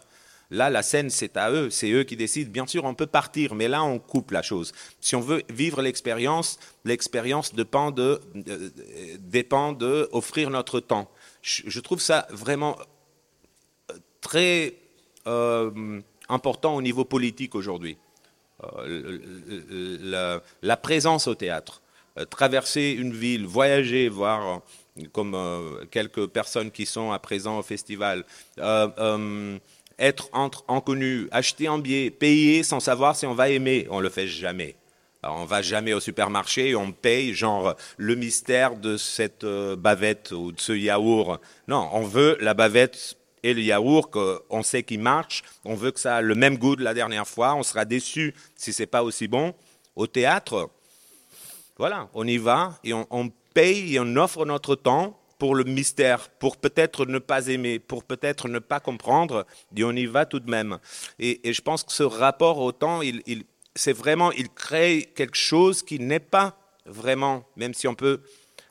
Là, 0.50 0.70
la 0.70 0.82
scène, 0.82 1.10
c'est 1.10 1.36
à 1.36 1.52
eux, 1.52 1.70
c'est 1.70 1.92
eux 1.92 2.04
qui 2.04 2.16
décident. 2.16 2.50
Bien 2.50 2.66
sûr, 2.68 2.86
on 2.86 2.94
peut 2.94 3.08
partir, 3.08 3.54
mais 3.54 3.68
là, 3.68 3.84
on 3.84 4.00
coupe 4.00 4.32
la 4.32 4.42
chose. 4.42 4.72
Si 5.02 5.16
on 5.16 5.20
veut 5.20 5.44
vivre 5.50 5.82
l'expérience, 5.82 6.58
l'expérience 6.86 7.54
dépend 7.54 7.92
de, 7.92 8.22
euh, 8.48 8.70
dépend 9.20 9.74
de 9.74 10.08
offrir 10.14 10.50
notre 10.50 10.80
temps. 10.80 11.10
Je, 11.42 11.80
trouve 11.80 12.02
ça 12.02 12.28
vraiment 12.30 12.78
très 14.22 14.76
euh, 15.28 16.02
important 16.30 16.76
au 16.76 16.82
niveau 16.82 17.06
politique 17.06 17.56
aujourd'hui. 17.56 17.98
Euh, 18.64 20.40
la, 20.62 20.78
présence 20.78 21.28
au 21.28 21.36
théâtre, 21.36 21.82
euh, 21.82 21.87
traverser 22.26 22.96
une 22.98 23.14
ville, 23.14 23.46
voyager, 23.46 24.10
voir 24.10 24.62
comme 25.12 25.36
euh, 25.36 25.86
quelques 25.92 26.28
personnes 26.28 26.72
qui 26.72 26.86
sont 26.86 27.12
à 27.12 27.20
présent 27.20 27.60
au 27.60 27.64
festival. 27.64 28.26
Euh, 28.60 28.88
euh, 28.98 29.58
être 30.00 30.30
entre 30.32 30.64
inconnus, 30.68 31.28
acheter 31.32 31.68
un 31.68 31.80
billet, 31.80 32.12
payer 32.12 32.64
sans 32.64 32.80
savoir 32.80 33.16
si 33.16 33.26
on 33.26 33.34
va 33.34 33.50
aimer, 33.50 33.88
on 33.90 34.00
le 34.00 34.10
fait 34.10 34.28
jamais. 34.28 34.76
Alors, 35.24 35.38
on 35.38 35.46
va 35.46 35.64
jamais 35.64 35.94
au 35.94 36.00
supermarché 36.00 36.70
et 36.70 36.76
on 36.76 36.92
paye 36.92 37.34
genre 37.34 37.76
le 37.98 38.16
mystère 38.16 38.76
de 38.76 38.98
cette 38.98 39.44
euh, 39.44 39.76
bavette 39.76 40.32
ou 40.32 40.52
de 40.52 40.60
ce 40.60 40.74
yaourt. 40.74 41.42
Non, 41.68 41.90
on 41.92 42.04
veut 42.04 42.38
la 42.40 42.54
bavette 42.54 43.18
et 43.42 43.54
le 43.54 43.62
yaourt 43.62 44.12
qu'on 44.12 44.64
sait 44.64 44.84
qui 44.84 44.98
marche. 44.98 45.44
On 45.66 45.74
veut 45.74 45.92
que 45.92 46.00
ça 46.00 46.18
a 46.18 46.22
le 46.22 46.36
même 46.36 46.58
goût 46.58 46.76
de 46.76 46.84
la 46.84 46.94
dernière 46.94 47.28
fois. 47.28 47.56
On 47.56 47.64
sera 47.64 47.86
déçu 47.86 48.36
si 48.56 48.74
c'est 48.74 48.86
pas 48.86 49.04
aussi 49.04 49.28
bon. 49.28 49.54
Au 49.96 50.06
théâtre, 50.06 50.70
voilà, 51.78 52.10
on 52.14 52.26
y 52.28 52.38
va 52.38 52.78
et 52.84 52.94
on, 52.94 53.32
paye 53.54 53.96
et 53.96 54.00
on 54.00 54.16
offre 54.16 54.46
notre 54.46 54.76
temps 54.76 55.20
pour 55.40 55.56
le 55.56 55.64
mystère, 55.64 56.30
pour 56.30 56.58
peut-être 56.58 57.06
ne 57.06 57.20
pas 57.20 57.48
aimer, 57.48 57.80
pour 57.80 58.04
peut-être 58.04 58.48
ne 58.48 58.60
pas 58.60 58.80
comprendre, 58.80 59.46
et 59.76 59.84
on 59.84 59.92
y 59.92 60.06
va 60.06 60.26
tout 60.26 60.40
de 60.40 60.50
même. 60.50 60.80
Et, 61.20 61.40
je 61.52 61.62
pense 61.62 61.84
que 61.84 61.92
ce 61.92 62.04
rapport 62.04 62.60
au 62.60 62.72
temps, 62.72 63.02
il, 63.02 63.22
il, 63.28 63.44
c'est 63.76 63.94
vraiment, 63.94 64.32
il 64.32 64.50
crée 64.50 65.12
quelque 65.16 65.38
chose 65.38 65.84
qui 65.84 66.00
n'est 66.00 66.20
pas 66.20 66.58
vraiment, 66.86 67.44
même 67.56 67.74
si 67.74 67.88
on 67.88 67.96
peut 67.96 68.22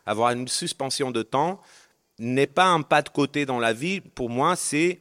avoir 0.07 0.33
une 0.33 0.49
suspension 0.49 1.11
de 1.11 1.23
temps, 1.23 1.61
n'est 2.19 2.47
pas 2.47 2.67
un 2.67 2.83
pas 2.83 3.03
de 3.03 3.09
côté 3.09 3.47
dans 3.47 3.59
la 3.59 3.73
vie. 3.73 4.01
Pour 4.01 4.31
moi, 4.31 4.57
c'est 4.57 5.01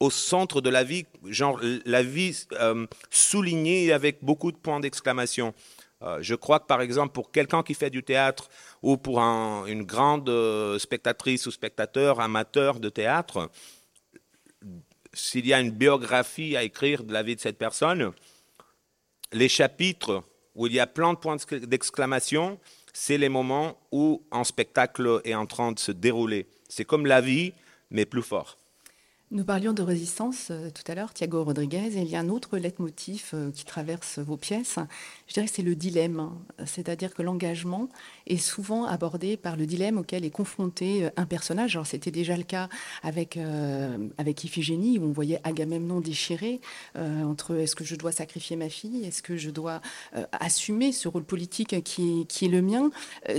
au 0.00 0.10
centre 0.10 0.60
de 0.60 0.70
la 0.70 0.84
vie, 0.84 1.06
genre 1.24 1.60
la 1.84 2.02
vie 2.02 2.46
euh, 2.52 2.86
soulignée 3.10 3.92
avec 3.92 4.22
beaucoup 4.22 4.52
de 4.52 4.56
points 4.56 4.80
d'exclamation. 4.80 5.54
Euh, 6.04 6.18
je 6.20 6.34
crois 6.34 6.60
que 6.60 6.66
par 6.66 6.80
exemple 6.82 7.12
pour 7.12 7.30
quelqu'un 7.30 7.62
qui 7.62 7.74
fait 7.74 7.90
du 7.90 8.02
théâtre 8.02 8.50
ou 8.82 8.96
pour 8.96 9.20
un, 9.20 9.64
une 9.66 9.84
grande 9.84 10.28
euh, 10.28 10.78
spectatrice 10.78 11.46
ou 11.46 11.50
spectateur 11.50 12.20
amateur 12.20 12.78
de 12.78 12.88
théâtre, 12.88 13.50
s'il 15.12 15.46
y 15.46 15.54
a 15.54 15.60
une 15.60 15.70
biographie 15.70 16.56
à 16.56 16.62
écrire 16.62 17.04
de 17.04 17.12
la 17.12 17.22
vie 17.22 17.36
de 17.36 17.40
cette 17.40 17.58
personne, 17.58 18.12
les 19.32 19.48
chapitres 19.48 20.22
où 20.54 20.66
il 20.66 20.74
y 20.74 20.80
a 20.80 20.86
plein 20.86 21.12
de 21.14 21.18
points 21.18 21.36
d'exclamation, 21.50 22.60
c'est 22.92 23.18
les 23.18 23.28
moments 23.28 23.76
où 23.90 24.22
un 24.30 24.44
spectacle 24.44 25.20
est 25.24 25.34
en 25.34 25.46
train 25.46 25.72
de 25.72 25.78
se 25.78 25.90
dérouler. 25.90 26.46
C'est 26.68 26.84
comme 26.84 27.06
la 27.06 27.20
vie, 27.20 27.52
mais 27.90 28.06
plus 28.06 28.22
fort. 28.22 28.56
Nous 29.30 29.42
parlions 29.42 29.72
de 29.72 29.82
résistance 29.82 30.48
euh, 30.50 30.68
tout 30.68 30.82
à 30.86 30.94
l'heure, 30.94 31.14
Thiago 31.14 31.42
Rodriguez, 31.44 31.96
et 31.96 32.02
il 32.02 32.08
y 32.08 32.14
a 32.14 32.20
un 32.20 32.28
autre 32.28 32.58
leitmotiv 32.58 33.30
euh, 33.32 33.50
qui 33.50 33.64
traverse 33.64 34.18
vos 34.18 34.36
pièces. 34.36 34.78
Je 35.26 35.32
dirais 35.32 35.46
que 35.46 35.52
c'est 35.52 35.62
le 35.62 35.74
dilemme, 35.74 36.30
c'est-à-dire 36.66 37.14
que 37.14 37.22
l'engagement 37.22 37.88
est 38.26 38.36
souvent 38.36 38.84
abordé 38.84 39.38
par 39.38 39.56
le 39.56 39.64
dilemme 39.64 39.96
auquel 39.96 40.26
est 40.26 40.30
confronté 40.30 41.06
euh, 41.06 41.10
un 41.16 41.24
personnage. 41.24 41.74
Alors 41.74 41.86
c'était 41.86 42.10
déjà 42.10 42.36
le 42.36 42.42
cas 42.42 42.68
avec 43.02 43.38
avec 44.18 44.44
Iphigénie 44.44 44.98
où 44.98 45.04
on 45.04 45.12
voyait 45.12 45.40
Agamemnon 45.44 46.00
déchiré 46.00 46.60
entre 46.94 47.56
est-ce 47.56 47.74
que 47.74 47.84
je 47.84 47.96
dois 47.96 48.12
sacrifier 48.12 48.56
ma 48.56 48.68
fille, 48.68 49.04
est-ce 49.04 49.22
que 49.22 49.36
je 49.36 49.50
dois 49.50 49.80
assumer 50.32 50.92
ce 50.92 51.08
rôle 51.08 51.24
politique 51.24 51.82
qui, 51.82 52.26
est 52.42 52.48
le 52.48 52.62
mien. 52.62 52.90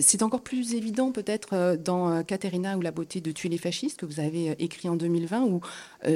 C'est 0.02 0.24
encore 0.24 0.42
plus 0.42 0.74
évident 0.74 1.12
peut-être 1.12 1.78
dans 1.78 2.24
Caterina 2.24 2.78
ou 2.78 2.82
la 2.82 2.92
beauté 2.92 3.22
de 3.22 3.32
tuer 3.32 3.50
les 3.50 3.58
fascistes 3.58 4.00
que 4.00 4.06
vous 4.06 4.20
avez 4.20 4.52
écrit 4.60 4.90
en 4.90 4.96
2020 4.96 5.44
ou 5.44 5.56
euh, 5.58 5.60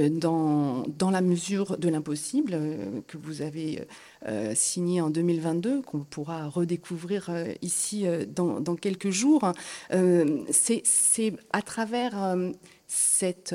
dans, 0.09 0.83
dans 0.97 1.11
la 1.11 1.21
mesure 1.21 1.77
de 1.77 1.89
l'impossible 1.89 2.51
euh, 2.53 3.01
que 3.07 3.17
vous 3.17 3.41
avez 3.41 3.87
euh, 4.27 4.53
signé 4.55 5.01
en 5.01 5.09
2022, 5.09 5.81
qu'on 5.81 5.99
pourra 5.99 6.47
redécouvrir 6.47 7.29
ici 7.61 8.05
dans, 8.27 8.75
quelques 8.75 9.09
jours. 9.09 9.51
C'est 10.51 11.33
à 11.51 11.61
travers 11.61 12.37
cette 12.87 13.53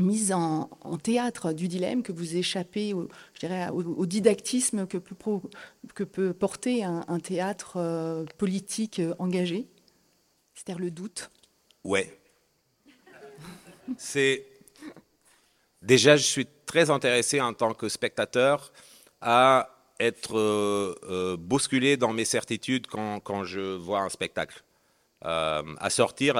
mise 0.00 0.32
en, 0.32 0.68
théâtre 1.02 1.52
du 1.52 1.68
dilemme 1.68 2.02
que 2.02 2.12
vous 2.12 2.36
échappez 2.36 2.94
au, 2.94 3.08
je 3.34 3.40
dirais, 3.40 3.68
au, 3.70 4.06
didactisme 4.06 4.86
que 4.86 4.98
peut, 4.98 6.32
porter 6.32 6.84
un, 6.84 7.20
théâtre 7.20 7.74
euh, 7.76 8.24
politique 8.38 9.00
engagé, 9.18 9.66
c'est-à-dire 10.54 10.80
le 10.80 10.90
doute. 10.90 11.30
Ouais. 11.84 12.18
C'est 13.96 14.46
Déjà, 15.82 16.16
je 16.16 16.22
suis 16.22 16.46
très 16.66 16.90
intéressé 16.90 17.40
en 17.40 17.54
tant 17.54 17.72
que 17.72 17.88
spectateur 17.88 18.70
à 19.22 19.70
être 19.98 20.38
euh, 20.38 20.94
euh, 21.08 21.36
bousculé 21.38 21.96
dans 21.96 22.12
mes 22.12 22.24
certitudes 22.24 22.86
quand, 22.86 23.44
je 23.44 23.76
vois 23.76 24.00
un 24.00 24.08
spectacle, 24.10 24.62
euh, 25.24 25.62
à 25.78 25.90
sortir 25.90 26.34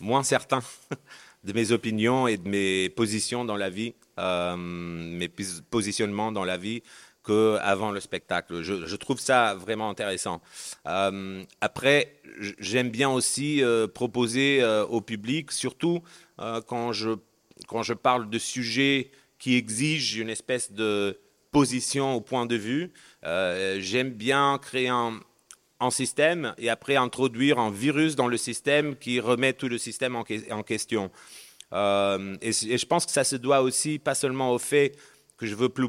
moins 0.00 0.22
certain 0.22 0.60
de 1.44 1.52
mes 1.54 1.72
opinions 1.72 2.26
et 2.26 2.36
de 2.36 2.48
mes 2.48 2.90
positions 2.90 3.44
dans 3.46 3.56
la 3.56 3.70
vie, 3.70 3.94
euh, 4.18 4.56
mes 4.56 5.28
positionnements 5.28 6.30
dans 6.30 6.44
la 6.44 6.58
vie 6.58 6.82
qu'avant 7.24 7.90
le 7.90 8.00
spectacle. 8.00 8.62
Je, 8.62 8.86
je, 8.86 8.96
trouve 8.96 9.20
ça 9.20 9.54
vraiment 9.54 9.90
intéressant. 9.90 10.40
Euh, 10.86 11.42
après, 11.60 12.14
j'aime 12.58 12.90
bien 12.90 13.10
aussi 13.10 13.62
proposer 13.94 14.64
au 14.88 15.00
public, 15.00 15.52
surtout 15.52 16.02
quand 16.38 16.92
je 16.92 17.16
quand 17.66 17.82
je 17.82 17.94
parle 17.94 18.30
de 18.30 18.38
sujets 18.38 19.10
qui 19.38 19.56
exigent 19.56 20.20
une 20.20 20.28
espèce 20.28 20.72
de 20.72 21.18
position 21.50 22.14
au 22.14 22.20
point 22.20 22.46
de 22.46 22.56
vue, 22.56 22.92
euh, 23.24 23.78
j'aime 23.80 24.10
bien 24.10 24.58
créer 24.58 24.88
un, 24.88 25.20
système 25.90 26.54
et 26.58 26.68
après 26.68 26.96
introduire 26.96 27.58
un 27.58 27.70
virus 27.70 28.14
dans 28.14 28.28
le 28.28 28.36
système 28.36 28.96
qui 28.96 29.18
remet 29.18 29.54
tout 29.54 29.68
le 29.68 29.78
système 29.78 30.14
en, 30.14 30.24
question. 30.62 31.10
Euh, 31.72 32.36
et, 32.42 32.52
je 32.52 32.86
pense 32.86 33.06
que 33.06 33.12
ça 33.12 33.24
se 33.24 33.36
doit 33.36 33.62
aussi 33.62 33.98
pas 33.98 34.14
seulement 34.14 34.52
au 34.52 34.58
fait 34.58 34.98
que 35.38 35.46
je 35.46 35.54
veux 35.54 35.70
plus 35.70 35.88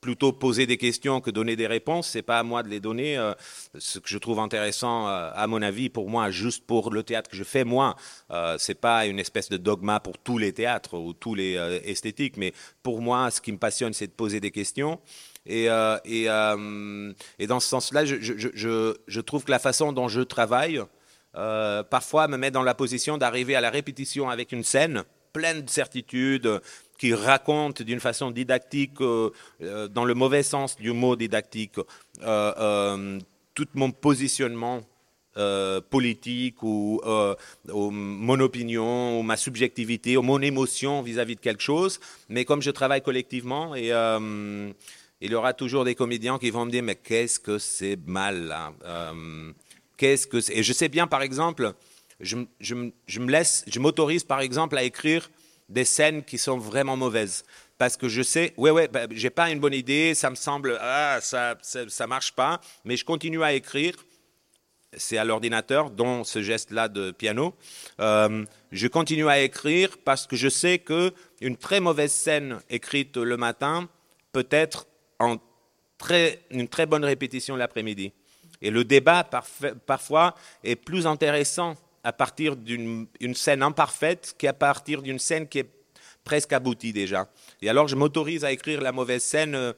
plutôt 0.00 0.32
poser 0.32 0.66
des 0.66 0.76
questions 0.76 1.20
que 1.20 1.30
donner 1.30 1.56
des 1.56 1.66
réponses. 1.66 2.08
C'est 2.08 2.22
pas 2.22 2.38
à 2.38 2.42
moi 2.42 2.62
de 2.62 2.68
les 2.68 2.80
donner. 2.80 3.16
Euh, 3.16 3.32
ce 3.78 3.98
que 3.98 4.08
je 4.08 4.18
trouve 4.18 4.38
intéressant, 4.38 5.08
euh, 5.08 5.30
à 5.34 5.46
mon 5.46 5.62
avis, 5.62 5.88
pour 5.88 6.08
moi, 6.08 6.30
juste 6.30 6.66
pour 6.66 6.90
le 6.90 7.02
théâtre 7.02 7.30
que 7.30 7.36
je 7.36 7.44
fais, 7.44 7.64
moi, 7.64 7.96
euh, 8.30 8.56
c'est 8.58 8.74
pas 8.74 9.06
une 9.06 9.18
espèce 9.18 9.48
de 9.48 9.56
dogma 9.56 10.00
pour 10.00 10.18
tous 10.18 10.38
les 10.38 10.52
théâtres 10.52 10.96
ou 10.98 11.12
tous 11.12 11.34
les 11.34 11.56
euh, 11.56 11.80
esthétiques, 11.84 12.36
mais 12.36 12.52
pour 12.82 13.00
moi, 13.00 13.30
ce 13.30 13.40
qui 13.40 13.52
me 13.52 13.58
passionne, 13.58 13.92
c'est 13.92 14.06
de 14.06 14.12
poser 14.12 14.40
des 14.40 14.50
questions. 14.50 15.00
Et, 15.46 15.66
dans 15.66 17.60
ce 17.60 17.68
sens-là, 17.68 18.04
je, 18.04 18.16
je, 18.20 19.20
trouve 19.20 19.44
que 19.44 19.50
la 19.50 19.58
façon 19.58 19.92
dont 19.92 20.08
je 20.08 20.20
travaille, 20.20 20.82
parfois, 21.32 22.28
me 22.28 22.36
met 22.36 22.50
dans 22.50 22.62
la 22.62 22.74
position 22.74 23.16
d'arriver 23.16 23.56
à 23.56 23.62
la 23.62 23.70
répétition 23.70 24.28
avec 24.28 24.52
une 24.52 24.62
scène 24.62 25.04
pleine 25.32 25.62
de 25.62 25.70
certitudes, 25.70 26.60
qui 26.98 27.14
raconte 27.14 27.82
d'une 27.82 28.00
façon 28.00 28.30
didactique, 28.30 29.00
euh, 29.00 29.30
dans 29.88 30.04
le 30.04 30.14
mauvais 30.14 30.42
sens 30.42 30.76
du 30.76 30.92
mot 30.92 31.16
didactique, 31.16 31.78
euh, 31.78 31.84
euh, 32.58 33.18
tout 33.54 33.68
mon 33.74 33.92
positionnement 33.92 34.82
euh, 35.36 35.80
politique 35.80 36.62
ou, 36.64 37.00
euh, 37.06 37.34
mon 37.68 38.40
opinion 38.40 39.20
ou 39.20 39.22
ma 39.22 39.36
subjectivité 39.36 40.16
ou 40.16 40.22
mon 40.22 40.40
émotion 40.40 41.00
vis-à-vis 41.02 41.34
-vis 41.34 41.36
de 41.36 41.40
quelque 41.40 41.62
chose. 41.62 42.00
Mais 42.28 42.44
comme 42.44 42.60
je 42.60 42.72
travaille 42.72 43.02
collectivement, 43.02 43.76
et, 43.76 43.92
euh, 43.92 44.72
il 45.20 45.30
y 45.30 45.34
aura 45.36 45.52
toujours 45.52 45.84
des 45.84 45.94
comédiens 45.94 46.38
qui 46.38 46.50
vont 46.50 46.64
me 46.64 46.70
dire 46.72 46.82
mais 46.82 46.96
qu'est-ce 46.96 47.38
que 47.38 47.58
c'est 47.58 47.98
mal 48.06 48.48
là 48.48 48.72
Qu'est-ce 49.96 50.26
que 50.26 50.38
Et 50.52 50.62
je 50.68 50.72
sais 50.72 50.88
bien 50.88 51.06
par 51.06 51.22
exemple, 51.22 51.72
je 52.20 52.34
me 52.74 53.30
laisse, 53.30 53.64
je 53.68 53.78
m'autorise 53.78 54.24
par 54.24 54.40
exemple 54.40 54.76
à 54.76 54.82
écrire 54.82 55.30
des 55.68 55.84
scènes 55.84 56.22
qui 56.24 56.38
sont 56.38 56.58
vraiment 56.58 56.96
mauvaises. 56.96 57.44
Parce 57.76 57.96
que 57.96 58.08
je 58.08 58.22
sais, 58.22 58.54
ouais, 58.56 58.70
ouais, 58.70 58.88
bah, 58.88 59.06
j'ai 59.10 59.30
pas 59.30 59.50
une 59.50 59.60
bonne 59.60 59.74
idée, 59.74 60.14
ça 60.14 60.30
me 60.30 60.34
semble, 60.34 60.78
ah, 60.80 61.18
ça, 61.20 61.56
ça, 61.62 62.06
marche 62.06 62.32
pas, 62.32 62.60
mais 62.84 62.96
je 62.96 63.04
continue 63.04 63.42
à 63.42 63.52
écrire. 63.52 63.94
C'est 64.96 65.18
à 65.18 65.24
l'ordinateur, 65.24 65.90
dont 65.90 66.24
ce 66.24 66.42
geste-là 66.42 66.88
de 66.88 67.10
piano. 67.10 67.54
Euh, 68.00 68.44
je 68.72 68.88
continue 68.88 69.28
à 69.28 69.40
écrire 69.40 69.98
parce 70.02 70.26
que 70.26 70.34
je 70.34 70.48
sais 70.48 70.78
que 70.78 71.12
une 71.42 71.58
très 71.58 71.78
mauvaise 71.78 72.10
scène 72.10 72.60
écrite 72.70 73.18
le 73.18 73.36
matin 73.36 73.88
peut 74.32 74.48
être 74.50 74.86
en 75.18 75.36
très, 75.98 76.42
une 76.50 76.68
très 76.68 76.86
bonne 76.86 77.04
répétition 77.04 77.54
l'après-midi. 77.54 78.12
Et 78.62 78.70
le 78.70 78.82
débat, 78.82 79.28
parfois, 79.86 80.34
est 80.64 80.76
plus 80.76 81.06
intéressant 81.06 81.76
à 82.08 82.12
partir 82.12 82.56
d'une 82.56 83.34
scène 83.34 83.62
imparfaite 83.62 84.34
qu'à 84.38 84.54
partir 84.54 85.02
d'une 85.02 85.18
scène 85.18 85.46
qui 85.46 85.58
est 85.58 85.70
presque 86.24 86.54
aboutie 86.54 86.94
déjà. 86.94 87.28
Et 87.60 87.68
alors 87.68 87.86
je 87.86 87.96
m'autorise 87.96 88.46
à 88.46 88.50
écrire 88.50 88.80
la 88.80 88.92
mauvaise 88.92 89.22
scène 89.22 89.54
euh, 89.54 89.74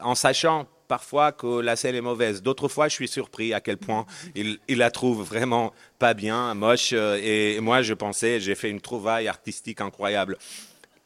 en 0.00 0.14
sachant 0.14 0.68
parfois 0.86 1.32
que 1.32 1.58
la 1.58 1.74
scène 1.74 1.96
est 1.96 2.00
mauvaise. 2.00 2.40
D'autres 2.40 2.68
fois, 2.68 2.86
je 2.86 2.94
suis 2.94 3.08
surpris 3.08 3.52
à 3.52 3.60
quel 3.60 3.78
point 3.78 4.06
il, 4.36 4.60
la 4.68 4.92
trouve 4.92 5.24
vraiment 5.24 5.72
pas 5.98 6.14
bien, 6.14 6.54
moche. 6.54 6.90
Euh, 6.92 7.18
et 7.20 7.58
moi, 7.58 7.82
je 7.82 7.94
pensais, 7.94 8.38
j'ai 8.38 8.54
fait 8.54 8.70
une 8.70 8.80
trouvaille 8.80 9.26
artistique 9.26 9.80
incroyable. 9.80 10.38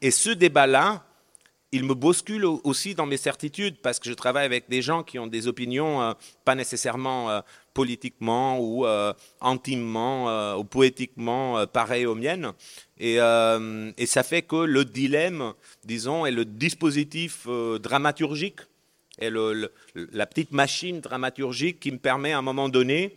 Et 0.02 0.10
ce 0.10 0.28
débat-là, 0.28 1.04
il 1.72 1.84
me 1.84 1.94
bouscule 1.94 2.44
aussi 2.44 2.94
dans 2.94 3.06
mes 3.06 3.16
certitudes 3.16 3.78
parce 3.80 4.00
que 4.00 4.08
je 4.08 4.14
travaille 4.14 4.44
avec 4.44 4.68
des 4.68 4.82
gens 4.82 5.02
qui 5.02 5.18
ont 5.18 5.26
des 5.26 5.46
opinions 5.46 6.02
euh, 6.02 6.12
pas 6.44 6.54
nécessairement 6.54 7.30
euh, 7.30 7.40
politiquement 7.74 8.58
ou 8.58 8.86
euh, 8.86 9.12
intimement 9.40 10.56
ou 10.56 10.64
poétiquement 10.64 11.64
pareilles 11.68 12.06
aux 12.06 12.16
miennes. 12.16 12.52
Et, 12.98 13.16
ça 14.06 14.22
fait 14.24 14.42
que 14.42 14.56
le 14.56 14.84
dilemme, 14.84 15.52
disons, 15.84 16.26
et 16.26 16.32
le 16.32 16.44
dispositif 16.44 17.46
dramaturgique 17.80 18.60
et 19.20 19.30
la 19.30 20.26
petite 20.26 20.50
machine 20.50 21.00
dramaturgique 21.00 21.78
qui 21.78 21.92
me 21.92 21.98
permet 21.98 22.32
à 22.32 22.38
un 22.38 22.42
moment 22.42 22.68
donné 22.68 23.14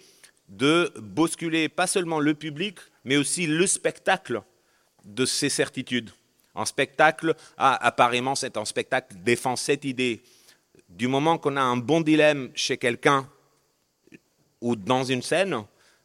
de 0.50 0.94
bousculer 1.00 1.68
pas 1.68 1.88
seulement 1.88 2.20
le 2.20 2.36
public, 2.36 2.78
mais 3.06 3.18
aussi 3.18 3.48
le 3.48 3.66
spectacle 3.66 4.44
de 5.04 5.26
ces 5.26 5.50
certitudes. 5.50 6.12
En 6.56 6.66
spectacle, 6.66 7.36
apparemment, 7.58 8.36
c'est 8.36 8.58
un 8.58 8.66
spectacle 8.66 9.16
défend 9.24 9.56
cette 9.56 9.86
idée. 9.86 10.22
Du 10.90 11.08
moment 11.08 11.38
qu'on 11.38 11.58
a 11.58 11.62
un 11.62 11.78
bon 11.78 12.02
dilemme 12.02 12.52
chez 12.54 12.78
quelqu'un 12.78 13.28
ou 14.62 14.76
dans 14.76 15.04
une 15.04 15.24
scène, 15.24 15.64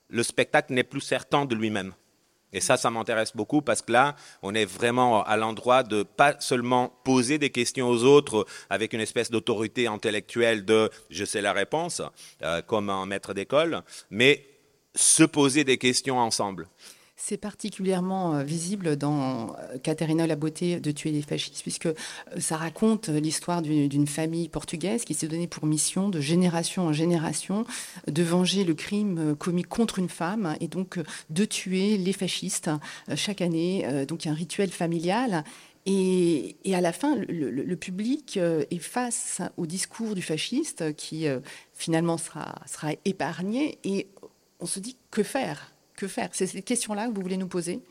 le 0.09 0.23
spectacle 0.23 0.73
n'est 0.73 0.85
plus 0.85 1.03
certain 1.03 1.45
de 1.45 1.55
lui-même. 1.55 1.93
Et 2.53 2.61
ça, 2.61 2.79
ça 2.79 2.91
m'intéresse 2.91 3.37
beaucoup 3.37 3.61
parce 3.61 3.83
que 3.83 3.93
là, 3.93 4.17
on 4.43 4.55
est 4.55 4.65
vraiment 4.65 5.23
à 5.23 5.37
l'endroit 5.37 5.83
de 5.83 6.03
pas 6.03 6.37
seulement 6.41 6.89
poser 7.05 7.39
des 7.39 7.51
questions 7.51 7.89
aux 7.89 8.05
autres 8.05 8.47
avec 8.71 8.95
une 8.95 9.01
espèce 9.01 9.31
d'autorité 9.31 9.87
intellectuelle 9.87 10.65
de 10.65 10.91
je 11.11 11.27
sais 11.27 11.43
la 11.43 11.53
réponse, 11.53 12.01
euh, 12.43 12.63
comme 12.63 12.89
un 12.89 13.05
maître 13.05 13.35
d'école, 13.35 13.83
mais 14.11 14.47
se 14.95 15.25
poser 15.25 15.65
des 15.65 15.77
questions 15.77 16.19
ensemble. 16.19 16.67
C'est 17.21 17.37
particulièrement 17.37 18.37
euh, 18.37 18.45
visible 18.45 18.97
dans 18.97 19.57
Caterina 19.83 20.23
euh, 20.23 20.27
la 20.29 20.37
beauté 20.37 20.79
de 20.79 20.91
tuer 20.93 21.11
les 21.11 21.21
fascistes, 21.21 21.63
puisque 21.63 21.87
euh, 21.87 21.95
ça 22.39 22.57
raconte 22.57 23.09
l'histoire 23.09 23.61
d'une 23.61 24.07
famille 24.07 24.49
portugaise 24.49 25.05
qui 25.05 25.15
s'est 25.15 25.27
donnée 25.27 25.49
pour 25.49 25.67
mission 25.67 26.11
de 26.11 26.21
génération 26.21 26.87
en 26.87 26.93
génération 26.93 27.65
de 28.07 28.23
venger 28.23 28.63
le 28.63 28.75
crime 28.75 29.35
commis 29.35 29.65
contre 29.65 29.99
une 29.99 30.09
femme 30.09 30.55
et 30.61 30.69
donc 30.69 31.01
de 31.29 31.45
tuer 31.45 31.99
les 31.99 32.13
fascistes 32.13 32.71
chaque 33.17 33.43
année. 33.43 34.05
Donc 34.07 34.25
il 34.25 34.29
y 34.29 34.31
a 34.31 34.33
un 34.33 34.37
rituel 34.37 34.71
familial. 34.71 35.43
Et, 35.87 36.57
à 36.73 36.81
la 36.81 36.93
fin, 36.93 37.17
le, 37.17 37.75
public 37.77 38.37
est 38.37 38.79
face 38.79 39.41
au 39.57 39.67
discours 39.67 40.15
du 40.15 40.23
fasciste 40.23 40.95
qui 40.95 41.27
finalement 41.75 42.19
sera 42.19 42.55
épargné 43.05 43.79
et 43.85 44.09
on 44.61 44.67
se 44.67 44.79
dit 44.81 44.97
que 45.11 45.23
faire? 45.23 45.73
Que 45.99 46.09
faire? 46.09 46.31
C'est 46.33 46.47
ces 46.47 46.63
questions-là 46.63 47.09
que 47.09 47.15
vous 47.15 47.23
voulez 47.23 47.37
nous 47.37 47.49
poser? 47.49 47.83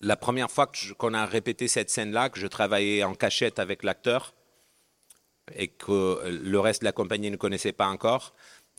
La 0.00 0.16
première 0.16 0.50
fois 0.50 0.70
qu'on 0.98 1.14
a 1.14 1.24
répété 1.24 1.68
cette 1.68 1.90
scène-là, 1.90 2.28
que 2.28 2.38
je 2.38 2.46
travaillais 2.46 3.02
en 3.02 3.14
cachette 3.14 3.58
avec 3.58 3.82
l'acteur 3.82 4.34
et 5.54 5.68
que 5.68 6.28
le 6.28 6.60
reste 6.60 6.82
de 6.82 6.84
la 6.84 6.92
compagnie 6.92 7.30
ne 7.30 7.36
connaissait 7.36 7.72
pas 7.72 7.88
encore, 7.88 8.34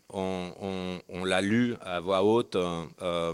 on, 0.09 1.25
l'a 1.25 1.41
lu 1.41 1.75
à 1.81 1.99
voix 1.99 2.23
haute. 2.23 2.55
Euh, 2.55 2.85
euh, 3.01 3.33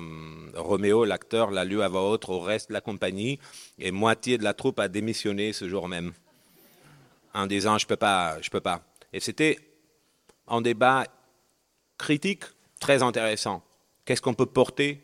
Roméo, 0.56 1.06
l'acteur, 1.06 1.52
l'a 1.52 1.66
lu 1.66 1.82
à 1.82 1.88
voix 1.88 2.10
haute 2.10 2.28
au 2.30 2.40
reste 2.40 2.70
de 2.70 2.74
la 2.74 2.82
compagnie 2.82 3.38
et 3.78 3.92
moitié 3.92 4.38
de 4.38 4.44
la 4.44 4.54
troupe 4.54 4.80
a 4.80 4.88
démissionné 4.88 5.54
ce 5.54 5.68
jour 5.70 5.88
même 5.88 6.14
en 7.34 7.48
disant 7.48 7.78
je 7.78 7.86
peux 7.86 7.98
pas, 7.98 8.42
je 8.42 8.50
peux 8.50 8.62
pas. 8.62 8.82
Et 9.12 9.20
c'était 9.20 9.60
un 10.48 10.62
débat 10.62 11.06
critique 11.98 12.44
très 12.80 13.04
intéressant. 13.04 13.64
Qu'est-ce 14.06 14.22
qu'on 14.22 14.34
peut 14.34 14.46
porter 14.46 15.02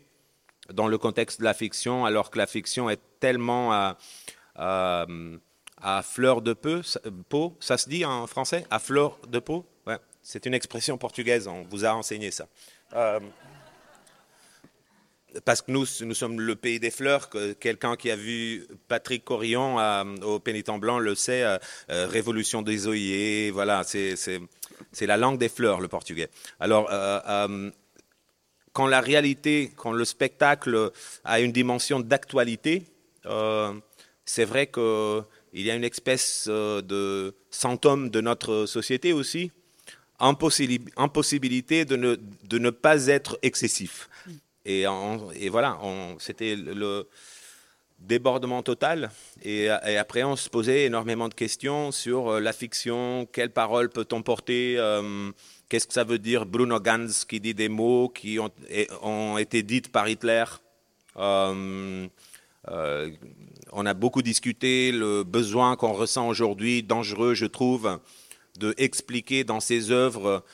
dans 0.72 0.86
le 0.86 0.98
contexte 0.98 1.40
de 1.40 1.44
la 1.44 1.54
fiction 1.54 2.04
alors 2.04 2.30
que 2.30 2.38
la 2.38 2.46
fiction 2.46 2.90
est 2.90 3.00
tellement 3.18 3.72
à, 3.72 3.96
fleur 6.02 6.42
de 6.42 6.52
peau, 6.52 7.56
ça 7.60 7.78
se 7.78 7.88
dit 7.88 8.04
en 8.04 8.26
français? 8.26 8.66
À 8.70 8.78
fleur 8.78 9.18
de 9.28 9.38
peau? 9.38 9.64
Ouais, 9.86 9.98
C'est 10.22 10.46
une 10.46 10.54
expression 10.54 10.98
portugaise, 10.98 11.48
on 11.48 11.62
vous 11.62 11.84
a 11.84 11.94
enseigné 11.94 12.30
ça. 12.30 12.46
Euh, 12.94 13.20
parce 15.44 15.62
que 15.62 15.70
nous, 15.70 15.86
nous 16.02 16.14
sommes 16.14 16.40
le 16.40 16.56
pays 16.56 16.80
des 16.80 16.90
fleurs. 16.90 17.28
Que 17.28 17.52
quelqu'un 17.52 17.96
qui 17.96 18.10
a 18.10 18.16
vu 18.16 18.66
Patrick 18.88 19.24
Corion 19.24 19.76
au 20.22 20.38
Pénitent 20.38 20.78
Blanc 20.78 20.98
le 20.98 21.14
sait. 21.14 21.42
Euh, 21.42 21.58
euh, 21.90 22.06
révolution 22.06 22.62
des 22.62 22.88
œillets, 22.88 23.50
voilà, 23.50 23.82
c'est 23.84 25.06
la 25.06 25.16
langue 25.16 25.38
des 25.38 25.48
fleurs, 25.48 25.80
le 25.80 25.88
portugais. 25.88 26.28
Alors, 26.58 26.88
euh, 26.90 27.20
euh, 27.28 27.70
quand 28.72 28.86
la 28.86 29.00
réalité, 29.00 29.72
quand 29.76 29.92
le 29.92 30.04
spectacle 30.04 30.92
a 31.24 31.40
une 31.40 31.52
dimension 31.52 32.00
d'actualité, 32.00 32.84
euh, 33.26 33.72
c'est 34.24 34.44
vrai 34.44 34.66
qu'il 34.68 35.24
y 35.54 35.70
a 35.70 35.74
une 35.74 35.84
espèce 35.84 36.46
de 36.48 37.34
symptôme 37.50 38.10
de 38.10 38.20
notre 38.20 38.66
société 38.66 39.12
aussi, 39.12 39.50
impossibilité 40.20 41.84
de 41.84 42.58
ne 42.58 42.70
pas 42.70 43.06
être 43.06 43.38
excessif. 43.42 44.09
Et, 44.64 44.84
voilà, 45.48 45.78
c'était 46.18 46.56
le 46.56 47.08
débordement 48.00 48.62
total. 48.62 49.10
Et, 49.42 49.68
après, 49.68 50.22
on 50.24 50.36
se 50.36 50.48
posait 50.48 50.84
énormément 50.84 51.28
de 51.28 51.34
questions 51.34 51.92
sur 51.92 52.28
euh, 52.28 52.40
la 52.40 52.52
fiction, 52.52 53.26
quelles 53.30 53.50
paroles 53.50 53.90
peut-on 53.90 54.22
porter, 54.22 54.76
euh, 54.78 55.30
qu'est-ce 55.68 55.86
que 55.86 55.92
ça 55.92 56.04
veut 56.04 56.18
dire 56.18 56.46
Bruno 56.46 56.80
Ganz 56.80 57.24
qui 57.24 57.40
dit 57.40 57.54
des 57.54 57.68
mots 57.68 58.08
qui 58.08 58.38
ont, 58.38 58.50
ont 59.02 59.38
été 59.38 59.62
dites 59.62 59.92
par 59.92 60.08
Hitler. 60.08 60.44
Euh, 61.16 63.10
on 63.72 63.86
a 63.86 63.94
beaucoup 63.94 64.22
discuté 64.22 64.92
le 64.92 65.22
besoin 65.22 65.76
qu'on 65.76 65.92
ressent 65.92 66.28
aujourd'hui, 66.28 66.82
dangereux, 66.82 67.34
je 67.34 67.46
trouve, 67.46 68.00
de 68.58 68.74
expliquer 68.78 69.44
dans 69.44 69.60
ses 69.60 69.90
œuvres 69.90 70.44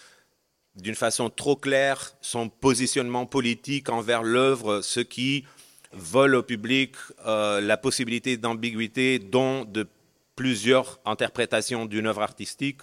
d'une 0.76 0.94
façon 0.94 1.30
trop 1.30 1.56
claire 1.56 2.12
son 2.20 2.48
positionnement 2.48 3.26
politique 3.26 3.88
envers 3.88 4.22
l'œuvre, 4.22 4.82
ce 4.82 5.00
qui 5.00 5.44
vole 5.92 6.34
au 6.34 6.42
public 6.42 6.94
euh, 7.26 7.60
la 7.60 7.76
possibilité 7.76 8.36
d'ambiguïté 8.36 9.18
dont 9.18 9.64
de 9.64 9.86
plusieurs 10.34 11.00
interprétations 11.06 11.86
d'une 11.86 12.06
œuvre 12.06 12.22
artistique. 12.22 12.80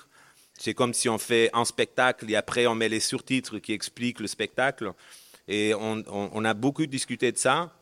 C'est 0.57 0.73
comme 0.73 0.93
si 0.93 1.07
on 1.09 1.17
fait 1.17 1.49
un 1.53 1.65
spectacle 1.65 2.29
et 2.29 2.35
après 2.35 2.65
on 2.65 2.75
met 2.75 2.89
les 2.89 2.99
sous-titres 2.99 3.59
qui 3.59 3.73
expliquent 3.73 4.19
le 4.19 4.27
spectacle. 4.27 4.91
Et 5.47 5.73
on, 5.75 6.45
a 6.45 6.53
beaucoup 6.53 6.85
discuté 6.85 7.31
de 7.31 7.37
ça. 7.37 7.73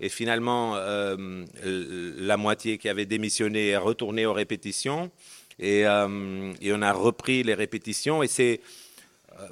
Et 0.00 0.08
finalement, 0.08 0.76
euh, 0.76 1.44
la 1.62 2.38
moitié 2.38 2.78
qui 2.78 2.88
avait 2.88 3.04
démissionné 3.04 3.68
est 3.68 3.76
retournée 3.76 4.24
aux 4.24 4.32
répétitions. 4.32 5.10
Et, 5.58 5.86
euh, 5.86 6.54
et 6.62 6.72
on 6.72 6.80
a 6.80 6.92
repris 6.94 7.42
les 7.42 7.52
répétitions. 7.52 8.22
Et 8.22 8.26
c'est, 8.26 8.62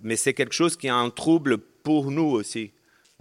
mais 0.03 0.17
c'est 0.17 0.35
quelque 0.35 0.55
chose 0.55 0.77
qui 0.77 0.87
est 0.87 0.91
un 0.91 1.11
trouble 1.11 1.59
pour 1.59 2.11
nous 2.11 2.31
aussi. 2.31 2.73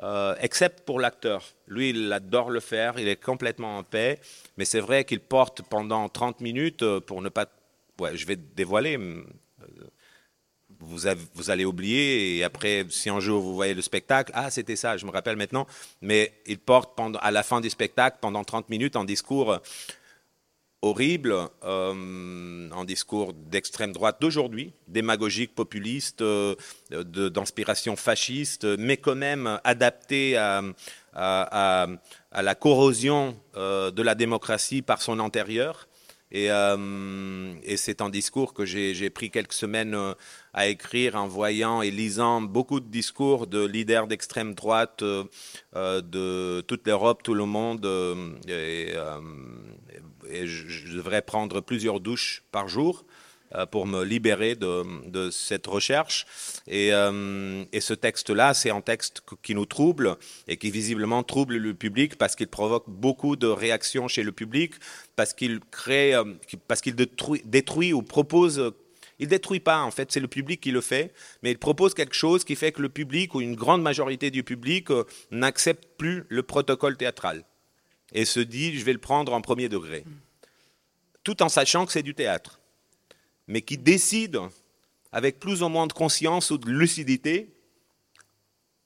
Euh, 0.03 0.35
except 0.41 0.85
pour 0.85 0.99
l'acteur. 0.99 1.43
Lui, 1.67 1.89
il 1.89 2.13
adore 2.13 2.51
le 2.51 2.59
faire, 2.59 2.99
il 2.99 3.07
est 3.07 3.15
complètement 3.15 3.79
en 3.79 3.83
paix, 3.83 4.19
mais 4.55 4.63
c'est 4.63 4.79
vrai 4.79 5.05
qu'il 5.05 5.19
porte 5.19 5.63
pendant 5.63 6.07
30 6.07 6.39
minutes, 6.41 6.83
euh, 6.83 6.99
pour 6.99 7.21
ne 7.23 7.29
pas... 7.29 7.47
Je 8.13 8.27
vais 8.27 8.35
dévoiler, 8.35 8.95
euh, 8.95 9.23
vous, 10.79 10.99
vous, 11.33 11.49
allez 11.49 11.65
oublier, 11.65 12.37
et 12.37 12.43
après, 12.43 12.85
si 12.91 13.09
un 13.09 13.19
jour 13.19 13.41
vous 13.41 13.55
voyez 13.55 13.73
le 13.73 13.81
spectacle, 13.81 14.31
ah, 14.35 14.51
c'était 14.51 14.75
ça, 14.75 14.97
je 14.97 15.05
me 15.07 15.09
rappelle 15.09 15.35
maintenant, 15.35 15.65
mais 16.01 16.31
il 16.45 16.59
porte 16.59 16.95
pendant, 16.95 17.17
à 17.17 17.31
la 17.31 17.41
fin 17.41 17.59
du 17.59 17.71
spectacle, 17.71 18.19
pendant 18.21 18.43
30 18.43 18.69
minutes, 18.69 18.95
en 18.95 19.03
discours 19.03 19.59
horrible, 20.81 21.35
euh, 21.63 22.69
en 22.71 22.83
discours 22.83 23.33
d'extrême 23.33 23.91
droite 23.91 24.17
d'aujourd'hui, 24.21 24.73
démagogique, 24.87 25.55
populiste, 25.55 26.21
euh, 26.21 26.55
d'inspiration 26.91 27.95
fasciste, 27.95 28.65
mais 28.77 28.97
quand 28.97 29.15
même 29.15 29.59
adapté 29.63 30.37
à, 30.37 30.61
la 31.13 32.55
corrosion 32.55 33.35
euh, 33.55 33.89
de 33.91 34.01
la 34.03 34.15
démocratie 34.15 34.81
par 34.81 35.01
son 35.01 35.19
intérieur. 35.19 35.87
Et, 36.29 36.47
et 36.47 37.77
c'est 37.77 38.01
un 38.01 38.09
discours 38.09 38.53
que 38.53 38.65
j'ai 38.65 39.09
pris 39.09 39.31
quelques 39.31 39.53
semaines 39.53 39.97
à 40.57 40.67
écrire 40.67 41.15
en 41.15 41.27
voyant 41.27 41.81
et 41.81 41.91
lisant 41.91 42.41
beaucoup 42.41 42.79
de 42.79 42.87
discours 42.87 43.47
de 43.47 43.63
leaders 43.63 44.07
d'extrême 44.07 44.55
droite 44.55 45.03
de 45.03 46.61
toute 46.61 46.87
l'Europe, 46.87 47.21
tout 47.23 47.35
le 47.35 47.45
monde. 47.45 47.85
Et, 48.47 48.93
et 50.29 50.47
je, 50.47 50.95
devrais 50.95 51.21
prendre 51.21 51.61
plusieurs 51.61 51.99
douches 51.99 52.43
par 52.51 52.67
jour 52.67 53.05
euh, 53.55 53.65
pour 53.65 53.85
me 53.85 54.03
libérer 54.03 54.55
de, 54.55 55.29
cette 55.31 55.67
recherche. 55.67 56.25
Et, 56.67 56.93
euh, 56.93 57.63
ce 57.79 57.93
texte-là, 57.93 58.53
c'est 58.53 58.71
un 58.71 58.81
texte 58.81 59.21
qui 59.41 59.55
nous 59.55 59.65
trouble 59.65 60.17
et 60.49 60.57
qui 60.57 60.69
visiblement 60.69 61.23
trouble 61.23 61.55
le 61.55 61.73
public 61.73 62.17
parce 62.17 62.35
qu'il 62.35 62.47
provoque 62.47 62.89
beaucoup 62.89 63.35
de 63.35 63.47
réactions 63.47 64.07
chez 64.07 64.23
le 64.23 64.33
public, 64.33 64.73
parce 65.15 65.33
qu'il 65.33 65.61
crée, 65.71 66.13
euh, 66.13 66.25
parce 66.67 66.81
qu'il 66.81 66.95
détruit 66.95 67.93
ou 67.93 68.01
propose 68.01 68.73
il 69.19 69.27
détruit 69.27 69.59
pas, 69.59 69.81
en 69.81 69.91
fait, 69.91 70.11
c'est 70.11 70.19
le 70.19 70.27
public 70.27 70.61
qui 70.61 70.71
le 70.71 70.81
fait, 70.81 71.13
mais 71.41 71.51
il 71.51 71.57
propose 71.57 71.93
quelque 71.93 72.15
chose 72.15 72.43
qui 72.43 72.55
fait 72.55 72.71
que 72.71 72.81
le 72.81 72.89
public, 72.89 73.33
ou 73.33 73.41
une 73.41 73.55
grande 73.55 73.81
majorité 73.81 74.29
du 74.29 74.43
public, 74.43 74.89
n'accepte 75.31 75.87
plus 75.97 76.25
le 76.29 76.43
protocole 76.43 76.97
théâtral. 76.97 77.43
et 78.13 78.25
se 78.25 78.39
dit 78.39 78.77
je 78.77 78.85
vais 78.85 78.93
le 78.93 78.99
prendre 78.99 79.33
en 79.33 79.41
premier 79.41 79.67
degré, 79.67 80.05
tout 81.23 81.43
en 81.43 81.49
sachant 81.49 81.85
que 81.85 81.91
c'est 81.91 82.03
du 82.03 82.13
théâtre, 82.13 82.61
mais 83.47 83.61
qui 83.61 83.77
décide 83.77 84.39
avec 85.11 85.39
plus 85.39 85.61
ou 85.61 85.67
moins 85.67 85.87
de 85.87 85.93
conscience 85.93 86.51
ou 86.51 86.57
de 86.57 86.69
lucidité, 86.69 87.53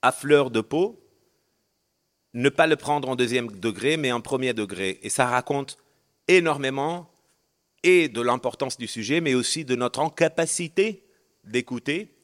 à 0.00 0.10
fleur 0.10 0.50
de 0.50 0.60
peau, 0.60 0.98
ne 2.34 2.48
pas 2.48 2.66
le 2.66 2.76
prendre 2.76 3.08
en 3.08 3.16
deuxième 3.16 3.48
degré, 3.48 3.96
mais 3.96 4.10
en 4.10 4.20
premier 4.20 4.54
degré. 4.54 4.98
Et 5.02 5.08
ça 5.08 5.26
raconte 5.26 5.78
énormément 6.28 7.11
et 7.82 8.08
de 8.08 8.20
l'importance 8.20 8.76
du 8.76 8.86
sujet, 8.86 9.20
mais 9.20 9.34
aussi 9.34 9.64
de 9.64 9.74
notre 9.74 10.00
incapacité 10.00 11.04
d'écouter, 11.44 12.14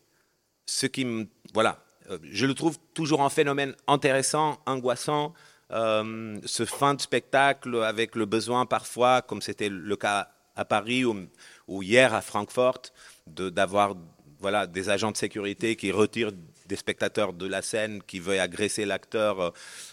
ce 0.66 0.86
qui, 0.86 1.06
voilà, 1.52 1.84
euh, 2.10 2.18
je 2.30 2.46
le 2.46 2.54
trouve 2.54 2.78
toujours 2.94 3.22
un 3.22 3.30
phénomène 3.30 3.74
intéressant, 3.86 4.58
angoissant, 4.66 5.34
euh, 5.70 6.38
ce 6.44 6.64
fin 6.64 6.94
de 6.94 7.00
spectacle 7.00 7.82
avec 7.82 8.16
le 8.16 8.24
besoin 8.24 8.64
parfois, 8.64 9.20
comme 9.22 9.42
c'était 9.42 9.68
le 9.68 9.96
cas 9.96 10.30
à 10.56 10.64
Paris 10.64 11.04
ou, 11.04 11.82
hier 11.82 12.14
à 12.14 12.20
Francfort, 12.20 12.82
d'avoir 13.26 13.94
voilà, 14.40 14.66
des 14.66 14.88
agents 14.88 15.10
de 15.10 15.16
sécurité 15.16 15.76
qui 15.76 15.90
retirent 15.90 16.32
des 16.66 16.76
spectateurs 16.76 17.32
de 17.32 17.46
la 17.46 17.62
scène, 17.62 18.02
qui 18.02 18.18
veulent 18.18 18.40
agresser 18.40 18.84
l'acteur, 18.84 19.40
euh, 19.40 19.50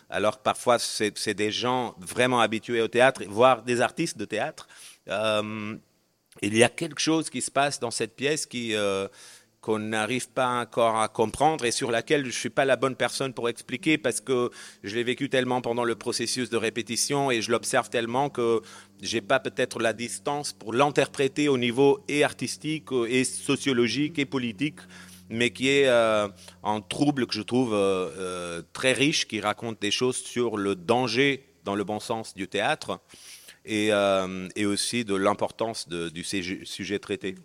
alors 0.09 0.37
que 0.37 0.43
parfois 0.43 0.77
c'est 0.79 1.33
des 1.33 1.51
gens 1.51 1.95
vraiment 1.99 2.41
habitués 2.41 2.81
au 2.81 2.87
théâtre, 2.87 3.23
voire 3.27 3.63
des 3.63 3.81
artistes 3.81 4.17
de 4.17 4.25
théâtre. 4.25 4.67
Euh, 5.09 5.75
il 6.41 6.57
y 6.57 6.63
a 6.63 6.69
quelque 6.69 6.99
chose 6.99 7.29
qui 7.29 7.41
se 7.41 7.51
passe 7.51 7.79
dans 7.79 7.91
cette 7.91 8.15
pièce 8.15 8.45
qui, 8.45 8.75
euh, 8.75 9.07
qu'on 9.61 9.79
n'arrive 9.79 10.29
pas 10.29 10.59
encore 10.59 10.99
à 10.99 11.07
comprendre 11.07 11.63
et 11.63 11.71
sur 11.71 11.91
laquelle 11.91 12.21
je 12.21 12.27
ne 12.27 12.31
suis 12.31 12.49
pas 12.49 12.65
la 12.65 12.75
bonne 12.75 12.95
personne 12.95 13.33
pour 13.33 13.47
expliquer 13.47 13.97
parce 13.97 14.19
que 14.19 14.51
je 14.83 14.95
l'ai 14.95 15.03
vécu 15.03 15.29
tellement 15.29 15.61
pendant 15.61 15.85
le 15.85 15.95
processus 15.95 16.49
de 16.49 16.57
répétition 16.57 17.31
et 17.31 17.41
je 17.41 17.51
l'observe 17.51 17.89
tellement 17.89 18.29
que 18.29 18.61
j'ai 19.01 19.21
pas 19.21 19.39
peut-être 19.39 19.79
la 19.79 19.93
distance 19.93 20.51
pour 20.51 20.73
l'interpréter 20.73 21.47
au 21.47 21.57
niveau 21.57 22.03
et 22.09 22.23
artistique 22.23 22.89
et 23.07 23.23
sociologique 23.23 24.19
et 24.19 24.25
politique 24.25 24.79
mais 25.29 25.51
qui 25.51 25.69
est 25.69 25.87
euh, 25.87 26.27
un 26.63 26.81
trouble 26.81 27.25
que 27.25 27.33
je 27.33 27.41
trouve 27.41 27.75
très 28.73 28.93
riche, 28.93 29.27
qui 29.27 29.39
raconte 29.39 29.81
des 29.81 29.89
choses 29.89 30.17
sur 30.17 30.57
le 30.57 30.75
danger, 30.75 31.47
dans 31.63 31.73
le 31.73 31.83
bon 31.83 31.99
sens, 31.99 32.35
du 32.35 32.47
théâtre, 32.47 32.99
et, 33.65 33.89
et 34.55 34.65
aussi 34.65 35.05
de 35.05 35.15
l'importance 35.15 35.87
du 35.89 36.23
sujet 36.23 36.99
traité. 36.99 37.35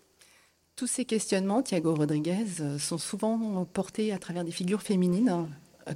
Tous 0.81 0.87
ces 0.87 1.05
questionnements, 1.05 1.63
Thiago 1.63 1.95
Rodriguez, 1.95 2.47
euh, 2.61 2.79
sont 2.79 2.97
souvent 2.97 3.67
portés 3.67 4.15
à 4.15 4.19
travers 4.19 4.45
des 4.45 4.51
figures 4.51 4.81
féminines. 4.81 5.47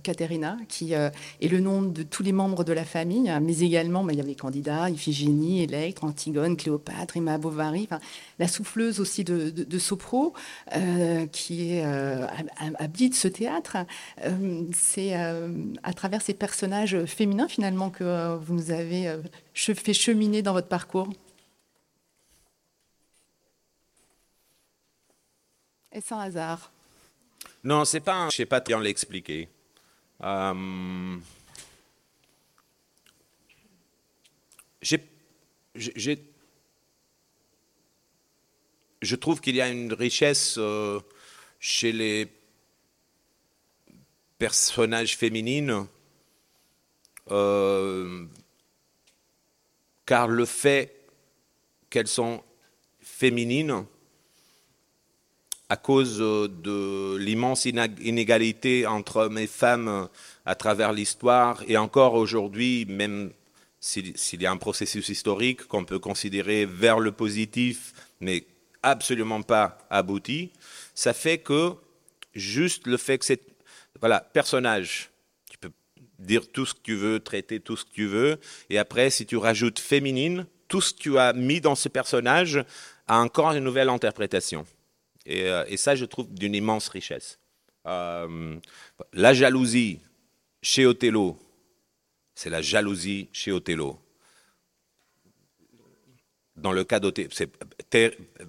Caterina, 0.03 0.57
euh, 0.61 0.64
qui 0.68 0.95
euh, 0.95 1.11
est 1.41 1.49
le 1.49 1.61
nom 1.61 1.82
de 1.82 2.03
tous 2.03 2.22
les 2.22 2.32
membres 2.32 2.64
de 2.64 2.72
la 2.72 2.85
famille, 2.85 3.32
mais 3.41 3.59
également, 3.61 4.05
bah, 4.05 4.12
il 4.12 4.16
y 4.16 4.20
avait 4.20 4.30
les 4.30 4.35
candidats, 4.35 4.91
Iphigénie, 4.91 5.62
Electre, 5.62 6.05
Antigone, 6.05 6.57
Cléopâtre, 6.57 7.16
Emma 7.16 7.39
Bovary, 7.39 7.89
la 8.39 8.49
souffleuse 8.49 9.01
aussi 9.01 9.24
de, 9.24 9.78
Sopro, 9.78 10.35
qui 11.32 11.72
est, 11.72 11.85
habite 12.78 13.14
ce 13.14 13.28
théâtre. 13.28 13.76
c'est 14.72 15.14
à 15.14 15.93
travers 15.95 16.22
ces 16.22 16.35
personnages 16.35 17.05
féminins, 17.05 17.49
finalement, 17.49 17.91
que 17.91 18.37
vous 18.37 18.55
nous 18.55 18.70
avez 18.70 19.14
fait 19.55 19.93
cheminer 19.93 20.43
dans 20.43 20.53
votre 20.53 20.68
parcours. 20.68 21.09
Et 25.95 26.01
sans 26.01 26.18
hasard 26.18 26.72
Non, 27.62 27.85
c'est 27.85 28.01
pas. 28.01 28.14
Un... 28.14 28.30
Je 28.30 28.37
sais 28.37 28.47
pas 28.47 28.61
bien 28.61 28.80
l'expliquer. 28.80 29.49
Euh... 30.23 31.19
Je 39.03 39.17
trouve 39.17 39.41
qu'il 39.41 39.57
y 39.57 39.61
a 39.61 39.69
une 39.69 39.93
richesse 39.93 40.57
euh, 40.59 41.01
chez 41.61 41.93
les 41.93 42.27
personnages 44.39 45.17
féminines, 45.17 45.87
euh, 47.31 48.27
car 50.07 50.29
le 50.29 50.45
fait 50.45 51.07
qu'elles 51.91 52.09
sont 52.09 52.43
féminines 53.01 53.87
à 55.75 55.77
cause 55.77 56.18
euh, 56.20 56.47
de 56.47 57.16
l'immense 57.16 57.64
inégalité 57.64 58.87
entre 58.87 59.16
hommes 59.16 59.39
et 59.39 59.49
femmes 59.49 59.89
euh, 59.89 60.07
à 60.47 60.55
travers 60.55 60.93
l'histoire, 60.93 61.64
et 61.66 61.77
encore 61.77 62.14
aujourd'hui, 62.14 62.87
même 62.89 63.33
s'il 63.81 64.41
y 64.41 64.47
a 64.47 64.53
un 64.53 64.57
processus 64.57 65.09
historique 65.09 65.66
qu'on 65.66 65.85
peut 65.85 65.99
considérer 65.99 66.64
vers 66.64 67.01
le 67.01 67.11
positif, 67.11 67.93
mais 68.20 68.47
absolument 68.85 69.43
pas 69.43 69.79
abouti, 69.91 70.53
ça 70.95 71.12
fait 71.12 71.39
que 71.39 71.72
juste 72.35 72.87
le 72.87 72.97
fait 72.97 73.18
que 73.18 73.25
c'est... 73.25 73.43
Voilà, 73.99 74.20
personnage, 74.20 75.11
tu 75.51 75.59
peux 75.59 75.72
dire 76.20 76.53
tout 76.53 76.66
ce 76.66 76.75
que 76.75 76.83
tu 76.85 76.95
veux, 76.95 77.18
traiter 77.18 77.59
tout 77.59 77.77
ce 77.77 77.85
que 77.85 77.93
tu 77.93 78.07
veux, 78.07 78.39
et 78.70 78.79
après, 78.79 79.11
si 79.11 79.27
tu 79.27 79.37
rajoutes 79.37 79.81
féminine, 79.81 80.47
tout 80.68 80.81
ce 80.81 80.95
que 80.95 81.01
tu 81.01 81.18
as 81.18 81.33
mis 81.33 81.61
dans 81.61 81.75
ce 81.75 81.89
personnage 81.89 82.64
a 83.09 83.18
encore 83.18 83.53
une 83.53 83.64
nouvelle 83.64 83.89
interprétation. 83.89 84.64
Euh, 85.29 85.64
et, 85.68 85.77
ça, 85.77 85.95
je 85.95 86.05
trouve 86.05 86.33
d'une 86.33 86.55
immense 86.55 86.89
richesse. 86.89 87.39
Euh, 87.87 88.57
la 89.12 89.35
jalousie 89.35 90.01
chez 90.62 90.87
Othello, 90.87 91.39
c'est 92.35 92.51
la 92.51 92.62
jalousie 92.62 93.29
chez 93.33 93.53
Othello. 93.53 93.99
Dans 96.57 96.72
le 96.72 96.85
cas 96.85 97.01
d'Othello, 97.01 97.31
c'est 97.33 97.51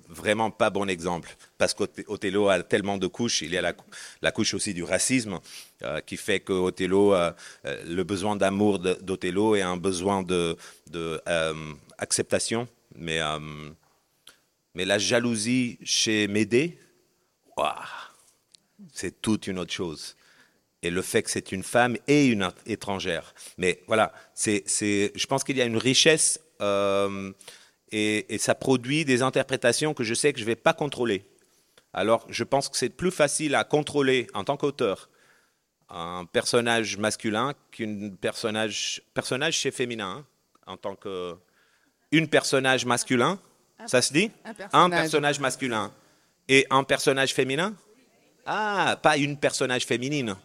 vraiment 0.08 0.52
pas 0.52 0.70
bon 0.70 0.88
exemple, 0.88 1.36
parce 1.58 1.74
qu'Othello 1.74 2.50
a 2.50 2.62
tellement 2.62 2.98
de 2.98 3.08
couches. 3.08 3.42
Il 3.42 3.52
y 3.52 3.58
a 3.58 3.74
la, 4.22 4.32
couche 4.32 4.54
aussi 4.54 4.76
du 4.76 4.84
racisme, 4.84 5.40
euh, 5.82 6.00
qui 6.02 6.16
fait 6.16 6.40
que 6.40 6.54
Othello, 6.54 7.16
le 7.64 8.04
besoin 8.04 8.36
d'amour 8.36 8.78
d'Othello 8.80 9.56
est 9.56 9.64
un 9.64 9.78
besoin 9.78 10.22
de, 10.22 10.56
de 10.92 11.20
acceptation, 11.98 12.68
mais 12.96 13.20
mais 14.76 14.86
la 14.86 15.00
jalousie 15.00 15.80
chez 15.84 16.28
Médée, 16.28 16.78
c'est 18.94 19.22
toute 19.22 19.48
une 19.48 19.60
autre 19.60 19.74
chose. 19.74 20.16
Et 20.84 20.92
le 20.92 21.02
fait 21.02 21.24
que 21.24 21.32
c'est 21.32 21.52
une 21.52 21.64
femme 21.64 21.98
et 22.08 22.28
une 22.28 22.52
étrangère. 22.68 23.34
Mais 23.58 23.82
voilà, 23.88 24.14
c'est, 24.34 24.64
je 24.68 25.26
pense 25.26 25.44
qu'il 25.44 25.58
y 25.58 25.62
a 25.62 25.66
une 25.66 25.78
richesse 25.78 26.40
euh, 26.62 27.32
et, 27.92 28.38
ça 28.38 28.54
produit 28.54 29.06
des 29.06 29.22
interprétations 29.22 29.94
que 29.94 30.04
je 30.04 30.14
sais 30.14 30.34
que 30.34 30.40
je 30.40 30.44
ne 30.44 30.48
vais 30.48 30.56
pas 30.56 30.74
contrôler. 30.74 31.26
Alors, 31.94 32.28
je 32.30 32.44
pense 32.44 32.68
que 32.68 32.78
c'est 32.78 32.90
plus 32.90 33.12
facile 33.12 33.56
à 33.56 33.64
contrôler 33.64 34.28
en 34.34 34.44
tant 34.44 34.58
qu'auteur 34.58 35.10
un 35.88 36.26
personnage 36.26 36.98
masculin 36.98 37.54
qu'un 37.72 38.10
personnage, 38.20 39.02
personnage 39.14 39.58
chez 39.58 39.72
féminin, 39.72 40.18
hein, 40.18 40.26
en 40.68 40.78
tant 40.78 40.96
que 40.96 41.36
une 42.12 42.28
personnage 42.28 42.86
masculin 42.86 43.40
ça 43.86 44.02
se 44.02 44.14
dit? 44.14 44.32
un 44.74 44.90
personnage. 44.90 45.40
masculin. 45.40 45.92
Et 46.48 46.66
un 46.70 46.84
personnage 46.84 47.34
féminin? 47.34 47.74
Ah, 48.46 48.98
pas 49.02 49.18
une 49.18 49.38
personnage 49.38 49.86
féminine. 49.86 50.36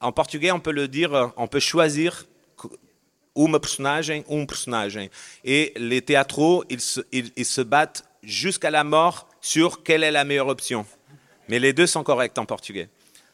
En 0.00 0.12
portugais, 0.12 0.52
on 0.52 0.60
peut 0.60 0.72
le 0.72 0.86
dire, 0.86 1.32
on 1.36 1.48
peut 1.48 1.60
choisir 1.60 2.26
uma 3.36 3.58
personagem, 3.58 4.22
un 4.30 4.46
personnage. 4.46 4.98
Et 5.44 5.72
les 5.76 6.02
théâtraux, 6.02 6.64
ils 6.68 6.80
se, 6.80 7.00
ils, 7.12 7.44
se 7.44 7.60
battent 7.60 8.04
jusqu'à 8.22 8.70
la 8.70 8.84
mort 8.84 9.28
sur 9.40 9.82
quelle 9.82 10.04
est 10.04 10.12
la 10.12 10.24
meilleure 10.24 10.48
option. 10.48 10.86
Mais 11.48 11.58
les 11.58 11.72
deux 11.72 11.86
sont 11.86 12.04
corrects 12.04 12.38
en 12.38 12.46
portugais. 12.46 12.88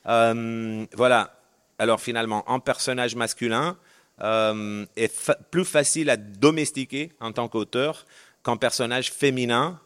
Euh, 0.06 0.86
voilà. 0.94 1.36
Alors 1.78 2.00
finalement, 2.00 2.48
un 2.50 2.58
personnage 2.58 3.14
masculin 3.14 3.76
euh, 4.22 4.84
est 4.96 5.32
plus 5.50 5.64
facile 5.64 6.10
à 6.10 6.16
domestiquer 6.16 7.12
en 7.20 7.32
tant 7.32 7.48
qu'auteur 7.48 8.06
qu'un 8.44 8.56
personnage 8.56 9.10
féminin, 9.10 9.80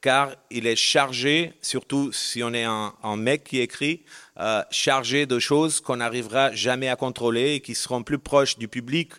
car 0.00 0.34
il 0.50 0.66
est 0.66 0.76
chargé, 0.76 1.54
surtout 1.60 2.12
si 2.12 2.42
on 2.42 2.52
est 2.52 2.64
un, 2.64 3.16
mec 3.16 3.44
qui 3.44 3.60
écrit, 3.60 4.02
euh, 4.38 4.62
chargé 4.70 5.26
de 5.26 5.38
choses 5.38 5.80
qu'on 5.80 5.96
n'arrivera 5.96 6.52
jamais 6.52 6.88
à 6.88 6.96
contrôler 6.96 7.54
et 7.54 7.60
qui 7.60 7.74
seront 7.74 8.02
plus 8.02 8.18
proches 8.18 8.58
du 8.58 8.68
public, 8.68 9.12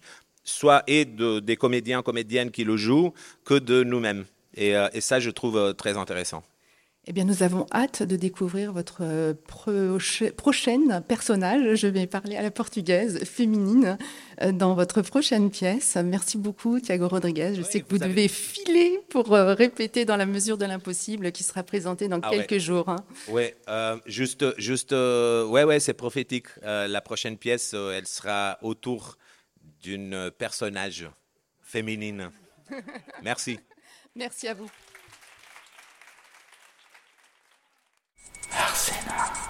soit 0.44 0.84
et 0.88 1.06
de, 1.06 1.40
des 1.40 1.58
comédiens, 1.58 2.02
comédiennes 2.02 2.52
qui 2.52 2.64
le 2.64 2.78
jouent, 2.78 3.14
que 3.44 3.56
de 3.56 3.84
nous-mêmes. 3.84 4.26
Et, 4.56 4.76
euh, 4.76 4.88
ça, 5.00 5.20
je 5.20 5.30
trouve 5.30 5.58
euh, 5.58 5.74
très 5.74 5.98
intéressant. 5.98 6.44
Eh 7.10 7.12
bien, 7.12 7.24
nous 7.24 7.42
avons 7.42 7.66
hâte 7.74 8.04
de 8.04 8.16
découvrir 8.16 8.72
votre 8.72 9.34
prochaine 10.36 11.04
personnage. 11.08 11.74
Je 11.74 11.88
vais 11.88 12.06
parler 12.06 12.36
à 12.36 12.44
la 12.44 12.52
portugaise, 12.52 13.24
féminine, 13.24 13.98
euh, 14.44 14.52
dans 14.52 14.76
votre 14.76 15.02
prochaine 15.02 15.50
pièce. 15.50 15.98
Merci 16.06 16.38
beaucoup, 16.38 16.80
Thiago 16.80 17.08
Rodriguez. 17.08 17.56
Je 17.56 17.64
sais 17.64 17.82
que 17.82 17.88
vous, 17.90 17.98
devez 17.98 18.28
filer 18.28 19.00
pour 19.10 19.34
euh, 19.34 19.56
répéter 19.56 20.06
dans 20.06 20.18
la 20.18 20.28
mesure 20.28 20.60
de 20.60 20.66
l'impossible 20.66 21.32
qui 21.32 21.42
sera 21.42 21.64
présenté 21.64 22.08
dans 22.08 22.20
ah 22.22 22.30
quelques 22.30 22.60
jours. 22.60 22.90
Hein. 22.90 23.04
Oui, 23.28 23.46
euh, 23.70 23.98
juste, 24.06 24.46
juste 24.60 24.92
ouais, 24.92 25.64
ouais, 25.64 25.80
c'est 25.80 25.96
prophétique. 25.96 26.46
la 26.62 27.02
prochaine 27.02 27.38
pièce, 27.38 27.74
elle 27.74 28.06
sera 28.06 28.60
autour 28.62 29.18
d'une 29.82 30.30
personnage 30.38 31.10
féminine. 31.64 32.30
Merci. 33.24 33.60
Merci 34.16 34.48
à 34.48 34.54
vous. 34.54 34.70
Arsena. 38.52 39.49